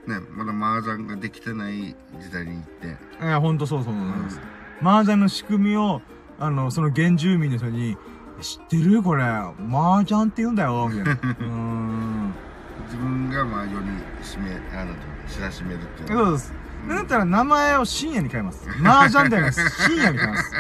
[0.06, 2.86] ね、まだ麻雀ができてない時代に行って、
[3.24, 4.40] いや、ほんとそうそうなんです。
[4.82, 6.02] 麻雀の仕組みを、
[6.39, 7.97] あの、その原住民の人に、
[8.40, 9.02] 知ってる？
[9.02, 11.12] これ、麻雀って言うんだよ、みたいな。
[11.16, 12.35] うーん。
[12.84, 13.86] 自分がまあより
[14.22, 14.94] 締め、あの、
[15.28, 16.09] 知らしめるっていう。
[16.09, 16.52] そうです。
[16.86, 18.68] なんだったら名前を深夜に変えます。
[18.82, 19.82] 麻雀ではないです。
[19.82, 20.52] 深夜に変えます。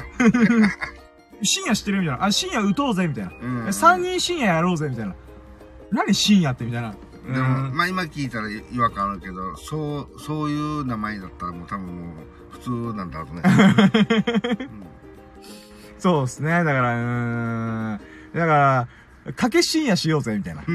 [1.42, 2.24] 深夜知ってるみたいな。
[2.24, 3.32] あ、深夜打とうぜ、みたいな。
[3.64, 3.72] うん。
[3.72, 5.14] 三人深夜やろうぜ、みたいな。
[5.92, 6.90] 何深夜って、みたいな。
[6.90, 7.76] うでも、ん。
[7.76, 12.16] まあ今聞いたら違和感あるけど、そう、そういう名前だったらもう多分もう
[12.50, 13.42] 普通なんだろうね。
[15.98, 16.50] そうですね。
[16.50, 18.00] だから、うーん。
[18.34, 18.88] だから、
[19.34, 20.62] かけ深夜しようぜ、みたいな。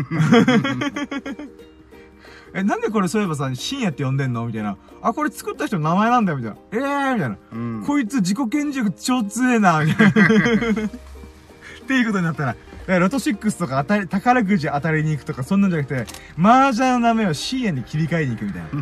[2.55, 4.45] え、なんでこれそういえばさ、深夜って呼んでんの？
[4.45, 4.77] みたいな。
[5.01, 6.57] あ、これ作った人の名前なんだよ、みたいな。
[6.71, 7.37] ええー、みたいな。
[7.51, 7.79] うん。
[7.79, 7.85] うん。
[7.85, 10.11] こいつ自己顕示欲超強えな、みたいな。
[10.11, 12.55] っていうことになった
[12.87, 16.05] ら、ロト6とか当たり、宝くじ当たりに行くとか、そんなんじゃなくて、
[16.37, 18.69] 麻雀の名前を深夜に切り替えに行くみたいな。
[18.69, 18.79] うー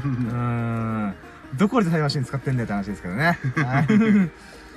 [1.08, 1.14] ん。
[1.58, 3.40] どこでタイムマシン使ってんだよって話ですけどね。
[3.56, 3.88] はい。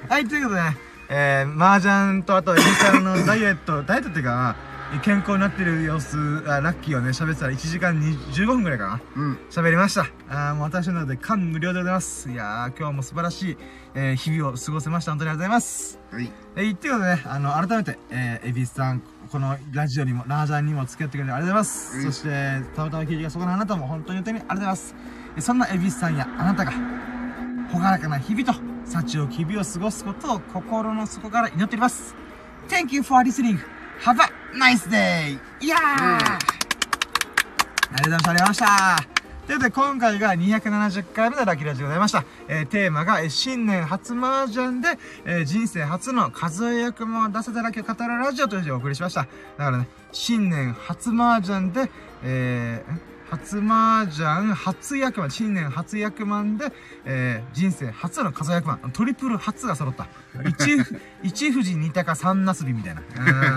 [0.08, 0.76] はい、ということでね、
[1.08, 4.56] えー、麻雀とあと、エビさんのダイエット、ダイエットっていうかな、
[5.00, 6.16] 健康になってる様子、
[6.46, 9.00] あラッキーをね、喋ってたら1時間に15分くらいかな。
[9.16, 9.38] うん。
[9.50, 10.06] 喋りました。
[10.28, 12.30] あーもう私なので感無量でございます。
[12.30, 13.56] いやー、今日も素晴らしい、
[13.94, 15.12] えー日々を過ごせました。
[15.12, 16.00] 本当にありがとうございます。
[16.10, 16.32] はい。
[16.56, 21.96] えー、っていうことでね、あの、改めて、えー、エビスさん、このラジオにも、ラージャンにも付き合ってくれてありがとうございます。
[21.96, 24.94] うんそして、たまたま聞いてそこのあなたも本当に本当にありがとうございます。
[25.36, 26.72] えそんなエビスさんやあなたが、
[27.72, 32.14] ほがらかな日々と、幸を日々を過ごすことを心の底から祈っております。
[32.68, 33.73] Thank you for listening.
[34.02, 35.38] Have a nice day!
[35.60, 36.38] いやー、あ
[38.04, 38.30] りがとうございました。
[38.30, 39.14] ありがとうございました。
[39.46, 42.24] ということで、今回が270回目のラッキーラジオでございました。
[42.48, 49.22] えー、テーマが、えー新年初麻雀で、えー人生初の数え役も出せたラッキーを語るラジオというふうにお送りしました。
[49.22, 49.28] だ
[49.64, 51.90] からね、新年初麻雀で、
[52.22, 56.72] えー、ん初麻雀、初役満、新年初役満で、
[57.04, 60.08] えー、人生初の数え役満、トリプル初が揃った。
[60.48, 60.76] 一、
[61.22, 63.00] 一富士二鷹三なすびみたいな。
[63.00, 63.04] う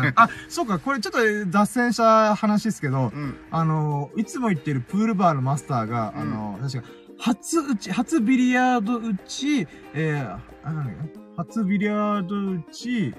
[0.10, 1.20] んあ、そうか、これちょっと
[1.50, 3.36] 脱線した話ですけど、うん。
[3.52, 6.88] あの、いつも言ってるプールバーのマスターが、うんあの、確か、
[7.20, 13.14] 初打ち、初ビリヤード打ち、えー、あ、なんだっけ初ビリヤード打ち、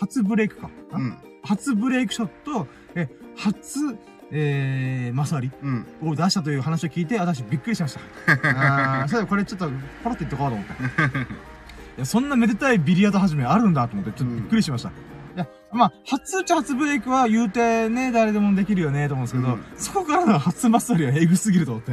[0.00, 0.70] 初ブレイクか。
[0.92, 1.18] あうん。
[1.42, 3.96] 初ブレイクショット、え、初、
[4.32, 5.86] えー、マサリうん。
[6.02, 8.00] を出したという話を聞いて、私びっくりしました。
[9.02, 9.68] あー、それでこれちょっと、
[10.02, 10.72] ポロって言っとこうと思って。
[10.82, 14.88] いや、そんなめでたいビリヤード始めあるんだと思って、ちょっとびっくりしました。
[14.88, 14.92] い
[15.38, 21.92] や、まあ、初打ち初ブレイクは言うてね、誰でもできるよね、と思うんですけど、うんそこからの初マスタリはエグすぎると思って。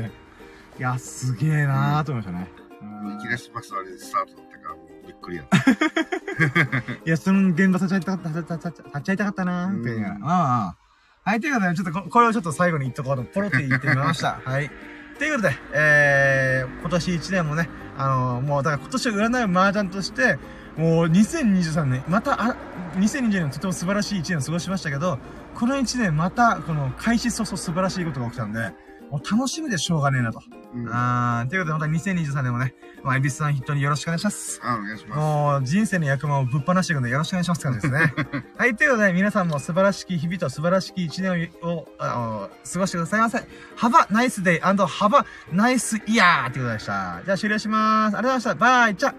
[0.79, 2.47] いや、すげえなーと思いましたね。
[2.81, 5.57] うんいきなりスパスあれでスタートだったから、もうびっくりやった。
[7.05, 9.93] いや、その現場立ち会いたかった、立ち会いたかったなーって。
[9.93, 10.82] うんああ。
[11.25, 14.41] はい、ということで、ちょっとここれをちょっと最後に言っとこうと、ポロって言ってみました。
[14.43, 14.69] はい。
[15.17, 20.37] ということで、えー、今年1年もね、あのーもう、だから今年を占う麻雀として、
[20.75, 22.55] もう2023年、また、あ、
[22.95, 25.17] 2020年とても素晴らしい1年を過ごしましたけど、
[25.55, 28.73] この1年また、この開始早々素晴らしいことが起きたんで、
[29.13, 30.41] もう楽しみでしょうがねえなと。
[30.73, 30.89] うん。
[30.91, 32.73] あー、ということで、また2023年もね、
[33.03, 34.59] まあ、エビスさん筆頭によろしくお願いします。
[34.63, 35.19] あ、お願いします。
[35.19, 38.43] もう、人生の役満をぶっ放していくのでよろしくお願いしますって感じですね。
[38.57, 43.37] はい、ということで、皆さんも素晴らしき日々と素晴らしき一年を、あの過ごしてくださいませ。
[43.37, 43.45] Have
[43.85, 46.49] a nice day and have a nice year!
[46.49, 47.21] ってことでした。
[47.23, 48.17] じゃあ終了します。
[48.17, 48.55] ありがとうございました。
[48.55, 49.13] バイチャ